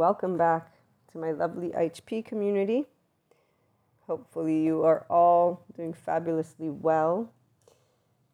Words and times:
welcome 0.00 0.38
back 0.38 0.72
to 1.12 1.18
my 1.18 1.30
lovely 1.30 1.68
HP 1.76 2.24
community. 2.24 2.86
Hopefully, 4.06 4.64
you 4.64 4.82
are 4.82 5.04
all 5.10 5.62
doing 5.76 5.92
fabulously 5.92 6.70
well. 6.70 7.30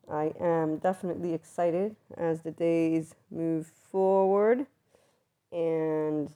I 0.09 0.33
am 0.39 0.77
definitely 0.77 1.35
excited 1.35 1.97
as 2.17 2.43
the 2.43 2.53
days 2.53 3.17
move 3.33 3.67
forward 3.91 4.67
and 5.51 6.31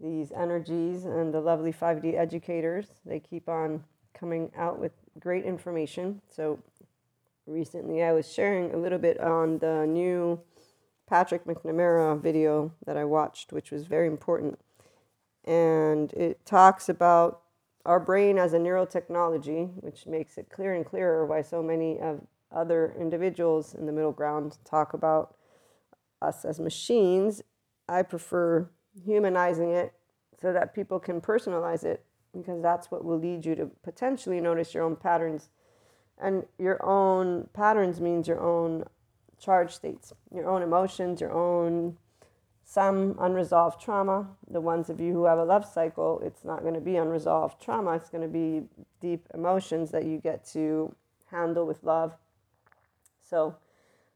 these 0.00 0.30
energies 0.30 1.04
and 1.04 1.34
the 1.34 1.40
lovely 1.40 1.72
5D 1.72 2.16
educators, 2.16 2.86
they 3.04 3.18
keep 3.18 3.48
on 3.48 3.82
coming 4.14 4.52
out 4.56 4.78
with 4.78 4.92
great 5.18 5.44
information. 5.44 6.22
So, 6.28 6.60
recently 7.44 8.04
I 8.04 8.12
was 8.12 8.32
sharing 8.32 8.72
a 8.72 8.76
little 8.76 9.00
bit 9.00 9.18
on 9.18 9.58
the 9.58 9.84
new 9.84 10.40
Patrick 11.08 11.44
McNamara 11.44 12.20
video 12.20 12.72
that 12.84 12.96
I 12.96 13.04
watched, 13.04 13.52
which 13.52 13.70
was 13.70 13.86
very 13.86 14.06
important. 14.06 14.58
And 15.44 16.12
it 16.12 16.44
talks 16.44 16.88
about 16.88 17.42
our 17.84 18.00
brain 18.00 18.36
as 18.36 18.52
a 18.52 18.58
neurotechnology, 18.58 19.70
which 19.82 20.06
makes 20.06 20.36
it 20.36 20.50
clear 20.50 20.74
and 20.74 20.84
clearer 20.84 21.24
why 21.24 21.42
so 21.42 21.62
many 21.62 22.00
of 22.00 22.26
other 22.50 22.94
individuals 22.98 23.74
in 23.74 23.86
the 23.86 23.92
middle 23.92 24.12
ground 24.12 24.58
talk 24.64 24.92
about 24.92 25.36
us 26.20 26.44
as 26.44 26.58
machines. 26.58 27.42
I 27.88 28.02
prefer 28.02 28.68
humanizing 29.04 29.70
it 29.70 29.92
so 30.40 30.52
that 30.52 30.74
people 30.74 30.98
can 30.98 31.20
personalize 31.20 31.84
it 31.84 32.04
because 32.34 32.60
that's 32.60 32.90
what 32.90 33.04
will 33.04 33.18
lead 33.18 33.46
you 33.46 33.54
to 33.54 33.70
potentially 33.82 34.40
notice 34.40 34.74
your 34.74 34.82
own 34.82 34.96
patterns. 34.96 35.50
And 36.18 36.44
your 36.58 36.84
own 36.84 37.48
patterns 37.52 38.00
means 38.00 38.26
your 38.26 38.40
own 38.40 38.84
charge 39.38 39.74
states, 39.74 40.12
your 40.34 40.48
own 40.48 40.62
emotions, 40.62 41.20
your 41.20 41.32
own 41.32 41.96
some 42.68 43.16
unresolved 43.20 43.80
trauma. 43.80 44.26
The 44.50 44.60
ones 44.60 44.90
of 44.90 45.00
you 45.00 45.12
who 45.12 45.24
have 45.24 45.38
a 45.38 45.44
love 45.44 45.64
cycle, 45.64 46.20
it's 46.24 46.44
not 46.44 46.62
going 46.62 46.74
to 46.74 46.80
be 46.80 46.96
unresolved 46.96 47.62
trauma, 47.62 47.92
it's 47.92 48.10
going 48.10 48.22
to 48.22 48.28
be 48.28 48.62
deep 49.00 49.26
emotions 49.32 49.92
that 49.92 50.04
you 50.04 50.18
get 50.18 50.44
to 50.52 50.94
handle 51.30 51.64
with 51.64 51.84
love. 51.84 52.14
So, 53.22 53.56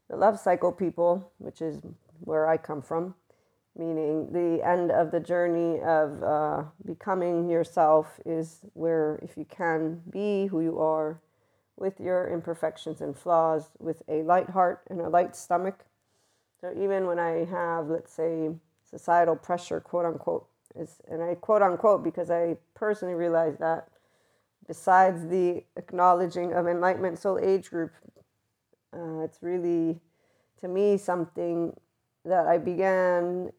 the 0.09 0.17
love 0.17 0.37
cycle 0.37 0.73
people, 0.73 1.31
which 1.37 1.61
is 1.61 1.79
where 2.19 2.47
I 2.47 2.57
come 2.57 2.81
from, 2.81 3.15
meaning 3.77 4.33
the 4.33 4.65
end 4.67 4.91
of 4.91 5.11
the 5.11 5.21
journey 5.21 5.79
of 5.81 6.21
uh, 6.21 6.63
becoming 6.85 7.49
yourself 7.49 8.19
is 8.25 8.59
where, 8.73 9.17
if 9.23 9.37
you 9.37 9.45
can 9.45 10.01
be 10.09 10.47
who 10.47 10.59
you 10.59 10.79
are 10.79 11.19
with 11.77 11.99
your 11.99 12.31
imperfections 12.31 13.01
and 13.01 13.17
flaws, 13.17 13.71
with 13.79 14.03
a 14.07 14.21
light 14.23 14.49
heart 14.49 14.81
and 14.89 15.01
a 15.01 15.09
light 15.09 15.35
stomach. 15.35 15.85
So 16.59 16.71
even 16.77 17.07
when 17.07 17.19
I 17.19 17.45
have, 17.45 17.87
let's 17.87 18.13
say, 18.13 18.49
societal 18.85 19.35
pressure, 19.35 19.79
quote 19.79 20.05
unquote, 20.05 20.47
is, 20.75 20.97
and 21.09 21.21
I 21.21 21.35
quote 21.35 21.61
unquote 21.61 22.03
because 22.03 22.29
I 22.29 22.57
personally 22.75 23.15
realize 23.15 23.57
that 23.57 23.87
besides 24.67 25.27
the 25.27 25.63
acknowledging 25.75 26.53
of 26.53 26.67
enlightenment 26.67 27.19
soul 27.19 27.39
age 27.41 27.69
group, 27.69 27.91
uh, 28.93 29.19
it's 29.19 29.39
really 29.41 29.99
to 30.59 30.67
me 30.67 30.97
something 30.97 31.73
that 32.25 32.47
I 32.47 32.57
began 32.57 33.51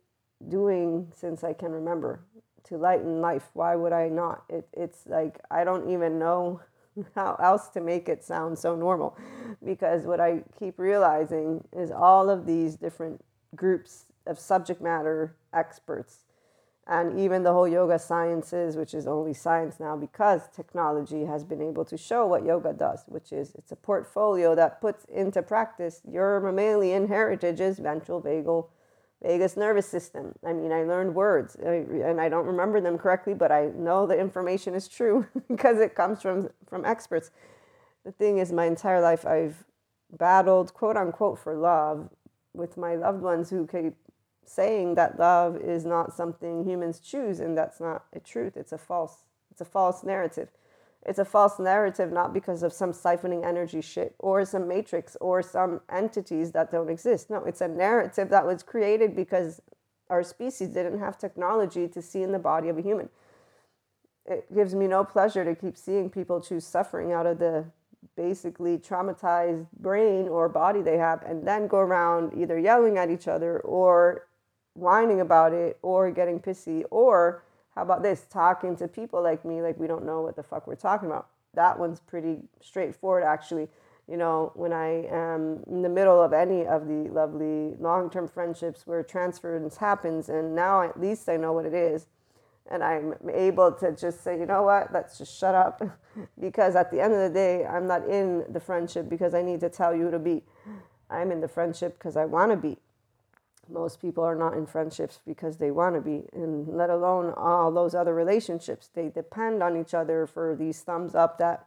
doing 0.48 1.08
since 1.14 1.42
I 1.44 1.52
can 1.52 1.72
remember 1.72 2.20
to 2.64 2.76
lighten 2.76 3.20
life. 3.20 3.50
Why 3.54 3.74
would 3.74 3.92
I 3.92 4.08
not? 4.08 4.44
It, 4.48 4.68
it's 4.72 5.06
like 5.06 5.40
I 5.50 5.64
don't 5.64 5.90
even 5.90 6.18
know 6.18 6.60
how 7.14 7.36
else 7.42 7.68
to 7.70 7.80
make 7.80 8.08
it 8.08 8.24
sound 8.24 8.58
so 8.58 8.74
normal. 8.76 9.16
Because 9.64 10.04
what 10.04 10.20
I 10.20 10.42
keep 10.58 10.78
realizing 10.78 11.64
is 11.72 11.90
all 11.90 12.30
of 12.30 12.46
these 12.46 12.76
different 12.76 13.22
groups 13.54 14.06
of 14.26 14.38
subject 14.38 14.80
matter 14.80 15.36
experts 15.52 16.24
and 16.86 17.18
even 17.18 17.42
the 17.42 17.52
whole 17.52 17.68
yoga 17.68 17.98
sciences 17.98 18.76
which 18.76 18.94
is 18.94 19.06
only 19.06 19.32
science 19.32 19.78
now 19.78 19.96
because 19.96 20.48
technology 20.54 21.24
has 21.24 21.44
been 21.44 21.62
able 21.62 21.84
to 21.84 21.96
show 21.96 22.26
what 22.26 22.44
yoga 22.44 22.72
does 22.72 23.04
which 23.06 23.32
is 23.32 23.52
it's 23.56 23.72
a 23.72 23.76
portfolio 23.76 24.54
that 24.54 24.80
puts 24.80 25.04
into 25.04 25.42
practice 25.42 26.00
your 26.10 26.40
mammalian 26.40 27.06
heritages 27.06 27.78
ventral 27.78 28.20
vagal 28.20 28.66
vagus 29.22 29.56
nervous 29.56 29.86
system. 29.86 30.34
I 30.44 30.52
mean, 30.52 30.72
I 30.72 30.82
learned 30.82 31.14
words 31.14 31.54
and 31.56 32.20
I 32.20 32.28
don't 32.28 32.46
remember 32.46 32.80
them 32.80 32.98
correctly, 32.98 33.34
but 33.34 33.52
I 33.52 33.66
know 33.74 34.06
the 34.06 34.18
information 34.18 34.74
is 34.74 34.88
true 34.88 35.26
because 35.48 35.78
it 35.78 35.94
comes 35.94 36.20
from, 36.20 36.50
from 36.68 36.84
experts. 36.84 37.30
The 38.04 38.12
thing 38.12 38.38
is, 38.38 38.52
my 38.52 38.66
entire 38.66 39.00
life 39.00 39.24
I've 39.24 39.64
battled, 40.10 40.74
quote 40.74 40.96
unquote, 40.96 41.38
for 41.38 41.54
love 41.54 42.10
with 42.52 42.76
my 42.76 42.96
loved 42.96 43.22
ones 43.22 43.50
who 43.50 43.66
keep 43.66 43.94
saying 44.44 44.96
that 44.96 45.18
love 45.18 45.56
is 45.56 45.84
not 45.84 46.12
something 46.12 46.64
humans 46.64 46.98
choose 46.98 47.40
and 47.40 47.56
that's 47.56 47.80
not 47.80 48.04
a 48.12 48.20
truth. 48.20 48.56
It's 48.56 48.72
a 48.72 48.78
false, 48.78 49.24
it's 49.50 49.60
a 49.60 49.64
false 49.64 50.02
narrative. 50.02 50.48
It's 51.04 51.18
a 51.18 51.24
false 51.24 51.58
narrative, 51.58 52.12
not 52.12 52.32
because 52.32 52.62
of 52.62 52.72
some 52.72 52.92
siphoning 52.92 53.44
energy 53.44 53.80
shit 53.80 54.14
or 54.18 54.44
some 54.44 54.68
matrix 54.68 55.16
or 55.20 55.42
some 55.42 55.80
entities 55.90 56.52
that 56.52 56.70
don't 56.70 56.88
exist. 56.88 57.28
No, 57.28 57.44
it's 57.44 57.60
a 57.60 57.68
narrative 57.68 58.28
that 58.28 58.46
was 58.46 58.62
created 58.62 59.16
because 59.16 59.60
our 60.08 60.22
species 60.22 60.68
didn't 60.68 61.00
have 61.00 61.18
technology 61.18 61.88
to 61.88 62.00
see 62.00 62.22
in 62.22 62.30
the 62.30 62.38
body 62.38 62.68
of 62.68 62.78
a 62.78 62.82
human. 62.82 63.08
It 64.26 64.54
gives 64.54 64.74
me 64.74 64.86
no 64.86 65.04
pleasure 65.04 65.44
to 65.44 65.56
keep 65.56 65.76
seeing 65.76 66.08
people 66.08 66.40
choose 66.40 66.64
suffering 66.64 67.12
out 67.12 67.26
of 67.26 67.38
the 67.40 67.64
basically 68.16 68.78
traumatized 68.78 69.66
brain 69.80 70.28
or 70.28 70.48
body 70.48 70.82
they 70.82 70.98
have 70.98 71.22
and 71.22 71.46
then 71.46 71.66
go 71.66 71.78
around 71.78 72.32
either 72.36 72.58
yelling 72.58 72.98
at 72.98 73.10
each 73.10 73.26
other 73.26 73.58
or 73.60 74.28
whining 74.74 75.20
about 75.20 75.52
it 75.52 75.78
or 75.82 76.10
getting 76.10 76.38
pissy 76.38 76.84
or 76.90 77.42
how 77.74 77.82
about 77.82 78.02
this? 78.02 78.26
Talking 78.28 78.76
to 78.76 78.88
people 78.88 79.22
like 79.22 79.44
me, 79.44 79.62
like 79.62 79.78
we 79.78 79.86
don't 79.86 80.04
know 80.04 80.20
what 80.20 80.36
the 80.36 80.42
fuck 80.42 80.66
we're 80.66 80.74
talking 80.74 81.08
about. 81.08 81.28
That 81.54 81.78
one's 81.78 82.00
pretty 82.00 82.38
straightforward, 82.60 83.24
actually. 83.24 83.68
You 84.08 84.16
know, 84.16 84.52
when 84.54 84.72
I 84.72 85.06
am 85.06 85.62
in 85.66 85.82
the 85.82 85.88
middle 85.88 86.20
of 86.20 86.32
any 86.32 86.66
of 86.66 86.86
the 86.86 87.08
lovely 87.10 87.74
long 87.78 88.10
term 88.10 88.28
friendships 88.28 88.86
where 88.86 89.02
transference 89.02 89.76
happens, 89.76 90.28
and 90.28 90.54
now 90.54 90.82
at 90.82 91.00
least 91.00 91.28
I 91.28 91.36
know 91.36 91.52
what 91.52 91.64
it 91.64 91.74
is, 91.74 92.06
and 92.70 92.82
I'm 92.82 93.14
able 93.32 93.72
to 93.72 93.92
just 93.92 94.22
say, 94.22 94.38
you 94.38 94.46
know 94.46 94.62
what, 94.62 94.92
let's 94.92 95.18
just 95.18 95.38
shut 95.38 95.54
up. 95.54 95.82
because 96.40 96.76
at 96.76 96.90
the 96.90 97.00
end 97.00 97.14
of 97.14 97.20
the 97.20 97.30
day, 97.30 97.64
I'm 97.64 97.86
not 97.86 98.06
in 98.06 98.44
the 98.52 98.60
friendship 98.60 99.08
because 99.08 99.34
I 99.34 99.42
need 99.42 99.60
to 99.60 99.70
tell 99.70 99.94
you 99.94 100.10
to 100.10 100.18
be. 100.18 100.42
I'm 101.08 101.30
in 101.30 101.40
the 101.40 101.48
friendship 101.48 101.98
because 101.98 102.16
I 102.16 102.24
want 102.24 102.50
to 102.50 102.56
be 102.56 102.78
most 103.72 104.00
people 104.00 104.22
are 104.24 104.34
not 104.34 104.54
in 104.54 104.66
friendships 104.66 105.20
because 105.26 105.56
they 105.56 105.70
want 105.70 105.94
to 105.94 106.00
be 106.00 106.24
and 106.32 106.68
let 106.68 106.90
alone 106.90 107.32
all 107.36 107.72
those 107.72 107.94
other 107.94 108.14
relationships. 108.14 108.90
They 108.94 109.08
depend 109.08 109.62
on 109.62 109.76
each 109.76 109.94
other 109.94 110.26
for 110.26 110.54
these 110.54 110.80
thumbs 110.82 111.14
up 111.14 111.38
that 111.38 111.66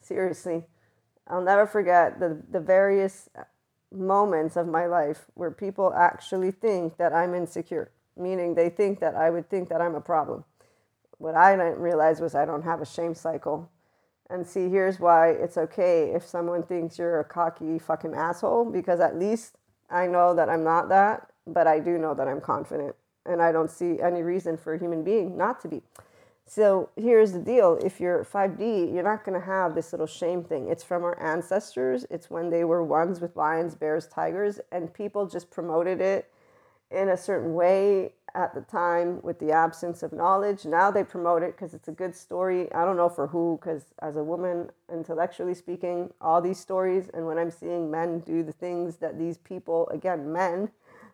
seriously 0.00 0.64
i'll 1.28 1.42
never 1.42 1.66
forget 1.66 2.18
the, 2.18 2.42
the 2.50 2.60
various 2.60 3.28
moments 3.92 4.56
of 4.56 4.66
my 4.66 4.86
life 4.86 5.26
where 5.34 5.50
people 5.50 5.92
actually 5.94 6.50
think 6.50 6.96
that 6.96 7.12
i'm 7.12 7.34
insecure 7.34 7.90
meaning 8.16 8.54
they 8.54 8.68
think 8.68 9.00
that 9.00 9.14
i 9.14 9.30
would 9.30 9.48
think 9.48 9.68
that 9.68 9.80
i'm 9.80 9.94
a 9.94 10.00
problem. 10.00 10.44
What 11.18 11.34
i 11.34 11.56
didn't 11.56 11.78
realize 11.78 12.20
was 12.20 12.34
i 12.34 12.44
don't 12.44 12.62
have 12.62 12.80
a 12.80 12.86
shame 12.86 13.14
cycle. 13.14 13.70
And 14.28 14.46
see 14.46 14.68
here's 14.68 15.00
why 15.00 15.30
it's 15.30 15.56
okay 15.56 16.12
if 16.14 16.24
someone 16.24 16.62
thinks 16.62 16.98
you're 16.98 17.18
a 17.18 17.24
cocky 17.24 17.80
fucking 17.80 18.14
asshole 18.14 18.70
because 18.70 19.00
at 19.00 19.18
least 19.18 19.56
I 19.90 20.06
know 20.06 20.34
that 20.34 20.48
I'm 20.48 20.62
not 20.62 20.88
that 20.90 21.29
but 21.46 21.66
I 21.66 21.78
do 21.78 21.98
know 21.98 22.14
that 22.14 22.28
I'm 22.28 22.40
confident 22.40 22.94
and 23.26 23.42
I 23.42 23.52
don't 23.52 23.70
see 23.70 24.00
any 24.00 24.22
reason 24.22 24.56
for 24.56 24.74
a 24.74 24.78
human 24.78 25.02
being 25.02 25.36
not 25.36 25.60
to 25.60 25.68
be. 25.68 25.82
So 26.46 26.88
here's 26.96 27.32
the 27.32 27.38
deal 27.38 27.78
if 27.84 28.00
you're 28.00 28.24
5D, 28.24 28.92
you're 28.92 29.04
not 29.04 29.24
going 29.24 29.38
to 29.38 29.46
have 29.46 29.74
this 29.74 29.92
little 29.92 30.06
shame 30.06 30.42
thing. 30.42 30.68
It's 30.68 30.82
from 30.82 31.04
our 31.04 31.20
ancestors, 31.22 32.06
it's 32.10 32.28
when 32.28 32.50
they 32.50 32.64
were 32.64 32.82
ones 32.82 33.20
with 33.20 33.36
lions, 33.36 33.76
bears, 33.76 34.08
tigers, 34.08 34.58
and 34.72 34.92
people 34.92 35.26
just 35.26 35.50
promoted 35.50 36.00
it 36.00 36.28
in 36.90 37.10
a 37.10 37.16
certain 37.16 37.54
way 37.54 38.12
at 38.34 38.54
the 38.54 38.60
time 38.62 39.20
with 39.22 39.38
the 39.38 39.52
absence 39.52 40.02
of 40.02 40.12
knowledge. 40.12 40.64
Now 40.64 40.90
they 40.90 41.04
promote 41.04 41.42
it 41.42 41.56
because 41.56 41.72
it's 41.72 41.88
a 41.88 41.92
good 41.92 42.14
story. 42.14 42.72
I 42.72 42.84
don't 42.84 42.96
know 42.96 43.08
for 43.08 43.28
who, 43.28 43.58
because 43.60 43.84
as 44.02 44.16
a 44.16 44.24
woman, 44.24 44.70
intellectually 44.92 45.54
speaking, 45.54 46.12
all 46.20 46.40
these 46.40 46.58
stories, 46.58 47.10
and 47.14 47.26
when 47.26 47.38
I'm 47.38 47.50
seeing 47.50 47.90
men 47.90 48.20
do 48.20 48.42
the 48.42 48.52
things 48.52 48.96
that 48.96 49.18
these 49.18 49.38
people, 49.38 49.88
again, 49.90 50.32
men, 50.32 50.70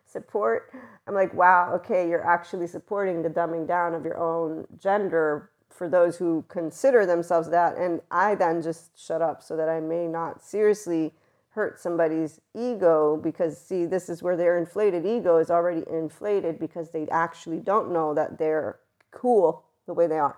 support, 0.07 0.71
I'm 1.07 1.13
like, 1.13 1.33
wow, 1.33 1.71
okay, 1.75 2.07
you're 2.09 2.25
actually 2.25 2.67
supporting 2.67 3.21
the 3.21 3.29
dumbing 3.29 3.67
down 3.67 3.93
of 3.93 4.05
your 4.05 4.17
own 4.17 4.65
gender 4.79 5.51
for 5.69 5.87
those 5.87 6.17
who 6.17 6.43
consider 6.47 7.05
themselves 7.05 7.49
that. 7.49 7.77
And 7.77 8.01
I 8.09 8.35
then 8.35 8.61
just 8.61 8.97
shut 8.99 9.21
up 9.21 9.43
so 9.43 9.55
that 9.57 9.69
I 9.69 9.79
may 9.79 10.07
not 10.07 10.41
seriously 10.43 11.13
hurt 11.49 11.79
somebody's 11.79 12.39
ego 12.55 13.19
because, 13.21 13.59
see, 13.59 13.85
this 13.85 14.09
is 14.09 14.21
where 14.21 14.37
their 14.37 14.57
inflated 14.57 15.05
ego 15.05 15.37
is 15.37 15.49
already 15.49 15.83
inflated 15.89 16.59
because 16.59 16.91
they 16.91 17.07
actually 17.09 17.59
don't 17.59 17.91
know 17.91 18.13
that 18.13 18.37
they're 18.37 18.79
cool 19.11 19.63
the 19.85 19.93
way 19.93 20.07
they 20.07 20.19
are. 20.19 20.37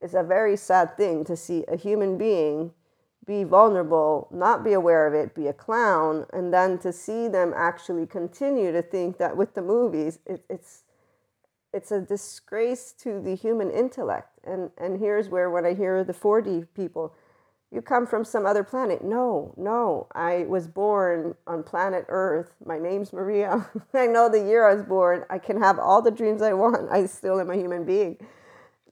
It's 0.00 0.14
a 0.14 0.22
very 0.22 0.56
sad 0.56 0.96
thing 0.96 1.24
to 1.24 1.36
see 1.36 1.64
a 1.68 1.76
human 1.76 2.16
being 2.16 2.72
be 3.30 3.44
vulnerable, 3.44 4.26
not 4.32 4.64
be 4.64 4.72
aware 4.72 5.06
of 5.06 5.14
it, 5.14 5.36
be 5.36 5.46
a 5.46 5.52
clown, 5.52 6.26
and 6.32 6.52
then 6.52 6.76
to 6.76 6.92
see 6.92 7.28
them 7.28 7.54
actually 7.56 8.04
continue 8.04 8.72
to 8.72 8.82
think 8.82 9.18
that 9.18 9.36
with 9.36 9.54
the 9.54 9.62
movies, 9.62 10.18
it, 10.26 10.44
it's 10.50 10.82
it's 11.72 11.92
a 11.92 12.00
disgrace 12.00 12.90
to 12.90 13.20
the 13.20 13.36
human 13.36 13.70
intellect. 13.70 14.40
And 14.42 14.72
and 14.76 14.98
here's 14.98 15.28
where 15.28 15.48
when 15.48 15.64
I 15.64 15.74
hear 15.74 16.02
the 16.02 16.12
4D 16.12 16.66
people, 16.74 17.14
you 17.70 17.80
come 17.80 18.04
from 18.04 18.24
some 18.24 18.46
other 18.46 18.64
planet. 18.64 19.04
No, 19.04 19.54
no. 19.56 20.08
I 20.12 20.44
was 20.48 20.66
born 20.66 21.36
on 21.46 21.62
planet 21.62 22.06
Earth. 22.08 22.56
My 22.66 22.80
name's 22.80 23.12
Maria. 23.12 23.70
I 23.94 24.08
know 24.08 24.28
the 24.28 24.42
year 24.42 24.66
I 24.68 24.74
was 24.74 24.82
born. 24.82 25.24
I 25.30 25.38
can 25.38 25.62
have 25.62 25.78
all 25.78 26.02
the 26.02 26.10
dreams 26.10 26.42
I 26.42 26.52
want. 26.52 26.90
I 26.90 27.06
still 27.06 27.38
am 27.38 27.50
a 27.50 27.54
human 27.54 27.84
being. 27.84 28.16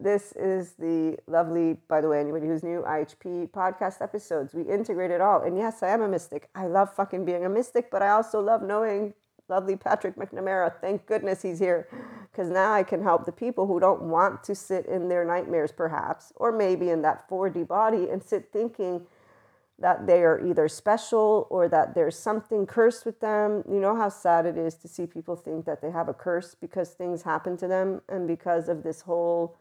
This 0.01 0.33
is 0.33 0.75
the 0.79 1.19
lovely, 1.27 1.77
by 1.89 2.01
the 2.01 2.09
way, 2.09 2.21
anybody 2.21 2.47
who's 2.47 2.63
new, 2.63 2.83
IHP 2.83 3.51
podcast 3.51 4.01
episodes. 4.01 4.55
We 4.55 4.63
integrate 4.63 5.11
it 5.11 5.21
all. 5.21 5.43
And 5.43 5.59
yes, 5.59 5.83
I 5.83 5.89
am 5.89 6.03
a 6.03 6.09
mystic. 6.09 6.49
I 6.55 6.67
love 6.67 6.95
fucking 6.95 7.25
being 7.25 7.45
a 7.45 7.49
mystic, 7.49 7.91
but 7.91 8.01
I 8.01 8.11
also 8.11 8.41
love 8.41 8.63
knowing 8.63 9.15
lovely 9.49 9.75
Patrick 9.75 10.15
McNamara. 10.15 10.73
Thank 10.81 11.07
goodness 11.07 11.43
he's 11.43 11.59
here 11.59 11.89
because 12.31 12.49
now 12.49 12.73
I 12.73 12.85
can 12.85 13.03
help 13.03 13.25
the 13.25 13.33
people 13.33 13.67
who 13.67 13.81
don't 13.81 14.03
want 14.03 14.45
to 14.45 14.55
sit 14.55 14.87
in 14.87 15.09
their 15.09 15.25
nightmares, 15.25 15.73
perhaps, 15.73 16.33
or 16.37 16.53
maybe 16.53 16.91
in 16.91 17.03
that 17.03 17.29
4D 17.29 17.67
body 17.67 18.09
and 18.09 18.23
sit 18.23 18.51
thinking 18.53 19.07
that 19.81 20.07
they 20.07 20.23
are 20.23 20.45
either 20.45 20.69
special 20.69 21.47
or 21.51 21.69
that 21.69 21.95
there's 21.95 22.19
something 22.19 22.67
cursed 22.67 23.05
with 23.05 23.21
them. 23.21 23.65
You 23.69 23.81
know 23.81 23.97
how 23.97 24.09
sad 24.09 24.47
it 24.47 24.57
is 24.57 24.75
to 24.77 24.89
see 24.89 25.07
people 25.07 25.35
think 25.35 25.65
that 25.67 25.81
they 25.81 25.91
have 25.91 26.09
a 26.09 26.15
curse 26.15 26.55
because 26.55 26.91
things 26.91 27.23
happen 27.23 27.57
to 27.59 27.67
them 27.69 28.03
and 28.09 28.29
because 28.29 28.69
of 28.69 28.83
this 28.83 29.01
whole 29.01 29.57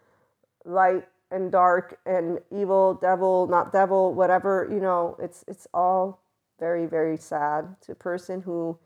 light 0.67 1.07
and 1.31 1.51
dark 1.51 1.99
and 2.05 2.39
evil, 2.51 2.93
devil, 2.93 3.47
not 3.47 3.71
devil, 3.73 4.13
whatever, 4.13 4.67
you 4.71 4.79
know, 4.79 5.17
it's 5.19 5.43
it's 5.47 5.67
all 5.73 6.21
very 6.59 6.85
very 6.85 7.17
sad 7.17 7.75
to 7.81 7.91
a 7.93 7.95
person 7.95 8.41
who 8.41 8.77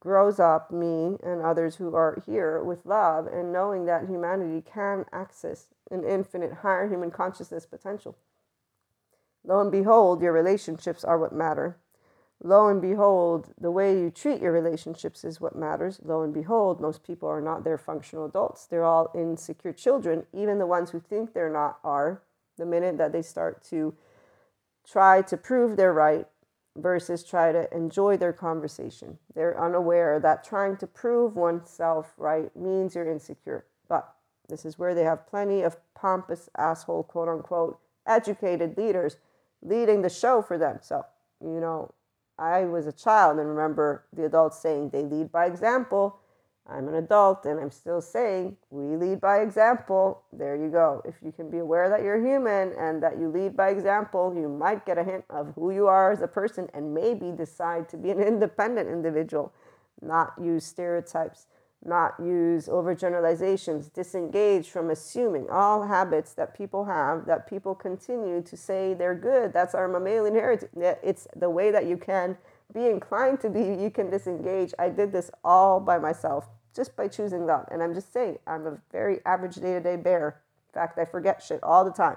grows 0.00 0.38
up, 0.38 0.70
me 0.70 1.16
and 1.22 1.40
others 1.42 1.76
who 1.76 1.94
are 1.94 2.22
here 2.26 2.62
with 2.62 2.84
love 2.84 3.26
and 3.26 3.52
knowing 3.52 3.86
that 3.86 4.06
humanity 4.06 4.62
can 4.62 5.06
access 5.12 5.66
an 5.90 6.04
infinite 6.04 6.52
higher 6.52 6.86
human 6.88 7.10
consciousness 7.10 7.64
potential. 7.64 8.16
Lo 9.46 9.60
and 9.60 9.72
behold, 9.72 10.20
your 10.20 10.32
relationships 10.32 11.04
are 11.04 11.18
what 11.18 11.32
matter. 11.32 11.78
Lo 12.46 12.68
and 12.68 12.82
behold, 12.82 13.54
the 13.58 13.70
way 13.70 13.98
you 13.98 14.10
treat 14.10 14.42
your 14.42 14.52
relationships 14.52 15.24
is 15.24 15.40
what 15.40 15.56
matters. 15.56 15.98
Lo 16.04 16.20
and 16.20 16.34
behold, 16.34 16.78
most 16.78 17.02
people 17.02 17.26
are 17.26 17.40
not 17.40 17.64
their 17.64 17.78
functional 17.78 18.26
adults. 18.26 18.66
They're 18.66 18.84
all 18.84 19.10
insecure 19.14 19.72
children. 19.72 20.26
Even 20.30 20.58
the 20.58 20.66
ones 20.66 20.90
who 20.90 21.00
think 21.00 21.32
they're 21.32 21.50
not 21.50 21.78
are. 21.82 22.20
The 22.58 22.66
minute 22.66 22.98
that 22.98 23.12
they 23.12 23.22
start 23.22 23.64
to 23.70 23.94
try 24.86 25.22
to 25.22 25.38
prove 25.38 25.78
they're 25.78 25.94
right 25.94 26.26
versus 26.76 27.24
try 27.24 27.50
to 27.50 27.74
enjoy 27.74 28.18
their 28.18 28.34
conversation. 28.34 29.16
They're 29.34 29.58
unaware 29.58 30.20
that 30.20 30.44
trying 30.44 30.76
to 30.76 30.86
prove 30.86 31.36
oneself 31.36 32.12
right 32.18 32.54
means 32.54 32.94
you're 32.94 33.10
insecure. 33.10 33.64
But 33.88 34.14
this 34.50 34.66
is 34.66 34.78
where 34.78 34.94
they 34.94 35.04
have 35.04 35.26
plenty 35.26 35.62
of 35.62 35.78
pompous 35.94 36.50
asshole, 36.58 37.04
quote 37.04 37.28
unquote, 37.28 37.78
educated 38.06 38.76
leaders 38.76 39.16
leading 39.62 40.02
the 40.02 40.10
show 40.10 40.42
for 40.42 40.58
them. 40.58 40.80
So, 40.82 41.06
you 41.40 41.58
know, 41.58 41.94
I 42.38 42.64
was 42.64 42.86
a 42.86 42.92
child 42.92 43.38
and 43.38 43.48
remember 43.48 44.04
the 44.12 44.24
adults 44.24 44.58
saying 44.58 44.90
they 44.90 45.02
lead 45.02 45.30
by 45.30 45.46
example. 45.46 46.18
I'm 46.66 46.88
an 46.88 46.94
adult 46.94 47.44
and 47.44 47.60
I'm 47.60 47.70
still 47.70 48.00
saying 48.00 48.56
we 48.70 48.96
lead 48.96 49.20
by 49.20 49.40
example. 49.40 50.22
There 50.32 50.56
you 50.56 50.70
go. 50.70 51.02
If 51.04 51.16
you 51.22 51.30
can 51.30 51.50
be 51.50 51.58
aware 51.58 51.88
that 51.90 52.02
you're 52.02 52.24
human 52.24 52.72
and 52.78 53.02
that 53.02 53.18
you 53.18 53.28
lead 53.28 53.56
by 53.56 53.68
example, 53.68 54.34
you 54.34 54.48
might 54.48 54.86
get 54.86 54.96
a 54.96 55.04
hint 55.04 55.24
of 55.28 55.52
who 55.54 55.70
you 55.70 55.86
are 55.86 56.10
as 56.10 56.22
a 56.22 56.28
person 56.28 56.68
and 56.72 56.94
maybe 56.94 57.30
decide 57.32 57.88
to 57.90 57.96
be 57.96 58.10
an 58.10 58.20
independent 58.32 58.88
individual, 58.88 59.52
not 60.00 60.32
use 60.40 60.64
stereotypes, 60.64 61.46
not 61.84 62.14
use 62.18 62.66
overgeneralizations, 62.66 63.92
disengage 63.92 64.68
from 64.68 64.90
assuming 64.90 65.48
all 65.50 65.82
habits 65.86 66.32
that 66.34 66.56
people 66.56 66.84
have 66.86 67.26
that 67.26 67.48
people 67.48 67.74
continue 67.74 68.42
to 68.42 68.56
say 68.56 68.94
they're 68.94 69.14
good. 69.14 69.52
That's 69.52 69.74
our 69.74 69.88
mammalian 69.88 70.34
heritage. 70.34 70.70
It's 71.02 71.26
the 71.36 71.50
way 71.50 71.70
that 71.70 71.86
you 71.86 71.96
can 71.96 72.36
be 72.72 72.86
inclined 72.86 73.40
to 73.40 73.50
be, 73.50 73.60
you 73.60 73.90
can 73.90 74.10
disengage. 74.10 74.72
I 74.78 74.88
did 74.88 75.12
this 75.12 75.30
all 75.44 75.80
by 75.80 75.98
myself 75.98 76.48
just 76.74 76.96
by 76.96 77.08
choosing 77.08 77.46
that. 77.46 77.68
And 77.70 77.82
I'm 77.82 77.94
just 77.94 78.12
saying, 78.12 78.38
I'm 78.46 78.66
a 78.66 78.78
very 78.90 79.20
average 79.24 79.56
day 79.56 79.72
to 79.74 79.80
day 79.80 79.96
bear. 79.96 80.40
In 80.70 80.80
fact, 80.80 80.98
I 80.98 81.04
forget 81.04 81.42
shit 81.42 81.62
all 81.62 81.84
the 81.84 81.92
time. 81.92 82.16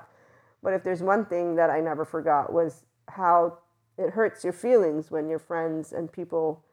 But 0.63 0.73
if 0.73 0.83
there's 0.83 1.03
one 1.03 1.25
thing 1.25 1.55
that 1.55 1.69
I 1.69 1.79
never 1.79 2.05
forgot 2.05 2.51
was 2.51 2.83
how 3.09 3.59
it 3.97 4.11
hurts 4.11 4.43
your 4.43 4.53
feelings 4.53 5.11
when 5.11 5.29
your 5.29 5.39
friends 5.39 5.93
and 5.93 6.11
people 6.11 6.63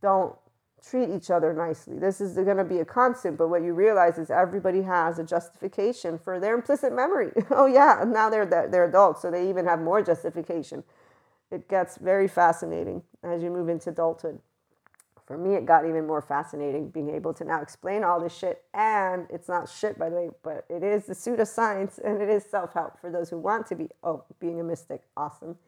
don't 0.00 0.36
treat 0.82 1.10
each 1.10 1.30
other 1.30 1.52
nicely. 1.52 1.98
This 1.98 2.20
is 2.20 2.34
going 2.34 2.56
to 2.56 2.64
be 2.64 2.78
a 2.78 2.84
constant, 2.84 3.36
but 3.38 3.48
what 3.48 3.62
you 3.62 3.74
realize 3.74 4.18
is 4.18 4.30
everybody 4.30 4.82
has 4.82 5.18
a 5.18 5.24
justification 5.24 6.18
for 6.18 6.40
their 6.40 6.54
implicit 6.54 6.94
memory. 6.94 7.32
oh 7.50 7.66
yeah, 7.66 8.04
now 8.06 8.30
they're 8.30 8.46
they're 8.46 8.84
adults, 8.88 9.22
so 9.22 9.30
they 9.30 9.48
even 9.48 9.66
have 9.66 9.80
more 9.80 10.02
justification. 10.02 10.84
It 11.50 11.68
gets 11.68 11.96
very 11.96 12.28
fascinating 12.28 13.02
as 13.22 13.42
you 13.42 13.50
move 13.50 13.68
into 13.68 13.90
adulthood 13.90 14.40
for 15.28 15.36
me, 15.36 15.56
it 15.56 15.66
got 15.66 15.84
even 15.84 16.06
more 16.06 16.22
fascinating 16.22 16.88
being 16.88 17.10
able 17.14 17.34
to 17.34 17.44
now 17.44 17.60
explain 17.60 18.02
all 18.02 18.18
this 18.18 18.34
shit. 18.34 18.64
And 18.72 19.26
it's 19.28 19.46
not 19.46 19.68
shit, 19.68 19.98
by 19.98 20.08
the 20.08 20.16
way, 20.16 20.30
but 20.42 20.64
it 20.70 20.82
is 20.82 21.04
the 21.04 21.12
pseudoscience 21.12 21.98
and 22.02 22.22
it 22.22 22.30
is 22.30 22.46
self 22.46 22.72
help 22.72 22.98
for 22.98 23.10
those 23.10 23.28
who 23.28 23.36
want 23.36 23.66
to 23.66 23.76
be, 23.76 23.90
oh, 24.02 24.24
being 24.40 24.58
a 24.58 24.64
mystic. 24.64 25.02
Awesome. 25.18 25.58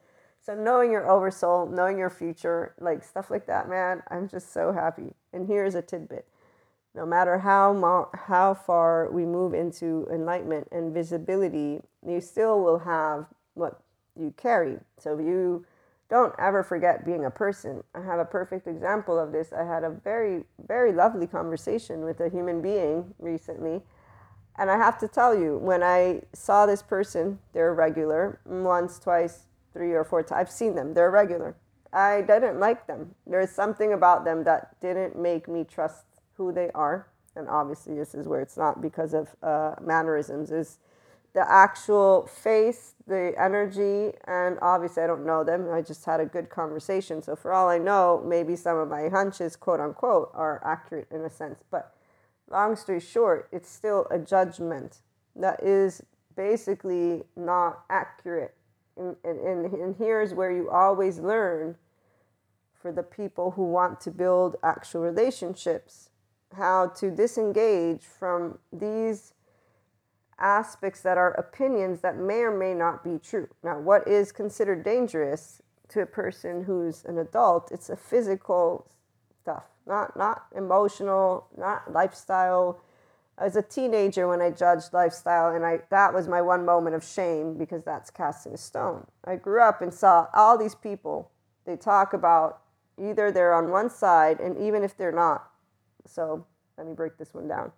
So, 0.42 0.54
knowing 0.54 0.90
your 0.90 1.08
oversoul, 1.08 1.66
knowing 1.66 1.98
your 1.98 2.10
future, 2.10 2.74
like 2.80 3.04
stuff 3.04 3.30
like 3.30 3.46
that, 3.46 3.68
man, 3.68 4.02
I'm 4.10 4.26
just 4.28 4.52
so 4.52 4.72
happy. 4.72 5.12
And 5.32 5.46
here's 5.46 5.74
a 5.74 5.82
tidbit 5.82 6.26
no 6.92 7.06
matter 7.06 7.38
how, 7.38 7.72
mo- 7.72 8.08
how 8.26 8.52
far 8.52 9.08
we 9.12 9.24
move 9.24 9.54
into 9.54 10.08
enlightenment 10.12 10.66
and 10.72 10.92
visibility, 10.92 11.80
you 12.04 12.20
still 12.20 12.60
will 12.62 12.80
have 12.80 13.26
what 13.54 13.80
you 14.18 14.34
carry. 14.36 14.78
So, 14.98 15.18
you 15.18 15.66
don't 16.08 16.34
ever 16.38 16.64
forget 16.64 17.04
being 17.04 17.24
a 17.24 17.30
person. 17.30 17.84
I 17.94 18.02
have 18.02 18.18
a 18.18 18.24
perfect 18.24 18.66
example 18.66 19.18
of 19.18 19.30
this. 19.30 19.52
I 19.52 19.64
had 19.64 19.84
a 19.84 19.90
very, 19.90 20.44
very 20.66 20.92
lovely 20.92 21.26
conversation 21.26 22.04
with 22.04 22.18
a 22.20 22.28
human 22.28 22.60
being 22.60 23.14
recently. 23.20 23.82
And 24.58 24.70
I 24.70 24.76
have 24.76 24.98
to 24.98 25.08
tell 25.08 25.38
you, 25.38 25.58
when 25.58 25.82
I 25.82 26.22
saw 26.32 26.66
this 26.66 26.82
person, 26.82 27.38
they're 27.52 27.72
regular, 27.72 28.40
once, 28.44 28.98
twice, 28.98 29.46
three 29.72 29.92
or 29.92 30.04
four 30.04 30.22
times. 30.22 30.40
I've 30.40 30.50
seen 30.50 30.74
them, 30.74 30.94
they're 30.94 31.10
regular. 31.10 31.56
I 31.92 32.22
didn't 32.22 32.60
like 32.60 32.86
them. 32.86 33.14
There's 33.26 33.50
something 33.50 33.92
about 33.92 34.24
them 34.24 34.44
that 34.44 34.80
didn't 34.80 35.18
make 35.18 35.48
me 35.48 35.64
trust 35.64 36.04
who 36.34 36.52
they 36.52 36.70
are. 36.74 37.08
And 37.36 37.48
obviously, 37.48 37.94
this 37.94 38.14
is 38.14 38.26
where 38.26 38.40
it's 38.40 38.56
not 38.56 38.80
because 38.80 39.14
of 39.14 39.34
uh, 39.42 39.74
mannerisms, 39.80 40.50
is 40.50 40.78
the 41.32 41.48
actual 41.48 42.26
face, 42.26 42.94
the 43.06 43.32
energy, 43.38 44.12
and 44.26 44.58
obviously 44.62 45.02
I 45.02 45.06
don't 45.06 45.24
know 45.24 45.44
them. 45.44 45.68
I 45.72 45.80
just 45.80 46.04
had 46.04 46.20
a 46.20 46.26
good 46.26 46.48
conversation. 46.50 47.22
So 47.22 47.36
for 47.36 47.52
all 47.52 47.68
I 47.68 47.78
know, 47.78 48.22
maybe 48.26 48.56
some 48.56 48.76
of 48.76 48.88
my 48.88 49.08
hunches, 49.08 49.54
quote 49.54 49.80
unquote, 49.80 50.30
are 50.34 50.60
accurate 50.64 51.08
in 51.12 51.20
a 51.20 51.30
sense. 51.30 51.62
But 51.70 51.94
long 52.50 52.74
story 52.74 53.00
short, 53.00 53.48
it's 53.52 53.70
still 53.70 54.06
a 54.10 54.18
judgment 54.18 54.98
that 55.36 55.62
is 55.62 56.02
basically 56.36 57.22
not 57.36 57.84
accurate. 57.88 58.54
And, 59.00 59.16
and, 59.24 59.72
and 59.72 59.96
here's 59.96 60.34
where 60.34 60.52
you 60.52 60.70
always 60.70 61.18
learn 61.18 61.76
for 62.74 62.92
the 62.92 63.02
people 63.02 63.52
who 63.52 63.64
want 63.64 64.00
to 64.02 64.10
build 64.10 64.56
actual 64.62 65.00
relationships 65.00 66.10
how 66.56 66.88
to 66.88 67.10
disengage 67.10 68.02
from 68.02 68.58
these 68.72 69.34
aspects 70.38 71.00
that 71.02 71.18
are 71.18 71.32
opinions 71.32 72.00
that 72.00 72.16
may 72.16 72.40
or 72.40 72.56
may 72.56 72.74
not 72.74 73.04
be 73.04 73.18
true. 73.18 73.48
Now, 73.62 73.78
what 73.78 74.08
is 74.08 74.32
considered 74.32 74.82
dangerous 74.82 75.62
to 75.88 76.00
a 76.00 76.06
person 76.06 76.64
who's 76.64 77.04
an 77.04 77.18
adult? 77.18 77.70
It's 77.70 77.90
a 77.90 77.96
physical 77.96 78.90
stuff, 79.42 79.64
not 79.86 80.16
not 80.16 80.46
emotional, 80.56 81.46
not 81.56 81.92
lifestyle. 81.92 82.80
As 83.40 83.56
a 83.56 83.62
teenager, 83.62 84.28
when 84.28 84.42
I 84.42 84.50
judged 84.50 84.92
lifestyle, 84.92 85.54
and 85.54 85.64
I 85.64 85.80
that 85.90 86.12
was 86.12 86.28
my 86.28 86.42
one 86.42 86.64
moment 86.64 86.94
of 86.94 87.02
shame 87.02 87.56
because 87.56 87.82
that's 87.82 88.10
casting 88.10 88.52
a 88.52 88.58
stone. 88.58 89.06
I 89.24 89.36
grew 89.36 89.62
up 89.62 89.80
and 89.80 89.92
saw 89.92 90.26
all 90.34 90.58
these 90.58 90.74
people. 90.74 91.30
They 91.64 91.76
talk 91.76 92.12
about 92.12 92.60
either 93.00 93.32
they're 93.32 93.54
on 93.54 93.70
one 93.70 93.88
side, 93.88 94.40
and 94.40 94.58
even 94.58 94.84
if 94.84 94.96
they're 94.96 95.10
not. 95.10 95.50
So 96.06 96.46
let 96.76 96.86
me 96.86 96.92
break 96.92 97.16
this 97.16 97.32
one 97.32 97.48
down 97.48 97.72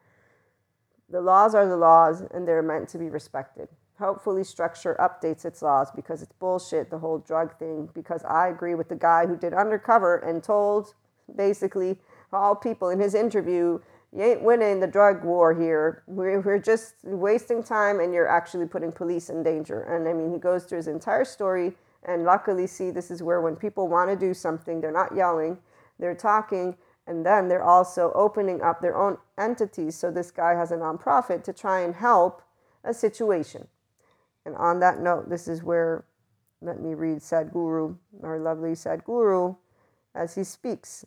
the 1.13 1.21
laws 1.21 1.55
are 1.55 1.69
the 1.69 1.77
laws 1.77 2.23
and 2.33 2.49
they're 2.49 2.63
meant 2.63 2.89
to 2.89 2.99
be 2.99 3.09
respected. 3.09 3.69
Hopefully, 3.99 4.43
structure 4.43 4.97
updates 4.99 5.45
its 5.45 5.63
laws 5.63 5.91
because 5.95 6.23
it's 6.23 6.33
bullshit, 6.33 6.91
the 6.91 6.99
whole 6.99 7.19
drug 7.19 7.57
thing. 7.59 7.89
Because 7.95 8.25
I 8.25 8.49
agree 8.49 8.75
with 8.75 8.89
the 8.89 8.97
guy 8.97 9.27
who 9.27 9.37
did 9.37 9.53
undercover 9.53 10.17
and 10.17 10.43
told 10.43 10.95
basically 11.37 11.99
all 12.33 12.57
people 12.57 12.89
in 12.89 12.99
his 12.99 13.15
interview, 13.15 13.79
you 14.15 14.23
ain't 14.23 14.43
winning 14.43 14.81
the 14.81 14.87
drug 14.87 15.25
war 15.25 15.55
here. 15.55 16.03
We're, 16.07 16.41
we're 16.41 16.59
just 16.59 16.97
wasting 17.03 17.63
time 17.63 18.01
and 18.01 18.13
you're 18.13 18.29
actually 18.29 18.67
putting 18.67 18.93
police 18.93 19.31
in 19.31 19.43
danger. 19.43 19.83
And 19.83 20.09
I 20.09 20.13
mean, 20.13 20.33
he 20.33 20.39
goes 20.39 20.65
through 20.65 20.79
his 20.79 20.89
entire 20.89 21.25
story. 21.25 21.75
And 22.05 22.25
luckily, 22.25 22.67
see, 22.67 22.91
this 22.91 23.11
is 23.11 23.23
where 23.23 23.41
when 23.41 23.57
people 23.57 23.89
want 23.89 24.11
to 24.11 24.17
do 24.17 24.35
something, 24.35 24.81
they're 24.81 24.93
not 24.93 25.17
yelling, 25.17 25.59
they're 25.99 26.15
talking 26.15 26.77
And 27.07 27.27
then 27.27 27.49
they're 27.49 27.65
also 27.65 28.13
opening 28.15 28.63
up 28.63 28.81
their 28.81 28.97
own 28.97 29.19
entities. 29.39 29.97
So 29.97 30.11
this 30.11 30.31
guy 30.31 30.55
has 30.55 30.71
a 30.71 30.77
nonprofit 30.77 31.43
to 31.45 31.53
try 31.53 31.81
and 31.81 31.95
help 31.95 32.43
a 32.85 32.95
situation. 32.95 33.67
And 34.47 34.57
on 34.57 34.81
that 34.81 35.01
note, 35.01 35.29
this 35.29 35.49
is 35.49 35.63
where, 35.63 36.05
let 36.61 36.81
me 36.81 36.95
read 36.95 37.19
Sadhguru, 37.19 37.97
our 38.23 38.39
lovely 38.39 38.73
Sadhguru, 38.73 39.57
as 40.15 40.35
he 40.35 40.45
speaks. 40.45 41.05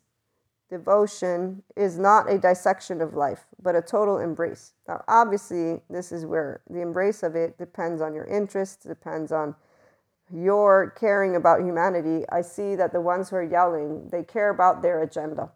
Devotion 0.69 1.61
is 1.75 1.99
not 1.99 2.29
a 2.29 2.39
dissection 2.39 2.99
of 2.99 3.13
life, 3.13 3.45
but 3.61 3.75
a 3.75 3.81
total 3.81 4.17
embrace. 4.17 4.73
Now, 4.87 5.03
obviously, 5.07 5.81
this 5.89 6.11
is 6.11 6.25
where 6.25 6.61
the 6.69 6.81
embrace 6.81 7.21
of 7.21 7.35
it 7.35 7.57
depends 7.57 8.01
on 8.01 8.15
your 8.15 8.25
interests, 8.25 8.83
depends 8.83 9.31
on 9.31 9.55
your 10.33 10.89
caring 10.99 11.35
about 11.35 11.61
humanity. 11.61 12.25
I 12.29 12.41
see 12.41 12.75
that 12.75 12.93
the 12.93 13.01
ones 13.01 13.29
who 13.29 13.35
are 13.35 13.43
yelling, 13.43 14.09
they 14.09 14.23
care 14.23 14.49
about 14.49 14.81
their 14.81 15.03
agenda. 15.03 15.51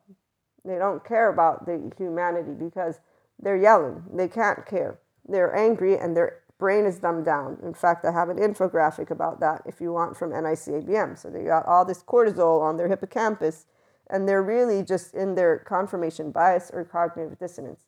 They 0.63 0.77
don't 0.77 1.03
care 1.03 1.29
about 1.29 1.65
the 1.65 1.91
humanity 1.97 2.51
because 2.51 2.99
they're 3.39 3.57
yelling. 3.57 4.03
They 4.13 4.27
can't 4.27 4.63
care. 4.65 4.99
They're 5.27 5.55
angry 5.55 5.97
and 5.97 6.15
their 6.15 6.41
brain 6.59 6.85
is 6.85 6.99
dumbed 6.99 7.25
down. 7.25 7.57
In 7.63 7.73
fact, 7.73 8.05
I 8.05 8.11
have 8.11 8.29
an 8.29 8.37
infographic 8.37 9.09
about 9.09 9.39
that 9.39 9.63
if 9.65 9.81
you 9.81 9.91
want 9.91 10.17
from 10.17 10.31
NICABM. 10.31 11.17
So 11.17 11.29
they 11.29 11.45
got 11.45 11.65
all 11.65 11.85
this 11.85 12.03
cortisol 12.03 12.61
on 12.61 12.77
their 12.77 12.87
hippocampus 12.87 13.65
and 14.09 14.27
they're 14.27 14.43
really 14.43 14.83
just 14.83 15.13
in 15.13 15.35
their 15.35 15.59
confirmation 15.59 16.31
bias 16.31 16.71
or 16.73 16.83
cognitive 16.83 17.37
dissonance. 17.37 17.85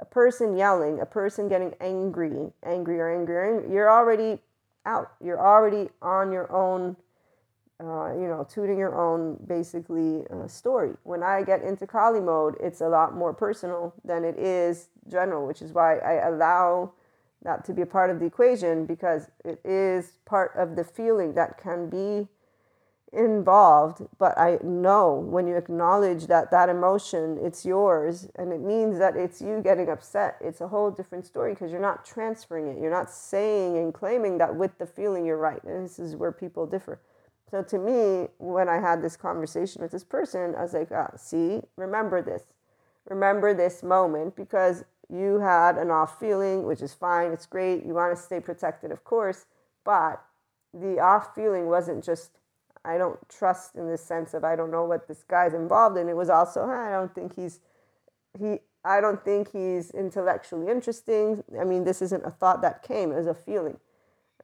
A 0.00 0.04
person 0.04 0.56
yelling, 0.56 1.00
a 1.00 1.06
person 1.06 1.48
getting 1.48 1.74
angry, 1.80 2.52
angry 2.64 3.00
or 3.00 3.14
angry, 3.14 3.48
angry 3.48 3.72
you're 3.72 3.90
already 3.90 4.38
out. 4.86 5.12
You're 5.22 5.40
already 5.40 5.90
on 6.02 6.32
your 6.32 6.50
own, 6.52 6.96
uh, 7.80 8.12
you 8.14 8.28
know, 8.28 8.46
tooting 8.48 8.78
your 8.78 8.94
own 8.94 9.38
basically 9.46 10.24
uh, 10.30 10.46
story. 10.46 10.94
When 11.04 11.22
I 11.22 11.42
get 11.42 11.62
into 11.62 11.86
Kali 11.86 12.20
mode, 12.20 12.56
it's 12.60 12.80
a 12.80 12.88
lot 12.88 13.14
more 13.14 13.32
personal 13.32 13.94
than 14.04 14.24
it 14.24 14.38
is 14.38 14.88
general, 15.08 15.46
which 15.46 15.62
is 15.62 15.72
why 15.72 15.98
I 15.98 16.28
allow 16.28 16.92
that 17.42 17.64
to 17.66 17.74
be 17.74 17.82
a 17.82 17.86
part 17.86 18.10
of 18.10 18.18
the 18.18 18.26
equation 18.26 18.86
because 18.86 19.30
it 19.44 19.60
is 19.64 20.18
part 20.24 20.52
of 20.56 20.76
the 20.76 20.84
feeling 20.84 21.34
that 21.34 21.58
can 21.58 21.88
be 21.88 22.26
involved 23.14 24.02
but 24.18 24.36
i 24.38 24.58
know 24.62 25.14
when 25.14 25.46
you 25.46 25.56
acknowledge 25.56 26.26
that 26.26 26.50
that 26.50 26.68
emotion 26.68 27.38
it's 27.42 27.64
yours 27.64 28.28
and 28.36 28.52
it 28.52 28.60
means 28.60 28.98
that 28.98 29.16
it's 29.16 29.40
you 29.40 29.60
getting 29.62 29.88
upset. 29.88 30.36
It's 30.40 30.60
a 30.60 30.68
whole 30.68 30.90
different 30.90 31.26
story 31.26 31.54
because 31.54 31.70
you're 31.70 31.80
not 31.80 32.04
transferring 32.04 32.68
it. 32.68 32.80
You're 32.80 32.90
not 32.90 33.10
saying 33.10 33.76
and 33.76 33.92
claiming 33.92 34.38
that 34.38 34.54
with 34.54 34.78
the 34.78 34.86
feeling 34.86 35.24
you're 35.24 35.38
right 35.38 35.62
and 35.64 35.84
this 35.84 35.98
is 35.98 36.16
where 36.16 36.32
people 36.32 36.66
differ. 36.66 37.00
So 37.50 37.62
to 37.62 37.78
me 37.78 38.28
when 38.38 38.68
i 38.68 38.80
had 38.80 39.02
this 39.02 39.16
conversation 39.16 39.82
with 39.82 39.92
this 39.92 40.04
person 40.04 40.54
i 40.56 40.62
was 40.62 40.74
like 40.74 40.90
ah, 40.92 41.10
see 41.16 41.60
remember 41.76 42.22
this. 42.22 42.42
Remember 43.08 43.52
this 43.52 43.82
moment 43.82 44.34
because 44.34 44.84
you 45.10 45.38
had 45.40 45.76
an 45.76 45.90
off 45.90 46.18
feeling 46.18 46.64
which 46.64 46.80
is 46.80 46.94
fine 46.94 47.32
it's 47.32 47.46
great 47.46 47.84
you 47.84 47.94
want 47.94 48.16
to 48.16 48.20
stay 48.20 48.40
protected 48.40 48.90
of 48.90 49.04
course 49.04 49.46
but 49.84 50.24
the 50.72 50.98
off 50.98 51.34
feeling 51.34 51.66
wasn't 51.66 52.02
just 52.02 52.30
I 52.84 52.98
don't 52.98 53.18
trust 53.28 53.76
in 53.76 53.88
the 53.88 53.96
sense 53.96 54.34
of 54.34 54.44
I 54.44 54.56
don't 54.56 54.70
know 54.70 54.84
what 54.84 55.08
this 55.08 55.22
guy's 55.22 55.54
involved 55.54 55.96
in. 55.96 56.08
It 56.08 56.16
was 56.16 56.28
also 56.28 56.64
I 56.64 56.90
don't 56.90 57.14
think 57.14 57.36
he's 57.36 57.60
he 58.38 58.58
I 58.84 59.00
don't 59.00 59.24
think 59.24 59.52
he's 59.52 59.90
intellectually 59.90 60.70
interesting. 60.70 61.42
I 61.58 61.64
mean, 61.64 61.84
this 61.84 62.02
isn't 62.02 62.24
a 62.24 62.30
thought 62.30 62.60
that 62.62 62.82
came, 62.82 63.12
it 63.12 63.16
was 63.16 63.26
a 63.26 63.34
feeling. 63.34 63.78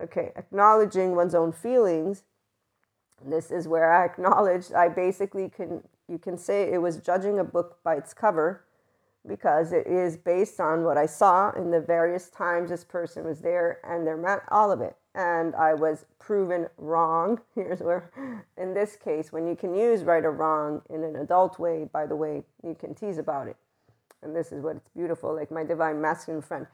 Okay, 0.01 0.33
acknowledging 0.37 1.15
one's 1.15 1.35
own 1.35 1.53
feelings. 1.53 2.23
This 3.23 3.51
is 3.51 3.69
where 3.69 3.93
I 3.93 4.07
acknowledged 4.07 4.73
I 4.73 4.89
basically 4.89 5.51
can 5.51 5.83
you 6.09 6.19
can 6.19 6.39
say 6.39 6.73
it 6.73 6.81
was 6.81 6.97
judging 6.97 7.39
a 7.39 7.45
book 7.45 7.79
by 7.85 7.97
its 7.97 8.15
cover 8.15 8.65
because 9.27 9.73
it 9.73 9.87
is 9.87 10.17
based 10.17 10.59
on 10.61 10.83
what 10.83 10.97
I 10.97 11.05
saw 11.05 11.51
in 11.51 11.71
the 11.71 11.81
various 11.81 12.31
times 12.31 12.71
this 12.71 12.85
person 12.85 13.25
was 13.25 13.41
there 13.41 13.79
and 13.85 14.07
they're 14.07 14.17
met 14.17 14.41
all 14.49 14.73
of 14.73 14.81
it 14.81 14.97
and 15.15 15.55
I 15.55 15.75
was 15.75 16.05
proven 16.19 16.69
wrong. 16.79 17.41
Here's 17.55 17.81
where, 17.81 18.11
in 18.57 18.75
this 18.75 18.97
case, 18.97 19.33
when 19.33 19.47
you 19.47 19.57
can 19.57 19.75
use 19.75 20.05
right 20.05 20.25
or 20.25 20.33
wrong 20.33 20.83
in 20.91 21.03
an 21.03 21.17
adult 21.17 21.59
way, 21.59 21.89
by 21.93 22.07
the 22.07 22.17
way, 22.17 22.45
you 22.65 22.75
can 22.75 22.95
tease 22.95 23.19
about 23.19 23.49
it. 23.49 23.57
And 24.23 24.37
this 24.37 24.53
is 24.53 24.63
what 24.63 24.77
it's 24.77 24.89
beautiful. 24.95 25.35
Like 25.35 25.51
my 25.51 25.65
divine 25.65 26.01
masculine 26.01 26.43
friend, 26.43 26.67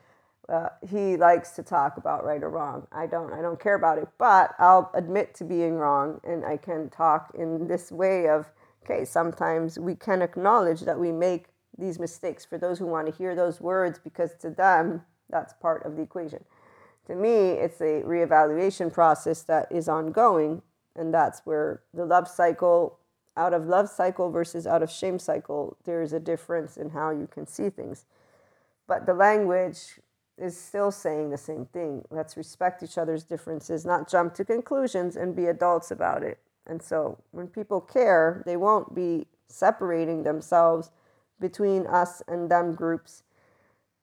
uh, 0.49 0.69
he 0.89 1.17
likes 1.17 1.51
to 1.53 1.63
talk 1.63 1.97
about 1.97 2.25
right 2.25 2.43
or 2.43 2.51
wrong. 2.51 2.87
I 2.93 3.07
don't. 3.07 3.33
I 3.33 3.41
don't 3.41 3.59
care 3.59 3.75
about 3.75 3.99
it, 3.99 4.09
but 4.19 4.55
I'll 4.59 4.91
admit 4.95 5.35
to 5.37 5.45
being 5.45 5.77
wrong, 5.77 6.21
and 6.25 6.45
I 6.45 6.57
can 6.57 6.89
talk 6.89 7.33
in 7.35 7.67
this 7.67 7.91
way 7.91 8.29
of 8.29 8.47
okay. 8.85 9.05
Sometimes 9.05 9.79
we 9.79 9.95
can 9.95 10.23
acknowledge 10.23 10.83
that 10.83 10.99
we 10.99 11.13
make 11.13 11.47
these 11.79 11.99
mistakes 11.99 12.45
for 12.45 12.59
those 12.59 12.79
who 12.79 12.87
want 12.87 13.07
to 13.07 13.13
hear 13.13 13.35
those 13.35 13.61
words 13.61 13.99
because 14.03 14.35
to 14.41 14.51
them 14.51 15.03
that's 15.29 15.53
part 15.55 15.85
of 15.85 15.97
the 15.97 16.03
equation 16.03 16.43
to 17.07 17.15
me, 17.15 17.51
it's 17.51 17.81
a 17.81 18.03
reevaluation 18.03 18.93
process 18.93 19.43
that 19.43 19.71
is 19.71 19.89
ongoing. 19.89 20.63
And 20.95 21.13
that's 21.13 21.43
where 21.45 21.83
the 21.95 22.05
love 22.05 22.27
cycle, 22.27 22.99
out 23.37 23.53
of 23.53 23.67
love 23.67 23.89
cycle 23.89 24.31
versus 24.31 24.67
out 24.67 24.83
of 24.83 24.91
shame 24.91 25.19
cycle, 25.19 25.77
there's 25.85 26.13
a 26.13 26.21
difference 26.21 26.77
in 26.77 26.91
how 26.91 27.11
you 27.11 27.27
can 27.27 27.47
see 27.47 27.71
things. 27.71 28.07
But 28.87 29.07
the 29.07 29.15
language 29.15 30.01
is 30.39 30.59
still 30.59 30.91
saying 30.91 31.31
the 31.31 31.39
same 31.39 31.67
thing. 31.67 32.05
Let's 32.11 32.37
respect 32.37 32.83
each 32.83 32.99
other's 32.99 33.25
differences, 33.25 33.85
not 33.85 34.09
jump 34.09 34.35
to 34.35 34.45
conclusions 34.45 35.17
and 35.17 35.35
be 35.35 35.47
adults 35.47 35.91
about 35.91 36.23
it. 36.23 36.39
And 36.67 36.83
so 36.83 37.19
when 37.31 37.49
people 37.49 37.81
care, 37.81 38.43
they 38.45 38.57
won't 38.57 38.95
be 38.95 39.27
separating 39.49 40.25
themselves 40.25 40.91
between 41.41 41.87
us 41.87 42.23
and 42.27 42.51
them 42.51 42.75
groups. 42.75 43.23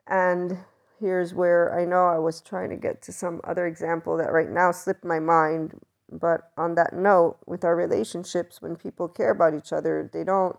And 0.08 0.58
here's 1.04 1.34
where 1.34 1.78
I 1.78 1.84
know 1.84 2.08
I 2.08 2.18
was 2.18 2.40
trying 2.40 2.70
to 2.70 2.78
get 2.78 3.02
to 3.02 3.12
some 3.12 3.42
other 3.44 3.68
example 3.68 4.16
that 4.18 4.32
right 4.32 4.50
now 4.50 4.72
slipped 4.72 5.04
my 5.04 5.20
mind. 5.20 5.82
But 6.10 6.52
on 6.58 6.76
that 6.76 6.94
note, 6.94 7.40
with 7.46 7.66
our 7.66 7.76
relationships, 7.76 8.62
when 8.62 8.78
people 8.78 9.10
care 9.10 9.32
about 9.32 9.54
each 9.54 9.74
other, 9.74 10.10
they 10.14 10.24
don't 10.24 10.56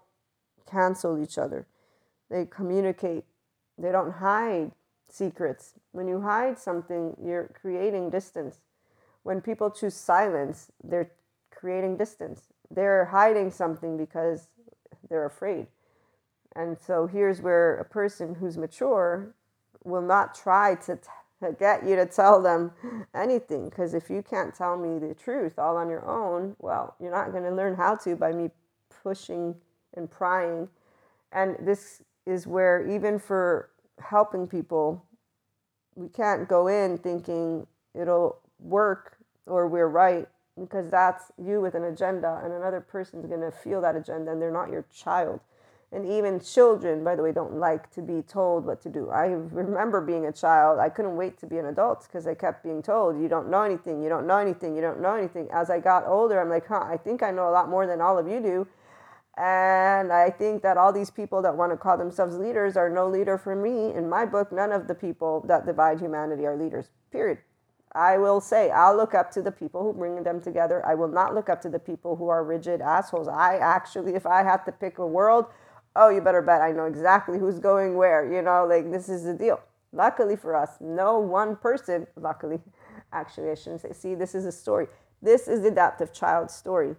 cancel 0.71 1.23
each 1.23 1.39
other. 1.39 1.67
They 2.31 2.45
communicate. 2.45 3.25
They 3.79 3.91
don't 3.91 4.13
hide 4.13 4.73
secrets. 5.09 5.75
When 5.93 6.09
you 6.09 6.21
hide 6.21 6.59
something, 6.59 7.17
you're 7.25 7.49
creating 7.59 8.11
distance. 8.11 8.61
When 9.23 9.41
people 9.41 9.71
choose 9.71 9.95
silence, 9.95 10.71
they're 10.83 11.11
creating 11.51 11.97
distance. 11.97 12.43
They're 12.71 13.07
hiding 13.07 13.51
something 13.51 13.97
because 13.97 14.49
they're 15.09 15.25
afraid. 15.25 15.69
And 16.55 16.77
so 16.79 17.07
here's 17.07 17.41
where 17.41 17.77
a 17.79 17.85
person 17.85 18.35
who's 18.35 18.59
mature 18.59 19.35
will 19.85 20.03
not 20.03 20.35
try 20.35 20.75
to, 20.75 20.97
t- 20.97 21.49
get 21.59 21.87
you 21.87 21.97
to 21.97 22.07
tell 22.07 22.43
them 22.43 22.73
anything 23.15 23.69
because 23.69 23.95
if 23.95 24.11
you 24.11 24.23
can't 24.23 24.55
tell 24.55 24.77
me 24.77 24.99
the 24.99 25.15
truth 25.15 25.59
all 25.59 25.77
on 25.77 25.89
your 25.89 26.07
own, 26.09 26.57
well, 26.59 26.95
you're 27.01 27.11
not 27.11 27.33
going 27.33 27.45
to 27.45 27.51
learn 27.55 27.75
how 27.75 27.95
to 27.95 28.17
by 28.17 28.33
me 28.33 28.51
pushing 29.03 29.55
and 29.95 30.11
prying. 30.11 30.69
And 31.33 31.57
this 31.61 32.03
is 32.27 32.47
where, 32.47 32.89
even 32.89 33.19
for 33.19 33.71
helping 34.01 34.47
people, 34.47 35.05
we 35.95 36.09
can't 36.09 36.49
go 36.49 36.67
in 36.69 36.99
thinking 36.99 37.67
it'll 37.95 38.39
work 38.59 39.19
or 39.47 39.69
we're 39.69 39.89
right 39.89 40.27
because 40.59 40.89
that's 40.91 41.25
you 41.43 41.61
with 41.61 41.75
an 41.75 41.85
agenda 41.85 42.41
and 42.45 42.53
another 42.53 42.81
person's 42.81 43.27
going 43.27 43.41
to 43.41 43.51
feel 43.51 43.81
that 43.81 43.97
agenda 43.97 44.33
and 44.33 44.41
they're 44.41 44.53
not 44.53 44.71
your 44.71 44.85
child 44.95 45.41
and 45.95 46.05
even 46.11 46.41
children 46.41 47.05
by 47.05 47.15
the 47.15 47.23
way 47.23 47.33
don't 47.33 47.55
like 47.55 47.91
to 47.91 48.03
be 48.03 48.23
told 48.23 48.67
what 48.67 48.81
to 48.83 48.89
do. 48.89 49.11
I 49.11 49.27
remember 49.27 50.01
being 50.01 50.27
a 50.27 50.33
child 50.33 50.79
i 50.79 50.89
couldn't 50.89 51.17
wait 51.17 51.39
to 51.39 51.47
be 51.47 51.59
an 51.59 51.67
adult 51.67 52.07
because 52.07 52.27
i 52.27 52.35
kept 52.35 52.65
being 52.65 52.83
told 52.83 53.21
you 53.21 53.29
don't 53.29 53.49
know 53.49 53.63
anything 53.63 54.03
you 54.03 54.09
don't 54.09 54.27
know 54.27 54.39
anything 54.39 54.75
you 54.75 54.83
don't 54.83 55.01
know 55.01 55.15
anything. 55.15 55.49
As 55.53 55.71
i 55.71 55.79
got 55.79 56.07
older 56.07 56.41
i'm 56.41 56.51
like 56.51 56.67
huh 56.67 56.85
i 56.85 56.97
think 56.97 57.23
i 57.23 57.31
know 57.31 57.49
a 57.49 57.53
lot 57.53 57.69
more 57.69 57.87
than 57.87 58.01
all 58.01 58.19
of 58.19 58.27
you 58.29 58.41
do. 58.41 58.67
And 59.37 60.13
i 60.13 60.31
think 60.31 60.63
that 60.63 60.77
all 60.77 60.93
these 60.93 61.11
people 61.11 61.41
that 61.43 61.57
want 61.57 61.73
to 61.73 61.77
call 61.77 61.97
themselves 61.97 62.37
leaders 62.37 62.77
are 62.77 62.91
no 62.91 63.09
leader 63.09 63.39
for 63.39 63.55
me. 63.55 63.95
In 63.95 64.09
my 64.09 64.27
book 64.27 64.53
none 64.53 64.73
of 64.73 64.89
the 64.89 64.95
people 64.95 65.45
that 65.49 65.65
divide 65.65 66.01
humanity 66.01 66.45
are 66.47 66.57
leaders 66.57 66.91
period. 67.13 67.39
I 67.95 68.19
will 68.19 68.41
say, 68.41 68.71
I'll 68.71 68.97
look 68.97 69.15
up 69.15 69.31
to 69.33 69.43
the 69.43 69.53
people 69.53 69.85
who 69.85 69.93
bring 69.93 70.25
them 70.25 70.41
together. 70.41 70.85
I 70.85 70.97
will 70.97 71.09
not 71.09 71.33
look 71.33 71.49
up 71.49 71.63
to 71.63 71.69
the 71.69 71.79
people 71.79 72.17
who 72.17 72.29
are 72.29 72.43
rigid 72.43 72.81
assholes. 72.81 73.29
I 73.29 73.57
actually, 73.59 74.17
if 74.17 74.27
I 74.27 74.43
had 74.43 74.65
to 74.65 74.73
pick 74.73 74.99
a 74.99 75.07
world, 75.07 75.47
oh, 75.97 76.09
you 76.09 76.21
better 76.21 76.43
bet 76.43 76.61
I 76.61 76.73
know 76.73 76.87
exactly 76.87 77.39
who's 77.39 77.59
going 77.59 77.97
where. 77.97 78.33
You 78.33 78.43
know, 78.43 78.67
like 78.67 78.91
this 78.91 79.09
is 79.09 79.25
the 79.25 79.35
deal. 79.35 79.61
Luckily 79.93 80.37
for 80.37 80.57
us, 80.57 80.71
no 80.81 81.19
one 81.19 81.57
person, 81.57 82.07
luckily, 82.17 82.59
actually, 83.13 83.51
I 83.51 83.55
shouldn't 83.55 83.83
say, 83.83 83.93
see, 83.93 84.15
this 84.15 84.35
is 84.35 84.45
a 84.45 84.53
story. 84.53 84.89
This 85.23 85.47
is 85.47 85.63
the 85.63 85.69
adaptive 85.69 86.13
child 86.13 86.51
story, 86.51 86.97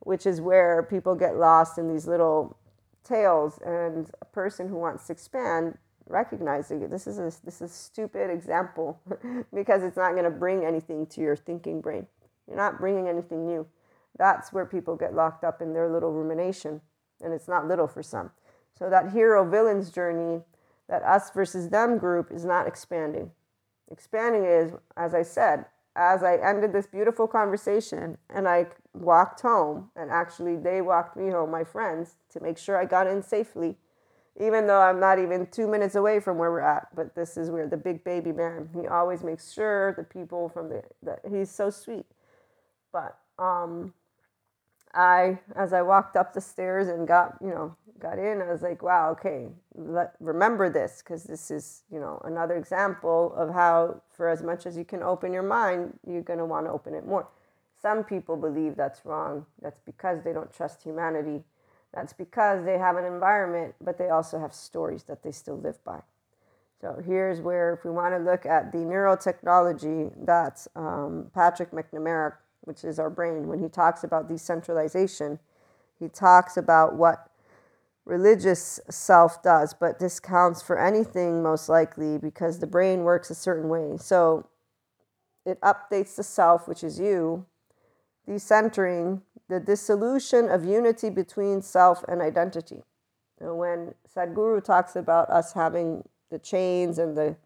which 0.00 0.26
is 0.26 0.40
where 0.40 0.82
people 0.82 1.14
get 1.14 1.36
lost 1.36 1.78
in 1.78 1.92
these 1.92 2.06
little 2.06 2.56
tales. 3.04 3.58
And 3.64 4.10
a 4.20 4.24
person 4.24 4.68
who 4.68 4.76
wants 4.76 5.06
to 5.06 5.12
expand 5.12 5.78
recognizing. 6.06 6.88
This 6.88 7.06
is 7.06 7.18
a, 7.18 7.32
this 7.44 7.62
is 7.62 7.70
a 7.70 7.74
stupid 7.74 8.28
example 8.28 9.00
because 9.54 9.84
it's 9.84 9.96
not 9.96 10.12
going 10.12 10.24
to 10.24 10.30
bring 10.30 10.64
anything 10.64 11.06
to 11.06 11.20
your 11.20 11.36
thinking 11.36 11.80
brain. 11.80 12.06
You're 12.48 12.56
not 12.56 12.80
bringing 12.80 13.08
anything 13.08 13.46
new. 13.46 13.66
That's 14.18 14.52
where 14.52 14.66
people 14.66 14.96
get 14.96 15.14
locked 15.14 15.44
up 15.44 15.62
in 15.62 15.72
their 15.72 15.88
little 15.88 16.12
rumination 16.12 16.80
and 17.22 17.32
it's 17.32 17.48
not 17.48 17.68
little 17.68 17.86
for 17.88 18.02
some. 18.02 18.30
So 18.78 18.90
that 18.90 19.12
hero 19.12 19.48
villains 19.48 19.90
journey, 19.90 20.42
that 20.88 21.02
us 21.02 21.30
versus 21.30 21.68
them 21.68 21.98
group 21.98 22.30
is 22.30 22.44
not 22.44 22.66
expanding. 22.66 23.30
Expanding 23.90 24.44
is, 24.44 24.72
as 24.96 25.14
I 25.14 25.22
said, 25.22 25.66
as 25.94 26.22
I 26.22 26.36
ended 26.36 26.72
this 26.72 26.86
beautiful 26.86 27.26
conversation 27.26 28.16
and 28.30 28.48
I 28.48 28.66
walked 28.94 29.40
home, 29.42 29.90
and 29.94 30.10
actually 30.10 30.56
they 30.56 30.80
walked 30.80 31.16
me 31.16 31.30
home, 31.30 31.50
my 31.50 31.64
friends, 31.64 32.16
to 32.30 32.40
make 32.40 32.56
sure 32.56 32.76
I 32.76 32.86
got 32.86 33.06
in 33.06 33.22
safely, 33.22 33.76
even 34.40 34.66
though 34.66 34.80
I'm 34.80 34.98
not 34.98 35.18
even 35.18 35.46
two 35.46 35.68
minutes 35.68 35.94
away 35.94 36.18
from 36.20 36.38
where 36.38 36.50
we're 36.50 36.60
at. 36.60 36.88
But 36.94 37.14
this 37.14 37.36
is 37.36 37.50
where 37.50 37.68
the 37.68 37.76
big 37.76 38.04
baby 38.04 38.32
man, 38.32 38.70
he 38.74 38.86
always 38.86 39.22
makes 39.22 39.52
sure 39.52 39.92
the 39.92 40.04
people 40.04 40.48
from 40.48 40.70
the, 40.70 40.82
the 41.02 41.18
he's 41.30 41.50
so 41.50 41.68
sweet. 41.68 42.06
But 42.90 43.18
um, 43.38 43.92
I, 44.94 45.38
as 45.56 45.72
I 45.72 45.82
walked 45.82 46.16
up 46.16 46.32
the 46.32 46.40
stairs 46.40 46.88
and 46.88 47.08
got, 47.08 47.36
you 47.40 47.48
know, 47.48 47.74
got 47.98 48.18
in, 48.18 48.42
I 48.42 48.50
was 48.50 48.62
like, 48.62 48.82
wow, 48.82 49.10
okay, 49.12 49.48
let, 49.74 50.14
remember 50.20 50.68
this 50.68 51.02
because 51.02 51.24
this 51.24 51.50
is, 51.50 51.84
you 51.90 52.00
know, 52.00 52.20
another 52.24 52.56
example 52.56 53.32
of 53.34 53.52
how, 53.52 54.02
for 54.10 54.28
as 54.28 54.42
much 54.42 54.66
as 54.66 54.76
you 54.76 54.84
can 54.84 55.02
open 55.02 55.32
your 55.32 55.42
mind, 55.42 55.98
you're 56.06 56.22
going 56.22 56.38
to 56.38 56.44
want 56.44 56.66
to 56.66 56.72
open 56.72 56.94
it 56.94 57.06
more. 57.06 57.28
Some 57.80 58.04
people 58.04 58.36
believe 58.36 58.76
that's 58.76 59.04
wrong. 59.04 59.46
That's 59.60 59.80
because 59.80 60.22
they 60.22 60.32
don't 60.32 60.52
trust 60.52 60.82
humanity. 60.82 61.42
That's 61.94 62.12
because 62.12 62.64
they 62.64 62.78
have 62.78 62.96
an 62.96 63.04
environment, 63.04 63.74
but 63.80 63.98
they 63.98 64.08
also 64.08 64.38
have 64.38 64.54
stories 64.54 65.04
that 65.04 65.22
they 65.22 65.32
still 65.32 65.58
live 65.58 65.82
by. 65.84 66.00
So 66.80 67.00
here's 67.04 67.40
where, 67.40 67.74
if 67.74 67.84
we 67.84 67.90
want 67.90 68.14
to 68.14 68.18
look 68.18 68.44
at 68.44 68.72
the 68.72 68.78
neurotechnology 68.78 70.12
that 70.26 70.66
um, 70.74 71.30
Patrick 71.32 71.70
McNamara 71.70 72.34
which 72.62 72.84
is 72.84 72.98
our 72.98 73.10
brain, 73.10 73.46
when 73.48 73.62
he 73.62 73.68
talks 73.68 74.02
about 74.02 74.28
decentralization, 74.28 75.38
he 75.98 76.08
talks 76.08 76.56
about 76.56 76.94
what 76.94 77.30
religious 78.04 78.80
self 78.90 79.42
does, 79.42 79.74
but 79.74 79.98
this 79.98 80.18
counts 80.18 80.62
for 80.62 80.78
anything 80.78 81.42
most 81.42 81.68
likely 81.68 82.18
because 82.18 82.58
the 82.58 82.66
brain 82.66 83.04
works 83.04 83.30
a 83.30 83.34
certain 83.34 83.68
way. 83.68 83.96
So 83.98 84.48
it 85.44 85.60
updates 85.60 86.16
the 86.16 86.22
self, 86.22 86.66
which 86.66 86.82
is 86.82 86.98
you, 86.98 87.46
decentering 88.28 89.22
the 89.48 89.60
dissolution 89.60 90.48
of 90.48 90.64
unity 90.64 91.10
between 91.10 91.62
self 91.62 92.04
and 92.08 92.22
identity. 92.22 92.82
And 93.40 93.58
when 93.58 93.94
Sadhguru 94.14 94.62
talks 94.62 94.94
about 94.96 95.28
us 95.30 95.52
having 95.52 96.04
the 96.30 96.38
chains 96.38 96.98
and 96.98 97.16
the 97.16 97.36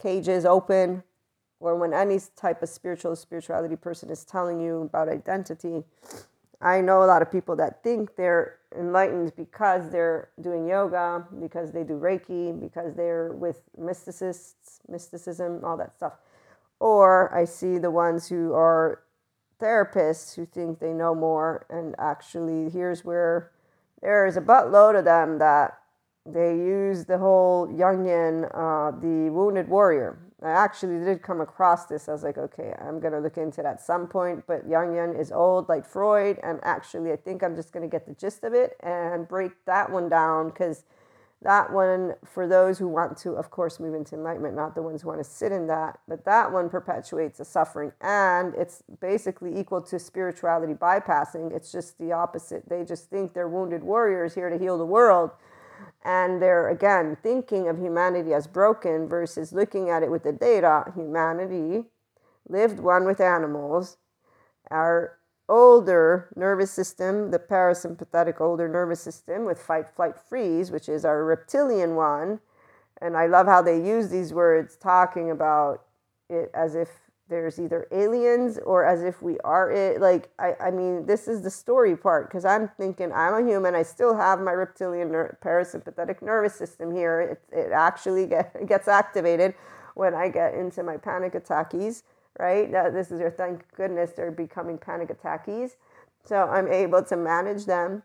cages 0.00 0.44
open, 0.44 1.02
or 1.62 1.76
when 1.76 1.94
any 1.94 2.18
type 2.36 2.60
of 2.62 2.68
spiritual 2.68 3.14
spirituality 3.14 3.76
person 3.76 4.10
is 4.10 4.24
telling 4.24 4.60
you 4.60 4.82
about 4.82 5.08
identity, 5.08 5.84
I 6.60 6.80
know 6.80 7.04
a 7.04 7.06
lot 7.06 7.22
of 7.22 7.30
people 7.30 7.54
that 7.56 7.82
think 7.82 8.16
they're 8.16 8.58
enlightened 8.76 9.32
because 9.36 9.90
they're 9.90 10.30
doing 10.40 10.66
yoga, 10.66 11.26
because 11.40 11.70
they 11.70 11.84
do 11.84 11.94
Reiki, 11.94 12.58
because 12.58 12.94
they're 12.94 13.32
with 13.32 13.62
mysticists, 13.80 14.80
mysticism, 14.88 15.64
all 15.64 15.76
that 15.76 15.92
stuff. 15.92 16.14
Or 16.80 17.32
I 17.32 17.44
see 17.44 17.78
the 17.78 17.90
ones 17.90 18.28
who 18.28 18.52
are 18.54 19.02
therapists 19.60 20.34
who 20.34 20.44
think 20.46 20.80
they 20.80 20.92
know 20.92 21.14
more, 21.14 21.66
and 21.70 21.94
actually, 21.98 22.70
here's 22.70 23.04
where 23.04 23.52
there 24.00 24.26
is 24.26 24.36
a 24.36 24.40
buttload 24.40 24.98
of 24.98 25.04
them 25.04 25.38
that 25.38 25.78
they 26.26 26.56
use 26.56 27.04
the 27.04 27.18
whole 27.18 27.68
Jungian, 27.68 28.46
uh, 28.52 28.90
the 28.98 29.30
wounded 29.30 29.68
warrior. 29.68 30.18
I 30.44 30.50
actually 30.50 31.04
did 31.04 31.22
come 31.22 31.40
across 31.40 31.86
this. 31.86 32.08
I 32.08 32.12
was 32.12 32.22
like, 32.22 32.36
okay, 32.36 32.74
I'm 32.78 33.00
to 33.12 33.20
look 33.20 33.36
into 33.36 33.60
it 33.60 33.66
at 33.66 33.80
some 33.80 34.08
point. 34.08 34.44
But 34.46 34.68
Jungian 34.68 35.18
is 35.18 35.30
old 35.30 35.68
like 35.68 35.86
Freud. 35.86 36.38
And 36.42 36.58
actually, 36.62 37.12
I 37.12 37.16
think 37.16 37.42
I'm 37.42 37.54
just 37.54 37.72
to 37.88 37.90
get 37.90 38.06
the 38.06 38.14
gist 38.14 38.42
of 38.44 38.52
it 38.52 38.76
and 38.80 39.28
break 39.28 39.52
that 39.66 39.90
one 39.90 40.08
down 40.08 40.48
because 40.48 40.84
that 41.42 41.72
one, 41.72 42.14
for 42.24 42.46
those 42.46 42.78
who 42.78 42.86
want 42.86 43.16
to, 43.18 43.32
of 43.32 43.50
course, 43.50 43.80
move 43.80 43.94
into 43.94 44.14
enlightenment, 44.14 44.54
not 44.54 44.74
the 44.74 44.82
ones 44.82 45.02
who 45.02 45.08
want 45.08 45.20
to 45.20 45.28
sit 45.28 45.50
in 45.50 45.66
that, 45.66 45.98
but 46.06 46.24
that 46.24 46.52
one 46.52 46.68
perpetuates 46.68 47.38
the 47.38 47.44
suffering. 47.44 47.92
And 48.00 48.54
it's 48.54 48.82
basically 49.00 49.58
equal 49.58 49.82
to 49.82 49.98
spirituality 49.98 50.74
bypassing. 50.74 51.52
It's 51.54 51.72
just 51.72 51.98
the 51.98 52.12
opposite. 52.12 52.68
They 52.68 52.84
just 52.84 53.10
think 53.10 53.34
they're 53.34 53.48
wounded 53.48 53.82
warriors 53.82 54.34
here 54.34 54.50
to 54.50 54.58
heal 54.58 54.78
the 54.78 54.86
world 54.86 55.32
and 56.04 56.40
they're 56.40 56.68
again 56.68 57.16
thinking 57.22 57.68
of 57.68 57.78
humanity 57.78 58.34
as 58.34 58.46
broken 58.46 59.08
versus 59.08 59.52
looking 59.52 59.90
at 59.90 60.02
it 60.02 60.10
with 60.10 60.24
the 60.24 60.32
data. 60.32 60.84
Humanity 60.94 61.84
lived 62.48 62.80
one 62.80 63.04
with 63.04 63.20
animals. 63.20 63.98
Our 64.70 65.18
older 65.48 66.28
nervous 66.36 66.70
system 66.70 67.30
the 67.30 67.38
parasympathetic 67.38 68.40
older 68.40 68.68
nervous 68.68 69.00
system 69.00 69.44
with 69.44 69.60
fight 69.60 69.86
flight 69.94 70.14
freeze 70.16 70.70
which 70.70 70.88
is 70.88 71.04
our 71.04 71.24
reptilian 71.24 71.94
one. 71.94 72.40
And 73.00 73.16
i 73.16 73.26
love 73.26 73.46
how 73.46 73.60
they 73.62 73.76
use 73.76 74.08
these 74.08 74.32
words 74.32 74.76
talking 74.76 75.30
about 75.30 75.82
it 76.30 76.50
as 76.54 76.74
if 76.74 76.88
there's 77.32 77.58
either 77.58 77.88
aliens 77.92 78.58
or 78.64 78.84
as 78.84 79.02
if 79.02 79.22
we 79.22 79.38
are 79.40 79.70
it. 79.72 80.00
Like, 80.00 80.30
I, 80.38 80.54
I 80.60 80.70
mean, 80.70 81.06
this 81.06 81.28
is 81.28 81.42
the 81.42 81.50
story 81.50 81.96
part 81.96 82.28
because 82.28 82.44
I'm 82.44 82.68
thinking 82.68 83.12
I'm 83.12 83.34
a 83.34 83.48
human. 83.48 83.74
I 83.74 83.82
still 83.82 84.14
have 84.16 84.40
my 84.40 84.52
reptilian 84.52 85.10
ner- 85.10 85.38
parasympathetic 85.42 86.22
nervous 86.22 86.54
system 86.54 86.94
here. 86.94 87.20
It, 87.52 87.56
it 87.56 87.72
actually 87.72 88.26
get, 88.26 88.66
gets 88.68 88.88
activated 88.88 89.54
when 89.94 90.14
I 90.14 90.28
get 90.28 90.54
into 90.54 90.82
my 90.82 90.96
panic 90.96 91.34
attackies, 91.34 92.02
right? 92.38 92.70
Now, 92.70 92.90
this 92.90 93.10
is 93.10 93.20
your 93.20 93.30
thank 93.30 93.64
goodness 93.76 94.12
they're 94.12 94.30
becoming 94.30 94.78
panic 94.78 95.08
attackies. 95.08 95.72
So 96.24 96.48
I'm 96.48 96.68
able 96.68 97.02
to 97.04 97.16
manage 97.16 97.66
them 97.66 98.02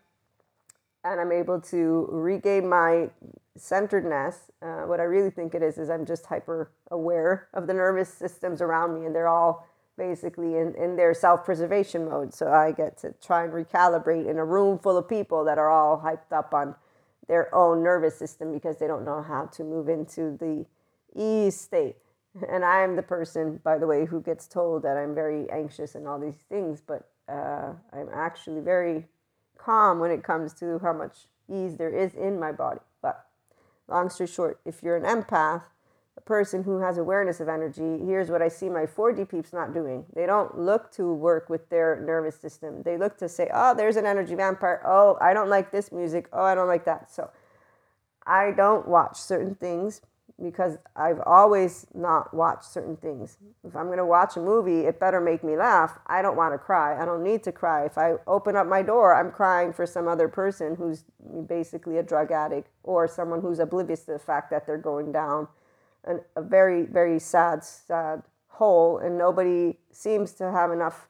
and 1.04 1.20
I'm 1.20 1.32
able 1.32 1.60
to 1.60 2.08
regain 2.10 2.68
my 2.68 3.10
centeredness. 3.58 4.50
Uh, 4.62 4.82
what 4.82 5.00
I 5.00 5.04
really 5.04 5.30
think 5.30 5.54
it 5.54 5.62
is 5.62 5.78
is 5.78 5.90
I'm 5.90 6.06
just 6.06 6.26
hyper 6.26 6.70
aware 6.90 7.48
of 7.54 7.66
the 7.66 7.74
nervous 7.74 8.12
systems 8.12 8.60
around 8.62 8.98
me, 8.98 9.06
and 9.06 9.14
they're 9.14 9.28
all 9.28 9.66
basically 9.96 10.56
in, 10.56 10.74
in 10.76 10.96
their 10.96 11.12
self 11.12 11.44
preservation 11.44 12.08
mode. 12.08 12.32
So 12.32 12.50
I 12.50 12.72
get 12.72 12.96
to 12.98 13.14
try 13.22 13.44
and 13.44 13.52
recalibrate 13.52 14.28
in 14.28 14.38
a 14.38 14.44
room 14.44 14.78
full 14.78 14.96
of 14.96 15.08
people 15.08 15.44
that 15.44 15.58
are 15.58 15.70
all 15.70 16.00
hyped 16.00 16.32
up 16.36 16.54
on 16.54 16.74
their 17.26 17.54
own 17.54 17.82
nervous 17.82 18.16
system 18.16 18.52
because 18.52 18.78
they 18.78 18.86
don't 18.86 19.04
know 19.04 19.22
how 19.22 19.46
to 19.46 19.64
move 19.64 19.88
into 19.88 20.36
the 20.38 20.64
ease 21.14 21.60
state. 21.60 21.96
And 22.48 22.64
I 22.64 22.82
am 22.82 22.96
the 22.96 23.02
person, 23.02 23.60
by 23.64 23.78
the 23.78 23.86
way, 23.86 24.06
who 24.06 24.20
gets 24.22 24.46
told 24.46 24.82
that 24.84 24.96
I'm 24.96 25.14
very 25.14 25.50
anxious 25.50 25.94
and 25.94 26.06
all 26.06 26.18
these 26.18 26.44
things, 26.48 26.80
but 26.80 27.08
uh, 27.28 27.72
I'm 27.92 28.08
actually 28.14 28.60
very 28.60 29.06
calm 29.58 29.98
when 29.98 30.10
it 30.10 30.22
comes 30.22 30.54
to 30.54 30.78
how 30.78 30.92
much 30.92 31.26
ease 31.50 31.76
there 31.76 31.90
is 31.90 32.14
in 32.14 32.38
my 32.38 32.52
body. 32.52 32.80
Long 33.88 34.10
story 34.10 34.28
short, 34.28 34.60
if 34.64 34.82
you're 34.82 34.96
an 34.96 35.04
empath, 35.04 35.62
a 36.16 36.20
person 36.20 36.64
who 36.64 36.80
has 36.80 36.98
awareness 36.98 37.40
of 37.40 37.48
energy, 37.48 38.04
here's 38.04 38.30
what 38.30 38.42
I 38.42 38.48
see 38.48 38.68
my 38.68 38.84
4D 38.84 39.28
peeps 39.28 39.52
not 39.52 39.72
doing. 39.72 40.04
They 40.14 40.26
don't 40.26 40.58
look 40.58 40.92
to 40.92 41.12
work 41.12 41.48
with 41.48 41.68
their 41.70 42.00
nervous 42.04 42.36
system. 42.36 42.82
They 42.82 42.98
look 42.98 43.16
to 43.18 43.28
say, 43.28 43.48
oh, 43.52 43.74
there's 43.74 43.96
an 43.96 44.04
energy 44.04 44.34
vampire. 44.34 44.82
Oh, 44.84 45.16
I 45.20 45.32
don't 45.32 45.48
like 45.48 45.70
this 45.70 45.90
music. 45.90 46.28
Oh, 46.32 46.42
I 46.42 46.54
don't 46.54 46.68
like 46.68 46.84
that. 46.84 47.10
So 47.10 47.30
I 48.26 48.50
don't 48.50 48.86
watch 48.86 49.16
certain 49.16 49.54
things 49.54 50.02
because 50.42 50.78
I've 50.94 51.20
always 51.26 51.86
not 51.94 52.32
watched 52.32 52.64
certain 52.64 52.96
things. 52.96 53.38
If 53.64 53.74
I'm 53.74 53.86
going 53.86 53.98
to 53.98 54.06
watch 54.06 54.36
a 54.36 54.40
movie, 54.40 54.80
it 54.80 55.00
better 55.00 55.20
make 55.20 55.42
me 55.42 55.56
laugh. 55.56 55.98
I 56.06 56.22
don't 56.22 56.36
want 56.36 56.54
to 56.54 56.58
cry. 56.58 57.00
I 57.00 57.04
don't 57.04 57.24
need 57.24 57.42
to 57.44 57.52
cry. 57.52 57.84
If 57.84 57.98
I 57.98 58.14
open 58.26 58.54
up 58.54 58.66
my 58.66 58.82
door, 58.82 59.14
I'm 59.14 59.32
crying 59.32 59.72
for 59.72 59.84
some 59.84 60.06
other 60.06 60.28
person 60.28 60.76
who's 60.76 61.04
basically 61.48 61.98
a 61.98 62.02
drug 62.02 62.30
addict 62.30 62.68
or 62.84 63.08
someone 63.08 63.40
who's 63.40 63.58
oblivious 63.58 64.04
to 64.04 64.12
the 64.12 64.18
fact 64.18 64.50
that 64.50 64.64
they're 64.66 64.78
going 64.78 65.10
down 65.10 65.48
an, 66.04 66.20
a 66.36 66.42
very, 66.42 66.82
very 66.84 67.18
sad, 67.18 67.64
sad 67.64 68.22
hole, 68.48 68.98
and 68.98 69.18
nobody 69.18 69.78
seems 69.90 70.32
to 70.34 70.50
have 70.50 70.70
enough 70.70 71.08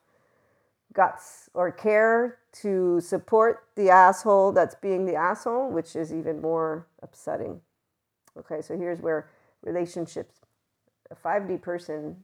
guts 0.94 1.50
or 1.52 1.70
care 1.70 2.38
to 2.50 3.00
support 3.00 3.64
the 3.76 3.90
asshole 3.90 4.52
that's 4.52 4.74
being 4.74 5.04
the 5.04 5.14
asshole, 5.14 5.70
which 5.70 5.94
is 5.94 6.12
even 6.12 6.40
more 6.40 6.86
upsetting. 7.02 7.60
Okay, 8.38 8.62
so 8.62 8.76
here's 8.76 9.00
where 9.00 9.30
relationships, 9.62 10.36
a 11.10 11.14
5D 11.14 11.60
person 11.60 12.16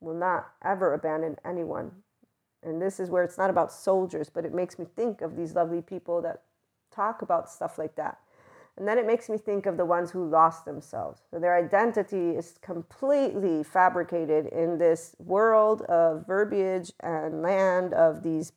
will 0.00 0.14
not 0.14 0.48
ever 0.62 0.92
abandon 0.92 1.36
anyone. 1.44 1.90
And 2.62 2.80
this 2.80 2.98
is 2.98 3.10
where 3.10 3.22
it's 3.22 3.38
not 3.38 3.50
about 3.50 3.72
soldiers, 3.72 4.30
but 4.30 4.44
it 4.44 4.54
makes 4.54 4.78
me 4.78 4.86
think 4.96 5.20
of 5.20 5.36
these 5.36 5.54
lovely 5.54 5.82
people 5.82 6.22
that 6.22 6.42
talk 6.90 7.22
about 7.22 7.50
stuff 7.50 7.78
like 7.78 7.94
that. 7.96 8.18
And 8.76 8.88
then 8.88 8.98
it 8.98 9.06
makes 9.06 9.28
me 9.28 9.38
think 9.38 9.66
of 9.66 9.76
the 9.76 9.84
ones 9.84 10.10
who 10.10 10.28
lost 10.28 10.64
themselves. 10.64 11.22
So 11.30 11.38
their 11.38 11.56
identity 11.56 12.30
is 12.30 12.58
completely 12.60 13.62
fabricated 13.62 14.46
in 14.46 14.78
this 14.78 15.14
world 15.18 15.82
of 15.82 16.26
verbiage 16.26 16.92
and 17.00 17.40
land 17.40 17.94
of 17.94 18.22
these. 18.22 18.52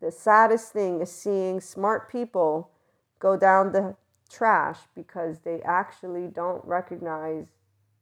The 0.00 0.10
saddest 0.10 0.72
thing 0.72 1.02
is 1.02 1.12
seeing 1.12 1.60
smart 1.60 2.10
people 2.10 2.70
go 3.18 3.36
down 3.36 3.72
the 3.72 3.96
trash 4.30 4.78
because 4.94 5.40
they 5.40 5.60
actually 5.62 6.28
don't 6.28 6.64
recognize 6.64 7.48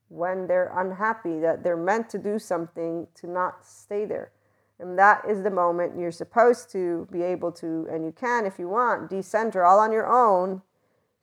when 0.09 0.47
they're 0.47 0.73
unhappy 0.77 1.39
that 1.41 1.63
they're 1.63 1.77
meant 1.77 2.09
to 2.11 2.19
do 2.19 2.39
something 2.39 3.07
to 3.15 3.27
not 3.27 3.65
stay 3.65 4.05
there. 4.05 4.33
And 4.79 4.99
that 4.99 5.25
is 5.29 5.43
the 5.43 5.51
moment 5.51 5.99
you're 5.99 6.13
supposed 6.13 6.71
to 6.73 7.09
be 7.11 7.23
able 7.23 7.51
to, 7.53 7.87
and 7.91 8.05
you 8.05 8.13
can 8.13 8.47
if 8.47 8.59
you 8.59 8.69
want, 8.69 9.11
decenter 9.11 9.65
all 9.65 9.81
on 9.81 9.93
your 9.93 10.07
own 10.07 10.63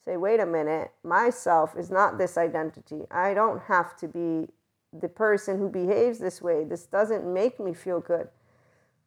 say, 0.03 0.17
wait 0.17 0.39
a 0.39 0.45
minute, 0.45 0.91
myself 1.03 1.75
is 1.75 1.89
not 1.89 2.17
this 2.17 2.37
identity. 2.37 3.01
I 3.09 3.33
don't 3.33 3.61
have 3.63 3.97
to 3.97 4.07
be 4.07 4.51
the 4.93 5.09
person 5.09 5.57
who 5.57 5.67
behaves 5.67 6.19
this 6.19 6.41
way. 6.41 6.63
This 6.63 6.85
doesn't 6.85 7.25
make 7.25 7.59
me 7.59 7.73
feel 7.73 7.99
good. 7.99 8.27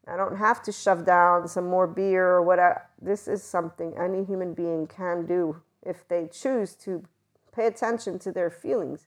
I 0.08 0.16
don't 0.16 0.36
have 0.36 0.62
to 0.62 0.72
shove 0.72 1.04
down 1.04 1.46
some 1.46 1.68
more 1.68 1.86
beer 1.86 2.26
or 2.26 2.42
whatever. 2.42 2.82
This 3.00 3.28
is 3.28 3.42
something 3.42 3.94
any 3.96 4.24
human 4.24 4.54
being 4.54 4.86
can 4.86 5.24
do 5.24 5.60
if 5.82 6.06
they 6.08 6.28
choose 6.30 6.74
to 6.76 7.04
pay 7.52 7.66
attention 7.66 8.18
to 8.20 8.32
their 8.32 8.50
feelings. 8.50 9.06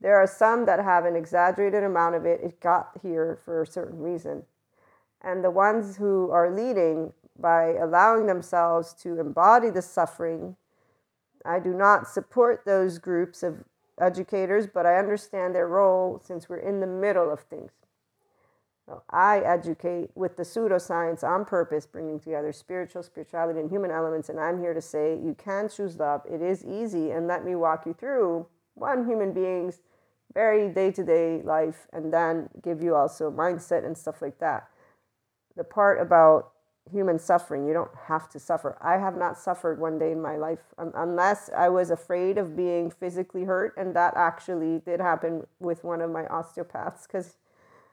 There 0.00 0.16
are 0.16 0.26
some 0.26 0.64
that 0.66 0.82
have 0.82 1.04
an 1.04 1.16
exaggerated 1.16 1.84
amount 1.84 2.14
of 2.14 2.24
it. 2.24 2.40
It 2.42 2.60
got 2.60 2.92
here 3.02 3.38
for 3.44 3.62
a 3.62 3.66
certain 3.66 4.00
reason. 4.00 4.44
And 5.22 5.44
the 5.44 5.50
ones 5.50 5.96
who 5.96 6.30
are 6.30 6.50
leading 6.50 7.12
by 7.38 7.74
allowing 7.74 8.26
themselves 8.26 8.94
to 9.02 9.20
embody 9.20 9.70
the 9.70 9.82
suffering, 9.82 10.56
I 11.44 11.58
do 11.58 11.74
not 11.74 12.08
support 12.08 12.64
those 12.64 12.98
groups 12.98 13.42
of 13.42 13.64
educators, 14.00 14.66
but 14.66 14.86
I 14.86 14.96
understand 14.96 15.54
their 15.54 15.68
role 15.68 16.20
since 16.24 16.48
we're 16.48 16.56
in 16.56 16.80
the 16.80 16.86
middle 16.86 17.30
of 17.30 17.40
things. 17.40 17.72
So 18.90 19.04
I 19.08 19.38
educate 19.38 20.10
with 20.16 20.36
the 20.36 20.42
pseudoscience 20.42 21.22
on 21.22 21.44
purpose, 21.44 21.86
bringing 21.86 22.18
together 22.18 22.52
spiritual, 22.52 23.04
spirituality, 23.04 23.60
and 23.60 23.70
human 23.70 23.92
elements. 23.92 24.28
And 24.28 24.40
I'm 24.40 24.58
here 24.58 24.74
to 24.74 24.80
say 24.80 25.12
you 25.12 25.36
can 25.38 25.68
choose 25.68 25.96
love. 25.96 26.22
It 26.28 26.42
is 26.42 26.64
easy. 26.64 27.12
And 27.12 27.28
let 27.28 27.44
me 27.44 27.54
walk 27.54 27.86
you 27.86 27.94
through 27.94 28.48
one 28.74 29.06
human 29.06 29.32
being's 29.32 29.80
very 30.34 30.68
day 30.68 30.90
to 30.90 31.04
day 31.04 31.40
life 31.44 31.86
and 31.92 32.12
then 32.12 32.48
give 32.64 32.82
you 32.82 32.96
also 32.96 33.30
mindset 33.30 33.86
and 33.86 33.96
stuff 33.96 34.20
like 34.20 34.40
that. 34.40 34.68
The 35.56 35.62
part 35.62 36.00
about 36.00 36.50
human 36.90 37.20
suffering, 37.20 37.68
you 37.68 37.72
don't 37.72 37.94
have 38.08 38.28
to 38.30 38.40
suffer. 38.40 38.76
I 38.80 38.98
have 38.98 39.16
not 39.16 39.38
suffered 39.38 39.78
one 39.78 40.00
day 40.00 40.10
in 40.10 40.20
my 40.20 40.36
life 40.36 40.74
unless 40.78 41.48
I 41.56 41.68
was 41.68 41.90
afraid 41.90 42.38
of 42.38 42.56
being 42.56 42.90
physically 42.90 43.44
hurt. 43.44 43.72
And 43.76 43.94
that 43.94 44.14
actually 44.16 44.80
did 44.80 44.98
happen 44.98 45.46
with 45.60 45.84
one 45.84 46.00
of 46.00 46.10
my 46.10 46.26
osteopaths 46.26 47.06
because 47.06 47.36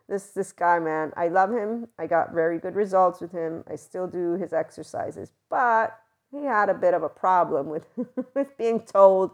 this 0.08 0.28
this 0.28 0.52
guy 0.52 0.80
man 0.80 1.12
i 1.18 1.28
love 1.28 1.52
him. 1.52 1.88
I 1.98 2.08
got 2.08 2.34
very 2.34 2.60
good 2.60 2.76
results 2.76 3.22
with 3.22 3.32
him. 3.32 3.64
I 3.70 3.76
still 3.76 4.08
do 4.08 4.34
his 4.34 4.54
exercises 4.54 5.32
but 5.50 6.00
he 6.32 6.44
had 6.44 6.70
a 6.70 6.74
bit 6.74 6.94
of 6.94 7.04
a 7.04 7.10
problem 7.10 7.70
with 7.70 7.86
with 8.36 8.58
being 8.58 8.82
told 8.82 9.32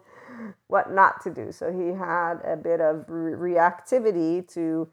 what 0.68 0.92
not 0.92 1.22
to 1.24 1.30
do. 1.30 1.52
So 1.52 1.72
he 1.72 1.90
had 1.90 2.36
a 2.44 2.58
bit 2.58 2.82
of 2.82 3.06
re- 3.08 3.54
reactivity 3.54 4.48
to 4.54 4.88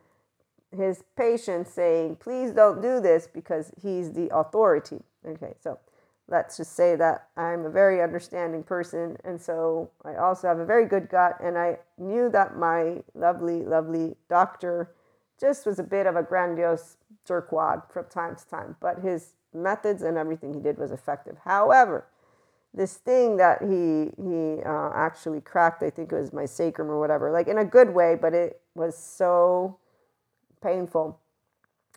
his 0.77 1.03
patient 1.17 1.67
saying 1.67 2.17
please 2.17 2.53
don't 2.53 2.81
do 2.81 3.01
this 3.01 3.27
because 3.27 3.73
he's 3.83 4.13
the 4.13 4.35
authority. 4.35 5.01
Okay 5.27 5.55
so 5.61 5.79
let's 6.31 6.57
just 6.57 6.75
say 6.75 6.97
that 6.97 7.27
i'm 7.37 7.67
a 7.67 7.71
very 7.71 8.01
understanding 8.01 8.63
person 8.63 9.17
and 9.25 9.41
so 9.41 9.91
i 10.05 10.15
also 10.15 10.47
have 10.47 10.59
a 10.59 10.65
very 10.65 10.87
good 10.87 11.09
gut 11.09 11.37
and 11.43 11.59
i 11.59 11.77
knew 11.99 12.31
that 12.31 12.57
my 12.57 13.03
lovely 13.15 13.63
lovely 13.65 14.15
doctor 14.29 14.91
just 15.41 15.67
was 15.67 15.79
a 15.79 15.85
bit 15.85 16.07
of 16.07 16.17
a 16.17 16.23
grandiose 16.23 16.97
jerkwad 17.27 17.91
from 17.91 18.05
time 18.07 18.37
to 18.37 18.47
time, 18.47 18.77
but 18.81 19.01
his 19.01 19.35
methods 19.55 20.03
and 20.03 20.17
everything 20.17 20.55
he 20.55 20.61
did 20.61 20.79
was 20.79 20.93
effective. 20.93 21.39
However, 21.45 22.07
this 22.73 22.95
thing 22.95 23.37
that 23.39 23.63
he 23.63 24.13
he 24.23 24.63
uh, 24.63 24.91
actually 24.95 25.41
cracked, 25.41 25.83
I 25.83 25.91
think 25.91 26.13
it 26.13 26.17
was 26.21 26.33
my 26.33 26.45
sacrum 26.45 26.89
or 26.89 27.01
whatever, 27.01 27.31
like 27.33 27.49
in 27.49 27.59
a 27.59 27.65
good 27.65 27.93
way, 27.95 28.17
but 28.21 28.35
it 28.35 28.61
was 28.75 28.97
so 28.97 29.79
painful. 30.63 31.19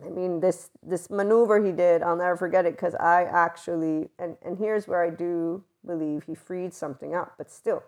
I 0.04 0.10
mean, 0.10 0.40
this 0.40 0.72
this 0.82 1.10
maneuver 1.10 1.64
he 1.64 1.72
did, 1.72 2.02
I'll 2.02 2.16
never 2.16 2.36
forget 2.38 2.66
it 2.66 2.74
because 2.74 2.96
I 2.96 3.24
actually 3.26 4.10
and 4.18 4.38
and 4.44 4.58
here's 4.58 4.88
where 4.88 5.04
I 5.04 5.12
do 5.12 5.64
believe 5.86 6.24
he 6.24 6.34
freed 6.34 6.74
something 6.74 7.14
up, 7.14 7.34
but 7.38 7.52
still, 7.52 7.84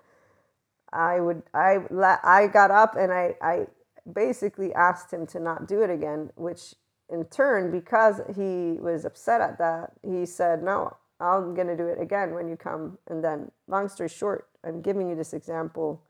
I 0.94 1.20
would 1.20 1.41
I 1.56 1.80
I 2.24 2.48
got 2.48 2.70
up 2.70 2.96
and 2.96 3.12
I 3.12 3.36
I 3.41 3.68
basically 4.12 4.74
asked 4.74 5.12
him 5.12 5.26
to 5.28 5.39
not 5.39 5.68
do 5.68 5.82
it 5.82 5.89
again, 5.89 6.32
which 6.36 6.76
in 7.10 7.26
turn, 7.26 7.72
because 7.72 8.22
he 8.36 8.80
was 8.80 9.06
upset 9.06 9.41
at 9.41 9.58
that, 9.60 9.91
he 10.04 10.26
said, 10.26 10.63
No, 10.63 10.98
I'm 11.20 11.54
going 11.54 11.68
to 11.68 11.78
do 11.78 11.88
it 11.88 12.02
again 12.02 12.34
when 12.34 12.48
you 12.48 12.56
come. 12.56 12.98
And 13.08 13.24
then, 13.24 13.52
long 13.68 13.89
story 13.89 14.10
short, 14.10 14.48
I'm 14.63 14.82
giving 14.82 15.10
you 15.10 15.15
this 15.15 15.34
example 15.34 16.02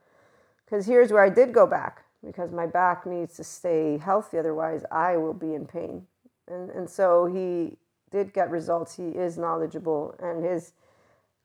because 0.65 0.85
here's 0.85 1.11
where 1.11 1.23
I 1.23 1.29
did 1.29 1.53
go 1.53 1.67
back 1.67 2.03
because 2.25 2.51
my 2.51 2.65
back 2.65 3.05
needs 3.05 3.35
to 3.35 3.43
stay 3.43 3.97
healthy, 3.97 4.39
otherwise, 4.39 4.83
I 4.91 5.15
will 5.17 5.33
be 5.33 5.53
in 5.53 5.65
pain. 5.67 6.07
And, 6.47 6.71
and 6.71 6.89
so 6.89 7.25
he 7.27 7.77
did 8.11 8.33
get 8.33 8.49
results. 8.49 8.95
He 8.95 9.09
is 9.09 9.37
knowledgeable, 9.37 10.15
and 10.19 10.43
his 10.43 10.73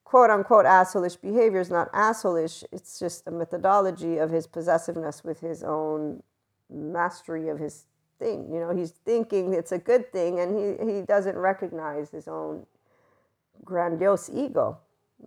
quote 0.05 0.31
unquote 0.31 0.65
assholeish 0.65 1.21
behavior 1.21 1.61
is 1.61 1.71
not 1.71 1.93
assholeish, 1.93 2.65
it's 2.73 2.99
just 2.99 3.27
a 3.27 3.31
methodology 3.31 4.17
of 4.17 4.31
his 4.31 4.47
possessiveness 4.47 5.23
with 5.23 5.41
his 5.41 5.63
own 5.63 6.23
mastery 6.71 7.49
of 7.49 7.59
his 7.59 7.85
thing. 8.19 8.49
You 8.53 8.61
know, 8.61 8.75
he's 8.75 8.91
thinking 8.91 9.55
it's 9.55 9.73
a 9.73 9.79
good 9.79 10.13
thing 10.13 10.41
and 10.41 10.57
he, 10.57 10.95
he 10.95 11.03
doesn't 11.03 11.37
recognize 11.37 12.11
his 12.11 12.29
own 12.29 12.67
grandiose 13.65 14.31
ego. 14.33 14.79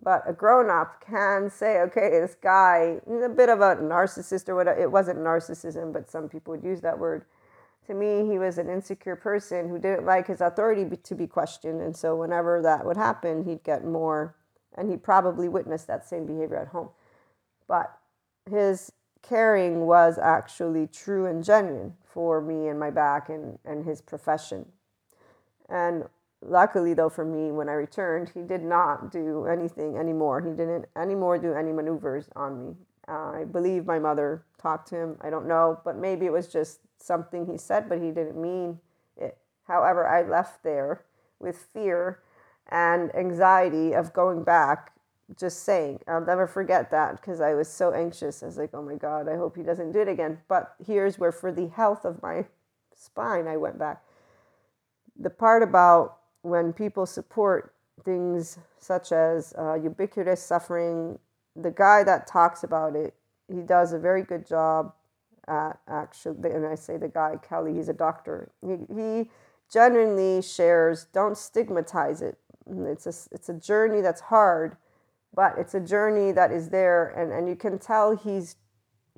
But 0.02 0.22
a 0.26 0.32
grown 0.32 0.70
up 0.70 1.04
can 1.06 1.48
say, 1.50 1.80
okay, 1.82 2.10
this 2.10 2.34
guy 2.34 2.98
a 3.06 3.28
bit 3.28 3.48
of 3.48 3.60
a 3.60 3.76
narcissist 3.76 4.48
or 4.48 4.56
whatever. 4.56 4.80
It 4.80 4.90
wasn't 4.90 5.18
narcissism, 5.18 5.92
but 5.92 6.10
some 6.10 6.28
people 6.28 6.52
would 6.52 6.64
use 6.64 6.80
that 6.80 6.98
word. 6.98 7.24
To 7.86 7.94
me, 7.94 8.26
he 8.28 8.38
was 8.38 8.58
an 8.58 8.68
insecure 8.68 9.14
person 9.14 9.68
who 9.68 9.78
didn't 9.78 10.06
like 10.06 10.26
his 10.26 10.40
authority 10.40 10.96
to 10.96 11.14
be 11.14 11.26
questioned. 11.26 11.80
And 11.80 11.94
so, 11.94 12.16
whenever 12.16 12.62
that 12.62 12.84
would 12.84 12.96
happen, 12.96 13.44
he'd 13.44 13.62
get 13.62 13.84
more, 13.84 14.34
and 14.76 14.90
he 14.90 14.96
probably 14.96 15.48
witnessed 15.48 15.86
that 15.86 16.08
same 16.08 16.26
behavior 16.26 16.56
at 16.56 16.68
home. 16.68 16.88
But 17.68 17.96
his 18.50 18.90
caring 19.28 19.86
was 19.86 20.18
actually 20.18 20.86
true 20.86 21.26
and 21.26 21.42
genuine 21.42 21.94
for 22.04 22.40
me 22.40 22.68
and 22.68 22.78
my 22.78 22.90
back 22.90 23.28
and, 23.28 23.58
and 23.64 23.84
his 23.84 24.00
profession. 24.00 24.66
And 25.68 26.04
luckily, 26.42 26.94
though, 26.94 27.08
for 27.08 27.24
me, 27.24 27.50
when 27.50 27.68
I 27.68 27.72
returned, 27.72 28.30
he 28.34 28.42
did 28.42 28.62
not 28.62 29.10
do 29.10 29.46
anything 29.46 29.96
anymore. 29.96 30.40
He 30.40 30.50
didn't 30.50 30.86
anymore 30.96 31.38
do 31.38 31.54
any 31.54 31.72
maneuvers 31.72 32.28
on 32.36 32.58
me. 32.58 32.74
Uh, 33.08 33.40
I 33.40 33.44
believe 33.44 33.86
my 33.86 33.98
mother 33.98 34.44
talked 34.60 34.88
to 34.88 34.96
him. 34.96 35.16
I 35.20 35.30
don't 35.30 35.46
know, 35.46 35.80
but 35.84 35.96
maybe 35.96 36.26
it 36.26 36.32
was 36.32 36.48
just 36.48 36.80
something 36.98 37.46
he 37.46 37.58
said, 37.58 37.88
but 37.88 38.00
he 38.00 38.10
didn't 38.10 38.40
mean 38.40 38.78
it. 39.16 39.36
However, 39.66 40.06
I 40.06 40.22
left 40.22 40.62
there 40.62 41.04
with 41.38 41.68
fear 41.72 42.20
and 42.70 43.14
anxiety 43.14 43.92
of 43.92 44.12
going 44.12 44.42
back 44.42 44.93
just 45.38 45.64
saying. 45.64 46.00
I'll 46.06 46.24
never 46.24 46.46
forget 46.46 46.90
that 46.90 47.20
because 47.20 47.40
I 47.40 47.54
was 47.54 47.68
so 47.68 47.92
anxious. 47.92 48.42
I 48.42 48.46
was 48.46 48.58
like, 48.58 48.70
oh 48.74 48.82
my 48.82 48.94
God, 48.94 49.28
I 49.28 49.36
hope 49.36 49.56
he 49.56 49.62
doesn't 49.62 49.92
do 49.92 50.00
it 50.00 50.08
again. 50.08 50.38
But 50.48 50.74
here's 50.84 51.18
where, 51.18 51.32
for 51.32 51.52
the 51.52 51.68
health 51.68 52.04
of 52.04 52.22
my 52.22 52.44
spine, 52.94 53.46
I 53.46 53.56
went 53.56 53.78
back. 53.78 54.02
The 55.18 55.30
part 55.30 55.62
about 55.62 56.18
when 56.42 56.72
people 56.72 57.06
support 57.06 57.72
things 58.04 58.58
such 58.78 59.12
as 59.12 59.54
uh, 59.58 59.74
ubiquitous 59.74 60.42
suffering, 60.42 61.18
the 61.56 61.70
guy 61.70 62.02
that 62.04 62.26
talks 62.26 62.64
about 62.64 62.96
it, 62.96 63.14
he 63.48 63.60
does 63.60 63.92
a 63.92 63.98
very 63.98 64.22
good 64.22 64.46
job 64.46 64.92
at 65.46 65.78
actually, 65.88 66.50
and 66.50 66.66
I 66.66 66.74
say 66.74 66.96
the 66.96 67.08
guy, 67.08 67.36
Kelly, 67.46 67.74
he's 67.74 67.88
a 67.88 67.94
doctor. 67.94 68.50
He, 68.60 68.76
he 68.94 69.30
genuinely 69.72 70.42
shares, 70.42 71.06
don't 71.12 71.36
stigmatize 71.36 72.22
it. 72.22 72.38
It's 72.66 73.06
a, 73.06 73.14
it's 73.32 73.48
a 73.48 73.54
journey 73.54 74.00
that's 74.00 74.22
hard 74.22 74.76
but 75.34 75.54
it's 75.58 75.74
a 75.74 75.80
journey 75.80 76.32
that 76.32 76.52
is 76.52 76.68
there 76.68 77.08
and, 77.08 77.32
and 77.32 77.48
you 77.48 77.56
can 77.56 77.78
tell 77.78 78.16
he's 78.16 78.56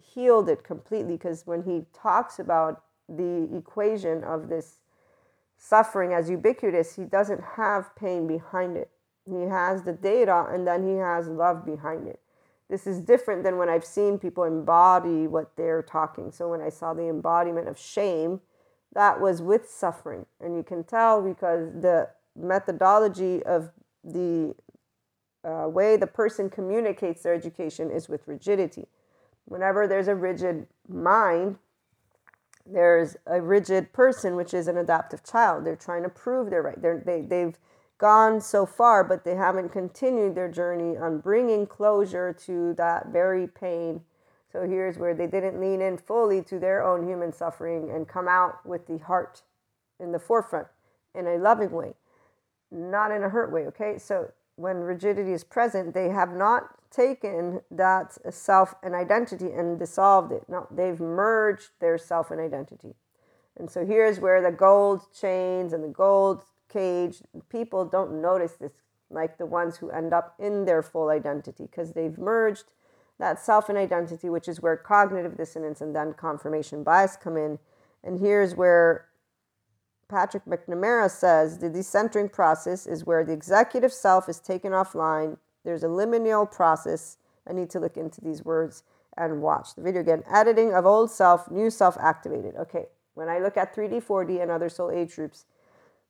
healed 0.03 0.49
it 0.49 0.65
completely 0.65 1.15
because 1.15 1.47
when 1.47 1.63
he 1.63 1.85
talks 1.93 2.39
about 2.39 2.83
the 3.09 3.49
equation 3.57 4.25
of 4.25 4.49
this 4.49 4.81
suffering 5.59 6.13
as 6.13 6.29
ubiquitous 6.29 6.97
he 6.97 7.05
doesn't 7.05 7.43
have 7.57 7.95
pain 7.97 8.27
behind 8.27 8.77
it. 8.77 8.91
He 9.25 9.43
has 9.43 9.83
the 9.83 9.93
data 9.93 10.47
and 10.51 10.67
then 10.67 10.87
he 10.87 10.97
has 10.97 11.29
love 11.29 11.65
behind 11.65 12.07
it. 12.07 12.21
This 12.69 12.87
is 12.87 13.01
different 13.01 13.43
than 13.45 13.59
when 13.59 13.69
i've 13.69 13.85
seen 13.85 14.19
people 14.19 14.45
embody 14.45 15.27
what 15.27 15.57
they're 15.57 15.83
talking. 15.83 16.33
So 16.33 16.51
when 16.51 16.61
i 16.61 16.69
saw 16.69 16.95
the 16.95 17.09
embodiment 17.09 17.69
of 17.69 17.79
shame 17.79 18.41
that 18.97 19.21
was 19.21 19.43
with 19.43 19.69
suffering. 19.69 20.25
And 20.41 20.57
you 20.57 20.63
can 20.63 20.83
tell 20.83 21.21
because 21.21 21.71
the 21.73 22.09
methodology 22.35 23.43
of 23.43 23.71
the 24.03 24.55
uh, 25.47 25.69
way 25.69 25.97
the 25.97 26.07
person 26.07 26.51
communicates 26.51 27.23
their 27.23 27.35
education 27.35 27.91
is 27.91 28.09
with 28.09 28.27
rigidity. 28.27 28.87
Whenever 29.45 29.87
there's 29.87 30.09
a 30.09 30.15
rigid 30.15 30.67
mind, 30.89 31.57
there's 32.67 33.17
a 33.27 33.41
rigid 33.41 33.93
person, 33.93 34.35
which 34.35 34.53
is 34.53 34.67
an 34.67 34.77
adaptive 34.77 35.23
child. 35.23 35.65
They're 35.65 35.77
trying 35.77 36.03
to 36.03 36.09
prove 36.09 36.51
they're 36.51 36.63
right. 36.63 36.81
They're, 36.81 37.03
they, 37.05 37.21
they've 37.21 37.57
gone 37.99 38.41
so 38.41 38.67
far, 38.67 39.05
but 39.05 39.25
they 39.25 39.37
haven't 39.37 39.71
continued 39.71 40.35
their 40.35 40.51
journey 40.51 40.97
on 40.97 41.21
bringing 41.21 41.67
closure 41.67 42.33
to 42.33 42.75
that 42.75 43.09
very 43.09 43.47
pain. 43.47 44.01
So 44.53 44.67
here's 44.67 44.99
where 44.99 45.15
they 45.15 45.27
didn't 45.27 45.61
lean 45.61 45.81
in 45.81 45.97
fully 45.97 46.43
to 46.43 46.59
their 46.59 46.83
own 46.85 47.07
human 47.07 47.33
suffering 47.33 47.91
and 47.91 48.09
come 48.09 48.27
out 48.27 48.67
with 48.67 48.87
the 48.87 48.99
heart 48.99 49.43
in 50.01 50.13
the 50.13 50.19
forefront 50.19 50.69
in 51.15 51.27
a 51.27 51.37
loving 51.37 51.71
way, 51.71 51.95
not 52.71 53.11
in 53.11 53.23
a 53.23 53.29
hurt 53.29 53.53
way. 53.53 53.67
Okay. 53.67 53.99
So 53.99 54.33
when 54.57 54.79
rigidity 54.79 55.33
is 55.33 55.45
present, 55.45 55.95
they 55.95 56.09
have 56.09 56.35
not 56.35 56.75
taken 56.91 57.61
that 57.71 58.17
self 58.35 58.75
and 58.83 58.95
identity 58.95 59.51
and 59.53 59.79
dissolved 59.79 60.33
it. 60.33 60.45
No, 60.49 60.67
they've 60.71 60.99
merged 60.99 61.71
their 61.81 61.99
self 61.99 62.31
and 62.31 62.41
identity. 62.41 62.95
And 63.57 63.71
so 63.71 63.87
here's 63.87 64.19
where 64.21 64.43
the 64.43 64.51
gold 64.51 65.03
chains 65.19 65.73
and 65.73 65.85
the 65.85 65.89
gold 65.89 66.43
cage, 66.69 67.23
people 67.49 67.85
don't 67.85 68.21
notice 68.21 68.53
this 68.53 68.73
like 69.09 69.39
the 69.39 69.47
ones 69.47 69.77
who 69.77 69.91
end 69.91 70.13
up 70.13 70.35
in 70.39 70.65
their 70.65 70.83
full 70.83 71.11
identity 71.11 71.65
because 71.65 71.93
they've 71.93 72.19
merged 72.19 72.73
that 73.19 73.39
self 73.39 73.69
and 73.69 73.79
identity, 73.79 74.29
which 74.29 74.49
is 74.49 74.61
where 74.61 74.77
cognitive 74.77 75.37
dissonance 75.37 75.81
and 75.81 75.95
then 75.95 76.13
confirmation 76.13 76.83
bias 76.83 77.17
come 77.17 77.37
in. 77.37 77.59
And 78.03 78.19
here's 78.19 78.55
where 78.55 79.07
Patrick 80.09 80.45
McNamara 80.45 81.11
says 81.11 81.59
the 81.59 81.69
decentering 81.69 82.31
process 82.31 82.87
is 82.87 83.05
where 83.05 83.25
the 83.25 83.33
executive 83.33 83.93
self 83.93 84.29
is 84.29 84.39
taken 84.39 84.73
offline. 84.73 85.37
There's 85.65 85.83
a 85.83 85.89
liminal 85.89 86.51
process. 86.51 87.17
I 87.49 87.53
need 87.53 87.71
to 87.71 87.81
look 87.81 87.97
into 87.97 88.21
these 88.21 88.45
words 88.45 88.85
and 89.17 89.43
watch 89.43 89.75
the 89.75 89.83
video 89.83 90.03
again. 90.03 90.23
Editing 90.33 90.73
of 90.73 90.87
old 90.87 91.11
self, 91.11 91.51
new 91.51 91.71
self 91.71 91.97
activated. 91.99 92.55
Okay, 92.57 92.87
when 93.15 93.29
I 93.29 93.41
look 93.41 93.57
at 93.57 93.75
3D, 93.75 94.05
4D, 94.05 94.41
and 94.41 94.51
other 94.51 94.69
soul 94.69 94.91
age 94.91 95.17
groups, 95.17 95.47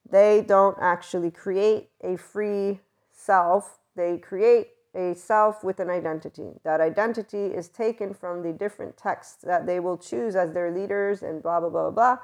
they 0.08 0.44
don't 0.46 0.76
actually 0.80 1.30
create 1.30 1.88
a 2.02 2.16
free 2.16 2.80
self, 3.12 3.78
they 3.96 4.18
create 4.18 4.68
a 4.94 5.14
self 5.14 5.64
with 5.64 5.80
an 5.80 5.90
identity. 5.90 6.50
That 6.64 6.80
identity 6.80 7.46
is 7.46 7.68
taken 7.68 8.12
from 8.14 8.42
the 8.42 8.52
different 8.52 8.96
texts 8.96 9.42
that 9.42 9.66
they 9.66 9.80
will 9.80 9.96
choose 9.96 10.36
as 10.36 10.52
their 10.52 10.70
leaders 10.70 11.22
and 11.22 11.42
blah, 11.42 11.60
blah, 11.60 11.70
blah, 11.70 11.90
blah. 11.90 12.18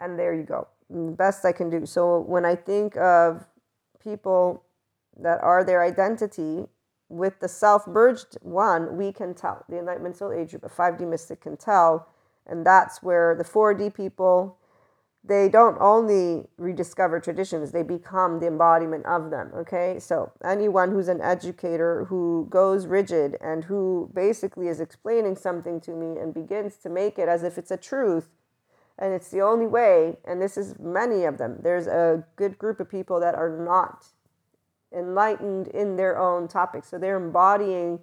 And 0.00 0.18
there 0.18 0.34
you 0.34 0.42
go. 0.42 0.68
Best 0.92 1.44
I 1.44 1.52
can 1.52 1.70
do. 1.70 1.86
So 1.86 2.20
when 2.20 2.44
I 2.44 2.54
think 2.54 2.96
of 2.96 3.46
people 4.02 4.64
that 5.18 5.42
are 5.42 5.64
their 5.64 5.82
identity 5.82 6.66
with 7.08 7.40
the 7.40 7.48
self 7.48 7.86
merged 7.86 8.38
one, 8.42 8.96
we 8.96 9.12
can 9.12 9.34
tell. 9.34 9.64
The 9.68 9.78
Enlightenment 9.78 10.16
Soul 10.16 10.32
Age 10.32 10.50
group, 10.50 10.64
a 10.64 10.68
5D 10.68 11.08
mystic 11.08 11.40
can 11.40 11.56
tell. 11.56 12.08
And 12.46 12.66
that's 12.66 13.02
where 13.02 13.34
the 13.34 13.44
4D 13.44 13.94
people 13.94 14.58
they 15.24 15.48
don't 15.48 15.76
only 15.80 16.48
rediscover 16.56 17.20
traditions, 17.20 17.70
they 17.70 17.84
become 17.84 18.40
the 18.40 18.48
embodiment 18.48 19.06
of 19.06 19.30
them. 19.30 19.52
Okay, 19.54 19.98
so 20.00 20.32
anyone 20.44 20.90
who's 20.90 21.08
an 21.08 21.20
educator 21.20 22.06
who 22.06 22.48
goes 22.50 22.86
rigid 22.86 23.36
and 23.40 23.64
who 23.64 24.10
basically 24.14 24.66
is 24.66 24.80
explaining 24.80 25.36
something 25.36 25.80
to 25.82 25.92
me 25.92 26.18
and 26.20 26.34
begins 26.34 26.76
to 26.78 26.88
make 26.88 27.18
it 27.18 27.28
as 27.28 27.44
if 27.44 27.56
it's 27.56 27.70
a 27.70 27.76
truth 27.76 28.30
and 28.98 29.12
it's 29.12 29.30
the 29.30 29.40
only 29.40 29.66
way, 29.66 30.16
and 30.24 30.40
this 30.40 30.56
is 30.56 30.78
many 30.78 31.24
of 31.24 31.38
them, 31.38 31.58
there's 31.62 31.86
a 31.86 32.24
good 32.36 32.58
group 32.58 32.80
of 32.80 32.90
people 32.90 33.20
that 33.20 33.34
are 33.34 33.50
not 33.64 34.06
enlightened 34.94 35.68
in 35.68 35.96
their 35.96 36.18
own 36.18 36.46
topic. 36.48 36.84
So 36.84 36.98
they're 36.98 37.16
embodying 37.16 38.00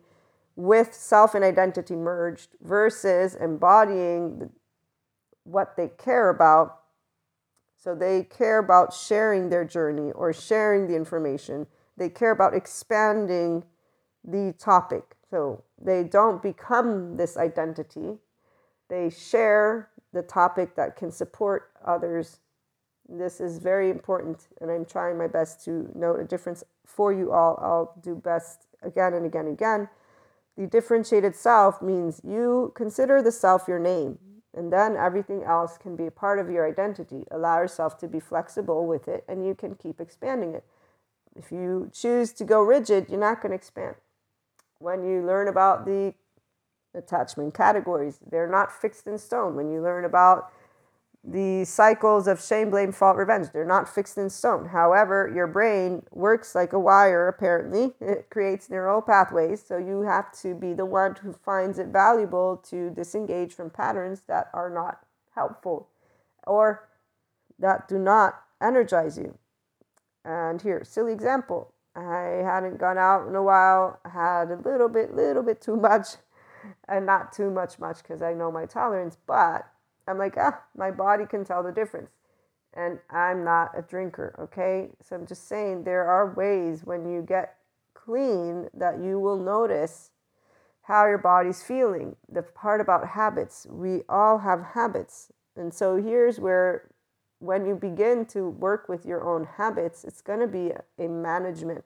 with 0.56 0.93
self 0.93 1.36
and 1.36 1.43
identity 1.43 1.95
merged 1.95 2.56
versus 2.62 3.36
embodying 3.36 4.49
what 5.43 5.78
they 5.78 5.88
care 5.88 6.30
about 6.30 6.80
so 7.80 7.95
they 7.95 8.23
care 8.23 8.60
about 8.60 8.93
sharing 8.93 9.49
their 9.49 9.63
journey 9.63 10.12
or 10.12 10.34
sharing 10.34 10.88
the 10.88 10.95
information. 10.95 11.65
They 11.95 12.10
care 12.10 12.32
about 12.32 12.54
expanding 12.54 13.63
the 14.23 14.54
topic. 14.60 15.15
So 15.30 15.63
they 15.82 16.04
don't 16.04 16.43
become 16.43 17.15
this 17.15 17.38
identity. 17.38 18.17
They 18.89 19.10
share 19.10 19.89
the 20.13 20.22
topic 20.22 20.76
that 20.76 20.95
can 20.95 21.12
support 21.12 21.72
others. 21.86 22.39
This 23.08 23.39
is 23.39 23.60
very 23.60 23.89
important, 23.89 24.48
and 24.62 24.69
I'm 24.69 24.86
trying 24.86 25.17
my 25.17 25.28
best 25.28 25.63
to 25.65 25.89
note 25.95 26.19
a 26.19 26.24
difference 26.24 26.63
for 26.86 27.12
you 27.13 27.32
all. 27.32 27.60
I'll 27.62 27.93
do 28.02 28.15
best 28.15 28.67
again 28.82 29.13
and 29.13 29.26
again 29.26 29.45
and 29.45 29.54
again. 29.54 29.89
The 30.58 30.67
differentiated 30.67 31.36
self 31.36 31.82
means 31.82 32.22
you 32.24 32.72
consider 32.76 33.22
the 33.22 33.32
self 33.32 33.67
your 33.67 33.80
name. 33.80 34.19
And 34.54 34.74
then 34.74 34.98
everything 34.98 35.43
else 35.43 35.78
can 35.78 35.95
be 35.95 36.08
a 36.08 36.12
part 36.12 36.39
of 36.39 36.50
your 36.50 36.67
identity. 36.67 37.24
Allow 37.32 37.62
yourself 37.62 37.98
to 38.00 38.08
be 38.08 38.19
flexible 38.19 38.88
with 38.88 39.08
it 39.08 39.24
and 39.28 39.45
you 39.45 39.54
can 39.54 39.76
keep 39.76 40.02
expanding 40.02 40.54
it. 40.54 40.65
If 41.36 41.52
you 41.52 41.89
choose 41.93 42.34
to 42.34 42.43
go 42.43 42.62
rigid, 42.62 43.08
you're 43.10 43.19
not 43.19 43.41
going 43.41 43.52
to 43.52 43.56
expand. 43.56 43.95
When 44.80 45.06
you 45.06 45.26
learn 45.26 45.48
about 45.48 45.86
the 45.86 46.13
attachment 46.93 47.54
categories, 47.54 48.19
they're 48.30 48.49
not 48.49 48.71
fixed 48.71 49.08
in 49.08 49.17
stone. 49.17 49.56
When 49.56 49.71
you 49.71 49.82
learn 49.82 50.06
about 50.06 50.52
the 51.23 51.65
cycles 51.65 52.28
of 52.28 52.41
shame, 52.41 52.69
blame, 52.69 52.91
fault, 52.91 53.17
revenge. 53.17 53.47
They're 53.52 53.65
not 53.65 53.93
fixed 53.93 54.17
in 54.17 54.30
stone. 54.30 54.69
However, 54.69 55.30
your 55.34 55.47
brain 55.47 56.04
works 56.12 56.56
like 56.56 56.71
a 56.73 56.80
wire, 56.80 57.28
apparently. 57.28 57.93
It 58.02 58.30
creates 58.30 58.69
neural 58.69 59.02
pathways. 59.02 59.63
So 59.65 59.78
you 59.78 60.02
have 60.02 60.32
to 60.41 60.56
be 60.56 60.73
the 60.73 60.86
one 60.86 61.15
who 61.15 61.34
finds 61.34 61.78
it 61.78 61.88
valuable 61.88 62.58
to 62.69 62.89
disengage 62.91 63.54
from 63.54 63.69
patterns 63.69 64.21
that 64.28 64.49
are 64.54 64.69
not 64.69 65.06
helpful 65.36 65.89
or 66.47 66.88
that 67.60 67.88
do 67.88 67.99
not 67.99 68.41
energize 68.62 69.17
you. 69.17 69.38
And 70.23 70.62
here, 70.62 70.84
silly 70.84 71.13
example. 71.13 71.73
I 71.95 72.41
hadn't 72.45 72.78
gone 72.78 72.97
out 72.97 73.28
in 73.28 73.36
a 73.36 73.43
while, 73.43 73.99
had 74.06 74.52
a 74.52 74.56
little 74.56 74.89
bit, 74.89 75.13
little 75.13 75.43
bit 75.43 75.62
too 75.62 75.75
much, 75.75 76.15
and 76.88 77.06
not 77.06 77.34
too 77.34 77.50
much, 77.50 77.80
much 77.80 77.98
because 77.98 78.22
I 78.22 78.34
know 78.34 78.52
my 78.52 78.65
tolerance, 78.65 79.17
but 79.28 79.67
I'm 80.08 80.17
like, 80.17 80.36
ah, 80.38 80.62
my 80.76 80.91
body 80.91 81.26
can 81.26 81.43
tell 81.45 81.63
the 81.63 81.72
difference. 81.72 82.12
And 82.74 83.00
I'm 83.10 83.43
not 83.43 83.72
a 83.78 83.82
drinker, 83.82 84.36
okay? 84.39 84.89
So 85.02 85.15
I'm 85.15 85.26
just 85.26 85.48
saying 85.48 85.84
there 85.84 86.06
are 86.06 86.34
ways 86.34 86.84
when 86.84 87.10
you 87.10 87.22
get 87.22 87.56
clean 87.93 88.69
that 88.74 89.00
you 89.00 89.19
will 89.19 89.39
notice 89.39 90.12
how 90.84 91.06
your 91.06 91.17
body's 91.17 91.63
feeling. 91.63 92.15
The 92.32 92.41
part 92.41 92.82
about 92.82 93.10
habits, 93.10 93.67
we 93.69 94.02
all 94.10 94.39
have 94.39 94.62
habits. 94.74 95.32
And 95.56 95.74
so 95.74 95.98
here's 95.98 96.39
where 96.39 96.89
when 97.39 97.65
you 97.65 97.76
begin 97.76 98.26
to 98.28 98.50
work 98.50 98.89
with 98.89 99.06
your 99.06 99.24
own 99.28 99.45
habits, 99.58 100.04
it's 100.04 100.22
going 100.22 100.39
to 100.39 100.48
be 100.48 100.72
a 100.98 101.08
management. 101.08 101.84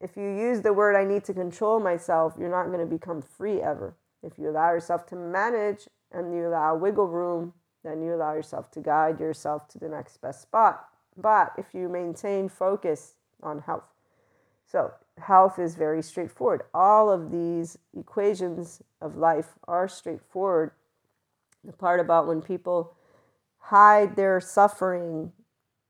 If 0.00 0.16
you 0.16 0.28
use 0.28 0.62
the 0.62 0.72
word, 0.72 0.94
I 0.94 1.04
need 1.04 1.24
to 1.24 1.34
control 1.34 1.80
myself, 1.80 2.34
you're 2.38 2.50
not 2.50 2.66
going 2.66 2.80
to 2.80 2.86
become 2.86 3.20
free 3.20 3.60
ever. 3.60 3.96
If 4.22 4.38
you 4.38 4.48
allow 4.50 4.72
yourself 4.72 5.06
to 5.06 5.16
manage 5.16 5.88
and 6.12 6.34
you 6.34 6.48
allow 6.48 6.76
wiggle 6.76 7.08
room, 7.08 7.52
then 7.84 8.02
you 8.02 8.14
allow 8.14 8.34
yourself 8.34 8.70
to 8.72 8.80
guide 8.80 9.20
yourself 9.20 9.68
to 9.68 9.78
the 9.78 9.88
next 9.88 10.20
best 10.20 10.42
spot. 10.42 10.86
But 11.16 11.52
if 11.56 11.74
you 11.74 11.88
maintain 11.88 12.48
focus 12.48 13.14
on 13.42 13.60
health, 13.60 13.84
so 14.70 14.92
health 15.18 15.58
is 15.58 15.74
very 15.74 16.02
straightforward. 16.02 16.62
All 16.74 17.10
of 17.10 17.30
these 17.30 17.78
equations 17.96 18.82
of 19.00 19.16
life 19.16 19.54
are 19.66 19.88
straightforward. 19.88 20.72
The 21.64 21.72
part 21.72 22.00
about 22.00 22.26
when 22.26 22.40
people 22.40 22.94
hide 23.58 24.16
their 24.16 24.40
suffering 24.40 25.32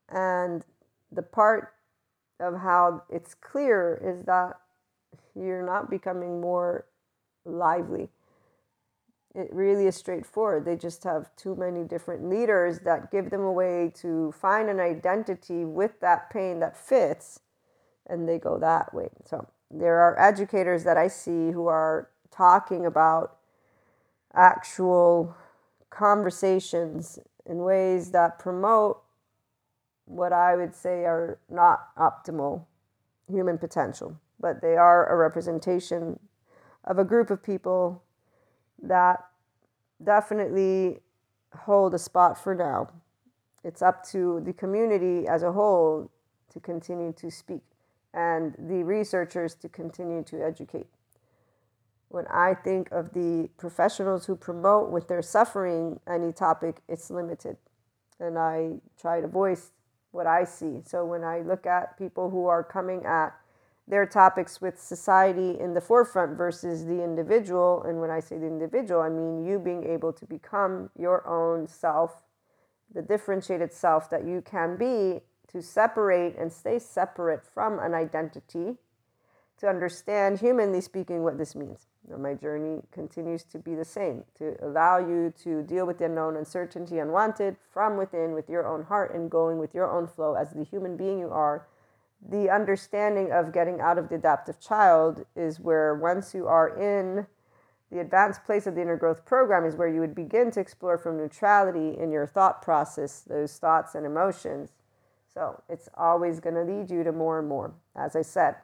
and 0.07 0.65
the 1.11 1.21
part 1.21 1.73
of 2.39 2.59
how 2.59 3.03
it's 3.09 3.33
clear 3.33 4.01
is 4.03 4.25
that 4.25 4.59
you're 5.35 5.65
not 5.65 5.89
becoming 5.89 6.41
more 6.41 6.85
lively 7.45 8.09
it 9.35 9.49
really 9.53 9.85
is 9.85 9.95
straightforward. 9.95 10.65
They 10.65 10.75
just 10.75 11.03
have 11.03 11.35
too 11.35 11.55
many 11.55 11.83
different 11.83 12.27
leaders 12.27 12.79
that 12.79 13.11
give 13.11 13.29
them 13.29 13.41
a 13.41 13.51
way 13.51 13.91
to 14.01 14.31
find 14.31 14.69
an 14.69 14.79
identity 14.79 15.65
with 15.65 15.99
that 15.99 16.29
pain 16.29 16.59
that 16.59 16.75
fits, 16.75 17.39
and 18.07 18.27
they 18.27 18.39
go 18.39 18.57
that 18.57 18.93
way. 18.93 19.09
So 19.25 19.47
there 19.69 19.99
are 19.99 20.19
educators 20.19 20.83
that 20.83 20.97
I 20.97 21.07
see 21.07 21.51
who 21.51 21.67
are 21.67 22.09
talking 22.31 22.85
about 22.85 23.37
actual 24.33 25.35
conversations 25.89 27.19
in 27.45 27.59
ways 27.59 28.11
that 28.11 28.39
promote 28.39 29.01
what 30.09 30.33
I 30.33 30.55
would 30.55 30.75
say 30.75 31.05
are 31.05 31.37
not 31.49 31.95
optimal 31.95 32.65
human 33.29 33.59
potential, 33.59 34.19
but 34.39 34.59
they 34.61 34.75
are 34.75 35.07
a 35.07 35.15
representation 35.15 36.19
of 36.83 36.97
a 36.97 37.03
group 37.03 37.29
of 37.29 37.43
people 37.43 38.01
that 38.81 39.23
definitely 40.03 40.99
hold 41.55 41.93
a 41.93 41.99
spot 41.99 42.41
for 42.43 42.55
now. 42.55 42.89
It's 43.63 43.83
up 43.83 44.03
to 44.07 44.41
the 44.43 44.53
community 44.53 45.27
as 45.27 45.43
a 45.43 45.51
whole 45.51 46.09
to 46.53 46.59
continue 46.59 47.13
to 47.13 47.29
speak 47.29 47.61
and 48.11 48.55
the 48.57 48.83
researchers 48.83 49.53
to 49.55 49.69
continue 49.69 50.23
to 50.23 50.43
educate. 50.43 50.87
When 52.07 52.25
I 52.27 52.55
think 52.55 52.91
of 52.91 53.13
the 53.13 53.49
professionals 53.57 54.25
who 54.25 54.35
promote 54.35 54.89
with 54.89 55.07
their 55.07 55.21
suffering 55.21 55.99
any 56.07 56.33
topic, 56.33 56.81
it's 56.87 57.11
limited. 57.11 57.57
And 58.19 58.39
I 58.39 58.77
try 58.99 59.21
to 59.21 59.27
voice 59.27 59.71
what 60.11 60.27
I 60.27 60.43
see. 60.43 60.81
So 60.85 61.05
when 61.05 61.23
I 61.23 61.41
look 61.41 61.65
at 61.65 61.97
people 61.97 62.29
who 62.29 62.47
are 62.47 62.63
coming 62.63 63.05
at 63.05 63.33
their 63.89 64.05
topics 64.05 64.61
with 64.61 64.79
society 64.79 65.59
in 65.59 65.73
the 65.73 65.81
forefront 65.81 66.37
versus 66.37 66.85
the 66.85 67.03
individual. 67.03 67.83
And 67.83 67.99
when 67.99 68.11
I 68.11 68.19
say 68.19 68.37
the 68.37 68.45
individual, 68.45 69.01
I 69.01 69.09
mean 69.09 69.43
you 69.43 69.57
being 69.57 69.83
able 69.83 70.13
to 70.13 70.25
become 70.27 70.91
your 70.97 71.27
own 71.27 71.67
self, 71.67 72.21
the 72.93 73.01
differentiated 73.01 73.73
self 73.73 74.09
that 74.11 74.25
you 74.25 74.41
can 74.41 74.77
be 74.77 75.21
to 75.51 75.63
separate 75.63 76.35
and 76.37 76.53
stay 76.53 76.77
separate 76.77 77.43
from 77.43 77.79
an 77.79 77.95
identity 77.95 78.77
to 79.59 79.67
understand, 79.67 80.39
humanly 80.39 80.81
speaking, 80.81 81.23
what 81.23 81.37
this 81.37 81.53
means. 81.53 81.87
my 82.17 82.33
journey 82.33 82.81
continues 82.91 83.43
to 83.43 83.59
be 83.59 83.75
the 83.75 83.85
same 83.85 84.23
to 84.37 84.55
allow 84.61 84.97
you 84.97 85.33
to 85.43 85.61
deal 85.63 85.85
with 85.85 85.99
the 85.99 86.05
unknown, 86.05 86.37
uncertainty, 86.37 86.97
unwanted 86.97 87.57
from 87.71 87.97
within 87.97 88.33
with 88.33 88.49
your 88.49 88.65
own 88.65 88.83
heart 88.83 89.13
and 89.13 89.29
going 89.29 89.59
with 89.59 89.75
your 89.75 89.91
own 89.91 90.07
flow 90.07 90.33
as 90.33 90.51
the 90.51 90.63
human 90.63 90.95
being 90.95 91.19
you 91.19 91.29
are. 91.29 91.67
The 92.27 92.49
understanding 92.49 93.31
of 93.31 93.53
getting 93.53 93.79
out 93.79 93.97
of 93.97 94.09
the 94.09 94.15
adaptive 94.15 94.59
child 94.59 95.25
is 95.35 95.59
where 95.59 95.93
once 95.93 96.33
you 96.33 96.47
are 96.47 96.69
in 96.69 97.27
the 97.91 97.99
advanced 97.99 98.43
place 98.45 98.67
of 98.67 98.75
the 98.75 98.81
inner 98.81 98.97
growth 98.97 99.25
program 99.25 99.65
is 99.65 99.75
where 99.75 99.87
you 99.87 99.99
would 99.99 100.15
begin 100.15 100.51
to 100.51 100.59
explore 100.59 100.97
from 100.97 101.17
neutrality 101.17 101.97
in 101.97 102.11
your 102.11 102.27
thought 102.27 102.61
process, 102.61 103.21
those 103.21 103.57
thoughts 103.57 103.95
and 103.95 104.05
emotions. 104.05 104.71
So 105.33 105.61
it's 105.67 105.89
always 105.95 106.39
going 106.39 106.55
to 106.55 106.63
lead 106.63 106.89
you 106.89 107.03
to 107.03 107.11
more 107.11 107.39
and 107.39 107.47
more. 107.47 107.73
As 107.95 108.15
I 108.15 108.21
said, 108.21 108.55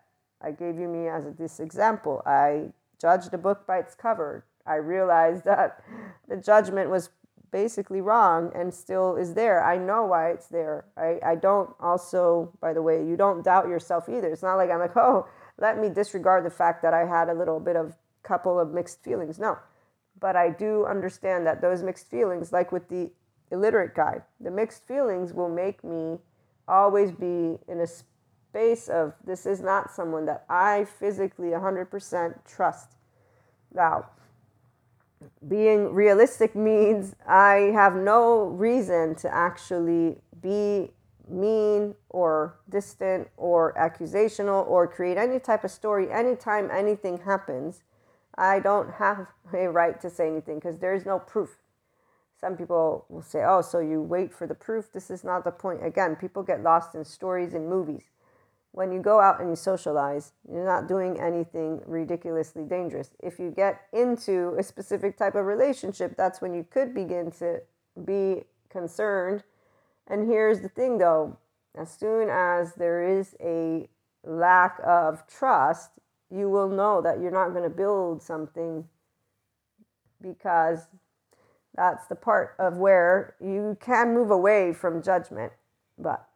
I 0.42 0.52
gave 0.52 0.78
you 0.78 0.88
me 0.88 1.08
as 1.08 1.26
this 1.38 1.60
example. 1.60 2.22
I 2.26 2.70
judged 3.00 3.34
a 3.34 3.38
book 3.38 3.66
by 3.66 3.80
its 3.80 3.96
cover. 3.96 4.46
I 4.66 4.76
realized 4.76 5.44
that 5.46 5.84
the 6.28 6.38
judgment 6.38 6.90
was 6.90 7.10
basically 7.52 8.02
wrong 8.02 8.52
and 8.54 8.74
still 8.74 9.16
is 9.16 9.34
there. 9.34 9.64
I 9.64 9.78
know 9.78 10.06
why 10.06 10.32
it's 10.32 10.48
there. 10.48 10.86
I, 10.98 11.20
I 11.26 11.36
don't 11.36 11.74
also, 11.80 12.52
by 12.60 12.74
the 12.74 12.82
way, 12.82 13.06
you 13.06 13.16
don't 13.16 13.44
doubt 13.44 13.68
yourself 13.68 14.10
either. 14.10 14.28
It's 14.28 14.44
not 14.44 14.56
like 14.56 14.70
I'm 14.70 14.80
like, 14.80 14.98
oh, 14.98 15.28
let 15.58 15.80
me 15.80 15.90
disregard 15.90 16.46
the 16.46 16.50
fact 16.50 16.82
that 16.82 16.94
I 16.94 17.06
had 17.06 17.30
a 17.30 17.34
little 17.34 17.60
bit 17.60 17.76
of 17.76 17.96
couple 18.24 18.60
of 18.60 18.74
mixed 18.74 19.04
feelings. 19.04 19.40
No. 19.40 19.58
But 20.20 20.36
I 20.36 20.50
do 20.50 20.86
understand 20.86 21.46
that 21.48 21.62
those 21.62 21.84
mixed 21.84 22.10
feelings, 22.10 22.52
like 22.52 22.72
with 22.72 22.90
the 22.90 23.12
illiterate 23.52 23.96
guy, 23.96 24.22
the 24.40 24.52
mixed 24.52 24.86
feelings 24.88 25.34
will 25.34 25.50
make 25.50 25.84
me 25.84 26.18
always 26.68 27.12
be 27.12 27.58
in 27.68 27.80
a 27.80 27.88
space 28.56 28.88
of 28.88 29.14
this 29.26 29.46
is 29.46 29.60
not 29.60 29.92
someone 29.92 30.26
that 30.26 30.46
I 30.50 30.86
physically 30.86 31.50
100% 31.50 32.36
trust. 32.46 32.96
Now, 33.74 34.06
being 35.46 35.94
realistic 35.94 36.56
means 36.56 37.16
I 37.28 37.72
have 37.74 37.96
no 37.98 38.46
reason 38.46 39.16
to 39.16 39.34
actually 39.34 40.20
be 40.42 40.92
mean 41.28 41.96
or 42.10 42.56
distant 42.70 43.28
or 43.36 43.74
accusational 43.74 44.66
or 44.68 44.88
create 44.88 45.18
any 45.18 45.40
type 45.40 45.66
of 45.66 45.72
story 45.72 46.10
anytime 46.10 46.70
anything 46.72 47.18
happens 47.18 47.82
I 48.38 48.60
don't 48.60 48.92
have 48.96 49.28
a 49.54 49.68
right 49.68 50.00
to 50.02 50.10
say 50.10 50.28
anything 50.28 50.56
because 50.60 50.80
there 50.80 50.94
is 50.94 51.06
no 51.06 51.20
proof. 51.20 51.58
Some 52.40 52.58
people 52.58 53.06
will 53.10 53.22
say, 53.22 53.44
oh, 53.46 53.62
so 53.62 53.80
you 53.80 54.02
wait 54.02 54.34
for 54.34 54.46
the 54.46 54.54
proof. 54.54 54.92
This 54.92 55.10
is 55.10 55.24
not 55.24 55.46
the 55.46 55.52
point. 55.52 55.86
Again, 55.86 56.18
people 56.18 56.44
get 56.44 56.62
lost 56.62 56.96
in 56.96 57.06
stories 57.06 57.54
and 57.54 57.70
movies. 57.70 58.04
When 58.76 58.92
you 58.92 59.00
go 59.00 59.22
out 59.22 59.40
and 59.40 59.50
you 59.50 59.56
socialize, 59.56 60.34
you're 60.52 60.66
not 60.66 60.90
doing 60.90 61.18
anything 61.18 61.82
ridiculously 61.86 62.66
dangerous. 62.66 63.12
If 63.24 63.40
you 63.40 63.50
get 63.50 63.84
into 63.94 64.54
a 64.60 64.64
specific 64.64 65.18
type 65.18 65.36
of 65.36 65.46
relationship, 65.46 66.18
that's 66.18 66.42
when 66.42 66.54
you 66.54 66.66
could 66.70 66.94
begin 66.94 67.32
to 67.40 67.62
be 68.04 68.44
concerned. 68.70 69.44
And 70.08 70.28
here's 70.30 70.60
the 70.60 70.68
thing 70.68 70.98
though 70.98 71.38
as 71.74 71.90
soon 71.90 72.28
as 72.30 72.74
there 72.76 73.02
is 73.02 73.34
a 73.40 73.88
lack 74.26 74.82
of 74.86 75.26
trust, 75.26 75.92
you 76.30 76.50
will 76.50 76.68
know 76.68 77.02
that 77.02 77.22
you're 77.22 77.32
not 77.32 77.52
going 77.52 77.64
to 77.64 77.70
build 77.70 78.22
something 78.22 78.90
because 80.22 80.88
that's 81.76 82.08
the 82.08 82.16
part 82.16 82.56
of 82.60 82.76
where 82.76 83.36
you 83.40 83.78
can 83.80 84.14
move 84.14 84.32
away 84.32 84.74
from 84.74 85.02
judgment. 85.02 85.54
But, 85.98 86.28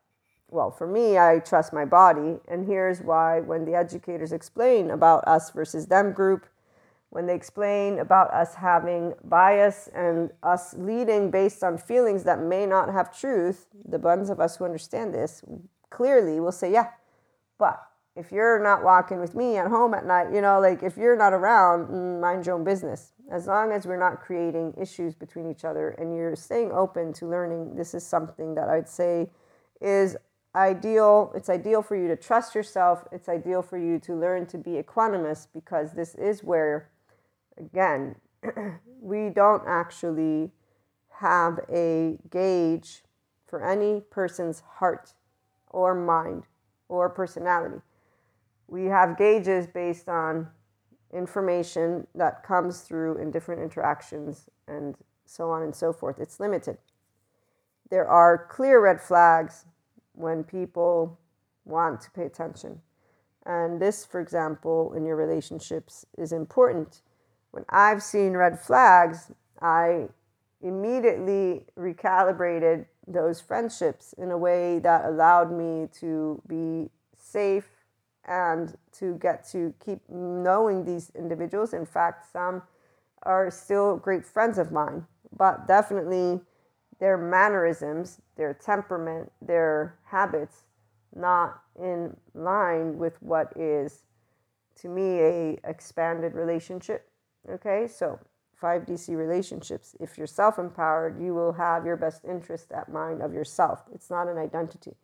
well, 0.52 0.72
for 0.72 0.88
me, 0.88 1.18
I 1.18 1.40
trust 1.40 1.74
my 1.74 1.86
body. 1.86 2.38
And 2.48 2.66
here's 2.66 3.02
why 3.02 3.40
when 3.42 3.66
the 3.66 3.76
educators 3.76 4.32
explain 4.32 4.92
about 4.92 5.28
us 5.28 5.52
versus 5.52 5.88
them 5.88 6.12
group, 6.12 6.46
when 7.12 7.26
they 7.26 7.36
explain 7.36 8.00
about 8.00 8.32
us 8.34 8.56
having 8.56 9.14
bias 9.24 9.90
and 9.96 10.32
us 10.44 10.76
leading 10.78 11.32
based 11.32 11.64
on 11.64 11.78
feelings 11.78 12.24
that 12.24 12.40
may 12.40 12.66
not 12.66 12.92
have 12.92 13.18
truth, 13.18 13.68
the 13.88 13.98
ones 13.98 14.30
of 14.30 14.40
us 14.40 14.58
who 14.58 14.66
understand 14.66 15.14
this 15.14 15.42
clearly 15.90 16.40
will 16.40 16.52
say, 16.52 16.72
yeah, 16.72 16.90
but 17.58 17.82
if 18.16 18.32
you're 18.32 18.62
not 18.62 18.84
walking 18.84 19.20
with 19.20 19.34
me 19.34 19.58
at 19.58 19.68
home 19.68 19.94
at 19.94 20.06
night, 20.06 20.34
you 20.34 20.42
know, 20.42 20.60
like 20.60 20.84
if 20.84 20.98
you're 20.98 21.16
not 21.16 21.34
around, 21.34 21.88
mm, 21.88 22.20
mind 22.20 22.46
your 22.46 22.56
own 22.56 22.64
business. 22.64 23.14
As 23.32 23.48
long 23.48 23.72
as 23.72 23.86
we're 23.86 24.00
not 24.00 24.22
creating 24.22 24.74
issues 24.80 25.14
between 25.14 25.50
each 25.50 25.64
other 25.64 25.90
and 25.92 26.16
you're 26.16 26.36
staying 26.36 26.72
open 26.72 27.14
to 27.14 27.28
learning, 27.28 27.76
this 27.76 27.94
is 27.94 28.06
something 28.06 28.56
that 28.56 28.70
I'd 28.70 28.90
say 28.90 29.30
is 29.82 30.18
ideal. 30.56 31.32
It's 31.36 31.50
ideal 31.50 31.82
for 31.82 31.96
you 31.96 32.08
to 32.08 32.16
trust 32.16 32.56
yourself. 32.56 33.08
It's 33.12 33.30
ideal 33.30 33.62
for 33.62 33.78
you 33.78 34.00
to 34.00 34.16
learn 34.16 34.46
to 34.48 34.58
be 34.58 34.72
equanimous 34.72 35.48
because 35.54 35.94
this 35.94 36.16
is 36.16 36.44
where, 36.44 36.90
again, 37.58 38.16
we 39.02 39.30
don't 39.30 39.64
actually 39.68 40.52
have 41.20 41.60
a 41.72 42.18
gauge 42.30 43.04
for 43.48 43.64
any 43.64 44.02
person's 44.10 44.62
heart 44.78 45.14
or 45.70 45.94
mind 45.94 46.44
or 46.88 47.10
personality 47.10 47.82
we 48.70 48.86
have 48.86 49.18
gauges 49.18 49.68
based 49.68 50.08
on 50.08 50.48
information 51.14 52.06
that 52.16 52.44
comes 52.44 52.82
through 52.82 53.18
in 53.18 53.32
different 53.32 53.62
interactions 53.62 54.48
and 54.68 54.96
so 55.26 55.50
on 55.50 55.64
and 55.64 55.76
so 55.76 55.92
forth. 55.92 56.20
It's 56.20 56.40
limited. 56.40 56.78
There 57.90 58.08
are 58.08 58.48
clear 58.50 58.82
red 58.82 59.02
flags 59.02 59.66
when 60.20 60.44
people 60.44 61.18
want 61.64 62.02
to 62.02 62.12
pay 62.12 62.26
attention. 62.26 62.82
And 63.46 63.82
this, 63.82 64.06
for 64.06 64.20
example, 64.20 64.94
in 64.94 65.06
your 65.06 65.16
relationships 65.16 66.06
is 66.18 66.34
important. 66.34 67.02
When 67.52 67.64
I've 67.70 68.04
seen 68.04 68.34
red 68.34 68.60
flags, 68.60 69.32
I 69.62 70.10
immediately 70.62 71.66
recalibrated 71.78 72.86
those 73.08 73.40
friendships 73.40 74.14
in 74.18 74.30
a 74.32 74.38
way 74.38 74.80
that 74.80 75.06
allowed 75.06 75.52
me 75.52 75.88
to 76.02 76.42
be 76.48 76.90
safe 77.16 77.70
and 78.26 78.78
to 79.00 79.16
get 79.16 79.48
to 79.52 79.74
keep 79.84 80.02
knowing 80.10 80.84
these 80.84 81.12
individuals. 81.16 81.74
In 81.74 81.86
fact, 81.86 82.32
some 82.32 82.62
are 83.24 83.50
still 83.50 83.96
great 83.96 84.26
friends 84.26 84.58
of 84.58 84.72
mine, 84.72 85.06
but 85.36 85.66
definitely 85.66 86.42
their 87.00 87.18
mannerisms, 87.18 88.22
their 88.36 88.54
temperament, 88.54 89.32
their 89.42 89.98
habits, 90.06 90.66
not 91.16 91.62
in 91.82 92.16
line 92.34 92.98
with 92.98 93.22
what 93.22 93.54
is 93.56 94.04
to 94.82 94.90
me 94.90 95.20
a 95.20 95.60
expanded 95.64 96.34
relationship. 96.34 97.10
Okay, 97.50 97.88
so 97.88 98.20
5D 98.62 99.00
SEE 99.00 99.16
relationships. 99.16 99.96
If 100.00 100.18
you're 100.18 100.28
self 100.28 100.60
empowered, 100.60 101.22
you 101.22 101.34
will 101.34 101.54
have 101.54 101.86
your 101.86 101.98
best 101.98 102.26
interest 102.26 102.72
at 102.72 102.92
mind 102.92 103.22
of 103.22 103.34
yourself. 103.34 103.84
It's 103.94 104.10
not 104.10 104.28
an 104.28 104.38
identity 104.38 104.96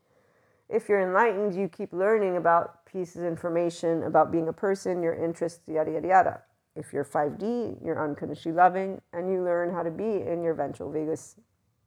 if 0.69 0.89
you're 0.89 1.01
enlightened, 1.01 1.55
you 1.55 1.67
keep 1.67 1.93
learning 1.93 2.37
about 2.37 2.85
pieces 2.85 3.17
of 3.17 3.25
information 3.25 4.03
about 4.03 4.31
being 4.31 4.47
a 4.47 4.53
person, 4.53 5.03
your 5.03 5.13
interests, 5.13 5.61
yada, 5.67 5.91
yada, 5.91 6.07
yada. 6.07 6.41
If 6.75 6.91
you're 6.91 7.05
5D, 7.05 7.85
you're 7.85 8.03
unconditionally 8.03 8.57
loving, 8.57 9.01
and 9.13 9.31
you 9.31 9.43
learn 9.43 9.71
how 9.71 9.83
to 9.83 9.91
be 9.91 10.03
in 10.03 10.43
your 10.43 10.53
ventral 10.53 10.91
vagus 10.91 11.35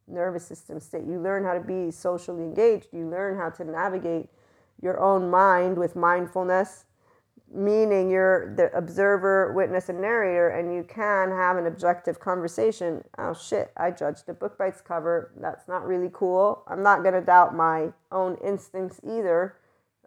nervous 0.09 0.45
system 0.45 0.79
state. 0.79 1.05
You 1.05 1.19
learn 1.19 1.43
how 1.43 1.53
to 1.53 1.59
be 1.59 1.91
socially 1.91 2.43
engaged. 2.43 2.87
You 2.91 3.07
learn 3.07 3.37
how 3.37 3.49
to 3.49 3.63
navigate 3.63 4.29
your 4.81 4.99
own 4.99 5.29
mind 5.29 5.77
with 5.77 5.95
mindfulness 5.95 6.85
meaning 7.51 8.09
you're 8.09 8.53
the 8.55 8.75
observer, 8.75 9.53
witness, 9.53 9.89
and 9.89 10.01
narrator, 10.01 10.49
and 10.49 10.73
you 10.73 10.83
can 10.83 11.31
have 11.31 11.57
an 11.57 11.65
objective 11.65 12.19
conversation. 12.19 13.03
Oh 13.17 13.33
shit, 13.33 13.71
I 13.75 13.91
judged 13.91 14.29
a 14.29 14.33
book 14.33 14.57
by 14.57 14.67
its 14.67 14.81
cover. 14.81 15.31
That's 15.39 15.67
not 15.67 15.85
really 15.85 16.09
cool. 16.13 16.63
I'm 16.67 16.83
not 16.83 17.01
going 17.01 17.15
to 17.15 17.21
doubt 17.21 17.55
my 17.55 17.91
own 18.11 18.37
instincts 18.43 18.99
either. 19.03 19.55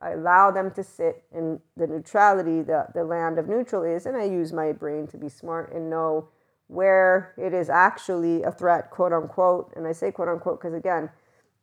I 0.01 0.13
allow 0.13 0.51
them 0.51 0.73
to 0.73 0.83
sit 0.83 1.25
in 1.33 1.61
the 1.77 1.87
neutrality 1.87 2.63
that 2.63 2.95
the 2.95 3.05
land 3.05 3.39
of 3.39 3.49
neutral 3.49 3.83
is, 3.83 4.07
and 4.07 4.17
I 4.17 4.25
use 4.25 4.53
my 4.53 4.73
brain 4.73 5.07
to 5.09 5.17
be 5.17 5.29
smart 5.29 5.73
and 5.73 5.91
know 5.91 6.29
where 6.73 7.35
it 7.37 7.53
is 7.53 7.69
actually 7.69 8.43
a 8.43 8.51
threat, 8.51 8.91
quote 8.91 9.13
unquote. 9.13 9.73
And 9.77 9.87
I 9.87 9.93
say 9.93 10.11
quote 10.11 10.29
unquote 10.29 10.61
because, 10.61 10.75
again, 10.75 11.11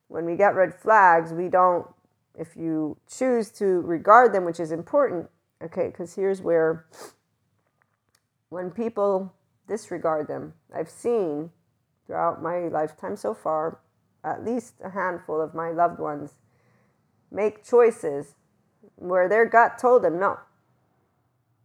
when 0.08 0.26
we 0.26 0.36
get 0.36 0.56
red 0.56 0.74
flags, 0.74 1.34
we 1.34 1.50
don't, 1.50 1.88
if 2.38 2.56
you 2.56 2.98
choose 3.08 3.50
to 3.52 3.82
regard 3.82 4.34
them, 4.34 4.46
which 4.46 4.60
is 4.60 4.72
important, 4.72 5.30
Okay, 5.62 5.88
because 5.88 6.16
here's 6.16 6.42
where 6.42 6.86
when 8.48 8.72
people 8.72 9.34
disregard 9.68 10.28
them, 10.28 10.54
I've 10.74 10.90
seen 10.90 11.52
throughout 12.08 12.42
my 12.42 12.70
lifetime 12.70 13.18
so 13.18 13.34
far, 13.34 13.80
at 14.24 14.46
least 14.46 14.76
a 14.84 14.90
handful 14.90 15.42
of 15.42 15.54
my 15.54 15.72
loved 15.72 16.00
ones 16.00 16.36
make 17.30 17.64
choices 17.64 18.36
where 18.96 19.28
their 19.28 19.46
gut 19.46 19.78
told 19.78 20.04
them 20.04 20.18
no. 20.18 20.40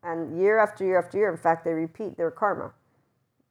And 0.03 0.39
year 0.39 0.59
after 0.59 0.85
year 0.85 0.99
after 0.99 1.17
year, 1.17 1.31
in 1.31 1.39
fact, 1.39 1.65
they 1.65 1.73
repeat 1.73 2.17
their 2.17 2.31
karma. 2.31 2.73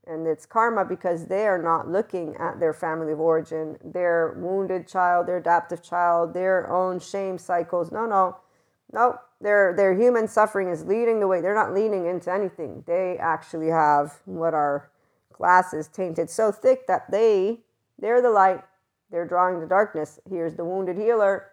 And 0.05 0.27
it's 0.27 0.45
karma 0.45 0.83
because 0.83 1.27
they 1.27 1.47
are 1.47 1.61
not 1.61 1.89
looking 1.89 2.35
at 2.35 2.59
their 2.59 2.73
family 2.73 3.13
of 3.13 3.21
origin, 3.21 3.77
their 3.83 4.35
wounded 4.37 4.87
child, 4.87 5.27
their 5.27 5.37
adaptive 5.37 5.81
child, 5.81 6.33
their 6.33 6.69
own 6.69 6.99
shame 6.99 7.37
cycles. 7.37 7.91
No, 7.91 8.05
no, 8.05 8.37
no. 8.91 9.17
Their 9.39 9.73
their 9.75 9.93
human 9.93 10.27
suffering 10.27 10.69
is 10.69 10.85
leading 10.85 11.19
the 11.19 11.27
way. 11.27 11.41
They're 11.41 11.55
not 11.55 11.73
leaning 11.73 12.05
into 12.05 12.31
anything. 12.31 12.83
They 12.85 13.17
actually 13.17 13.69
have 13.69 14.19
what 14.25 14.53
our 14.53 14.89
glasses 15.31 15.87
tainted 15.87 16.29
so 16.29 16.51
thick 16.51 16.85
that 16.87 17.09
they 17.09 17.59
they're 17.99 18.21
the 18.21 18.29
light. 18.29 18.61
They're 19.11 19.27
drawing 19.27 19.59
the 19.59 19.67
darkness. 19.67 20.19
Here's 20.29 20.55
the 20.55 20.65
wounded 20.65 20.97
healer. 20.97 21.47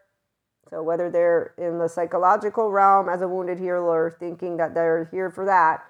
So 0.71 0.83
whether 0.83 1.11
they're 1.11 1.55
in 1.59 1.79
the 1.79 1.89
psychological 1.89 2.71
realm 2.71 3.09
as 3.09 3.23
a 3.23 3.29
wounded 3.29 3.59
healer, 3.59 4.17
thinking 4.19 4.57
that 4.59 4.75
they're 4.75 5.09
here 5.11 5.31
for 5.31 5.45
that, 5.45 5.85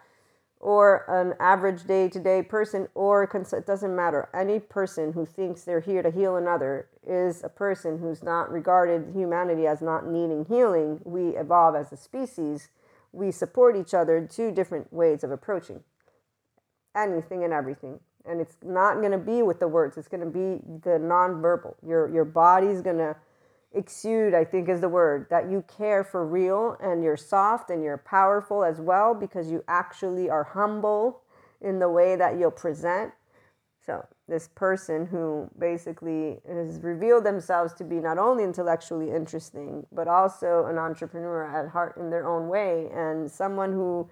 or 0.61 1.07
an 1.09 1.35
average 1.41 1.85
day 1.85 2.07
to 2.07 2.21
day 2.21 2.43
person, 2.43 2.87
or 2.95 3.25
it 3.25 3.67
doesn't 3.67 3.97
matter. 3.97 4.29
Any 4.35 4.61
person 4.61 5.15
who 5.15 5.25
thinks 5.25 5.63
they're 5.63 5.81
here 5.81 6.03
to 6.03 6.11
heal 6.11 6.37
another 6.37 6.87
is 7.07 7.43
a 7.43 7.49
person 7.49 7.99
who's 7.99 8.23
not 8.23 8.53
regarded 8.53 9.15
humanity 9.15 9.67
as 9.67 9.81
not 9.81 10.07
needing 10.07 10.45
healing. 10.45 11.01
We 11.05 11.31
evolve 11.31 11.77
as 11.77 11.91
a 11.93 11.97
species. 11.97 12.69
We 13.13 13.33
support 13.33 13.75
each 13.75 13.95
other 13.95 14.29
two 14.31 14.53
different 14.53 14.93
ways 14.93 15.25
of 15.25 15.31
approaching 15.31 15.83
anything 16.95 17.43
and 17.43 17.53
everything. 17.53 18.01
And 18.27 18.41
it's 18.41 18.57
not 18.63 18.97
going 18.97 19.13
to 19.13 19.19
be 19.19 19.43
with 19.43 19.61
the 19.61 19.69
words, 19.69 19.97
it's 19.97 20.09
going 20.09 20.21
to 20.21 20.27
be 20.27 20.63
the 20.83 20.99
nonverbal. 20.99 21.75
Your, 21.87 22.13
your 22.13 22.27
body's 22.27 22.83
going 22.83 22.99
to 22.99 23.17
exude, 23.73 24.35
I 24.35 24.45
think 24.45 24.69
is 24.69 24.81
the 24.81 24.89
word, 24.89 25.27
that 25.31 25.51
you 25.51 25.65
care 25.69 26.03
for 26.03 26.27
real 26.27 26.77
and 26.83 27.03
you're 27.05 27.17
soft 27.17 27.71
and 27.71 27.83
you're 27.83 27.99
powerful 27.99 28.65
as 28.65 28.81
well 28.81 29.15
because 29.15 29.51
you 29.51 29.65
actually 29.69 30.29
are 30.29 30.45
humble 30.45 31.23
in 31.61 31.79
the 31.79 31.89
way 31.89 32.17
that 32.17 32.39
you'll 32.39 32.51
present. 32.51 33.13
So, 33.85 34.07
this 34.29 34.49
person 34.49 35.07
who 35.07 35.51
basically 35.59 36.39
has 36.47 36.81
revealed 36.81 37.25
themselves 37.25 37.73
to 37.75 37.85
be 37.85 37.97
not 37.97 38.19
only 38.19 38.45
intellectually 38.45 39.11
interesting, 39.11 39.87
but 39.91 40.07
also 40.07 40.67
an 40.67 40.79
entrepreneur 40.79 41.45
at 41.45 41.71
heart 41.71 41.97
in 41.97 42.11
their 42.11 42.29
own 42.29 42.49
way, 42.49 42.89
and 42.95 43.29
someone 43.31 43.73
who 43.73 44.09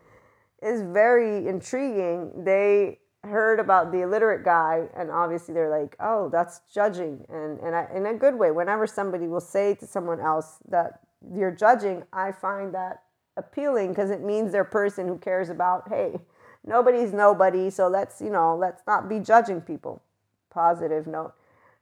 is 0.63 0.83
very 0.83 1.47
intriguing. 1.47 2.33
They 2.45 2.99
heard 3.25 3.59
about 3.59 3.91
the 3.91 4.03
illiterate 4.03 4.45
guy 4.45 4.87
and 4.97 5.11
obviously 5.11 5.53
they're 5.53 5.71
like 5.71 5.97
oh 6.01 6.29
that's 6.31 6.61
judging. 6.73 7.25
And 7.29 7.59
and 7.61 7.75
I, 7.75 7.87
in 7.95 8.07
a 8.07 8.15
good 8.15 8.35
way 8.37 8.51
whenever 8.51 8.87
somebody 8.87 9.27
will 9.27 9.41
say 9.41 9.75
to 9.77 9.87
someone 9.87 10.21
else 10.21 10.59
that 10.69 11.01
you're 11.35 11.51
judging 11.51 12.05
i 12.13 12.31
find 12.31 12.73
that 12.75 13.03
appealing 13.37 13.89
because 13.89 14.11
it 14.11 14.23
means 14.23 14.53
they're 14.53 14.63
a 14.63 14.65
person 14.65 15.09
who 15.09 15.19
cares 15.19 15.49
about 15.51 15.89
hey 15.89 16.19
nobody's 16.65 17.13
nobody 17.13 17.71
so 17.71 17.89
let's 17.89 18.21
you 18.21 18.31
know 18.31 18.57
let's 18.57 18.83
not 18.87 19.09
be 19.09 19.19
judging 19.19 19.61
people. 19.61 20.03
Positive 20.51 21.07
note. 21.07 21.35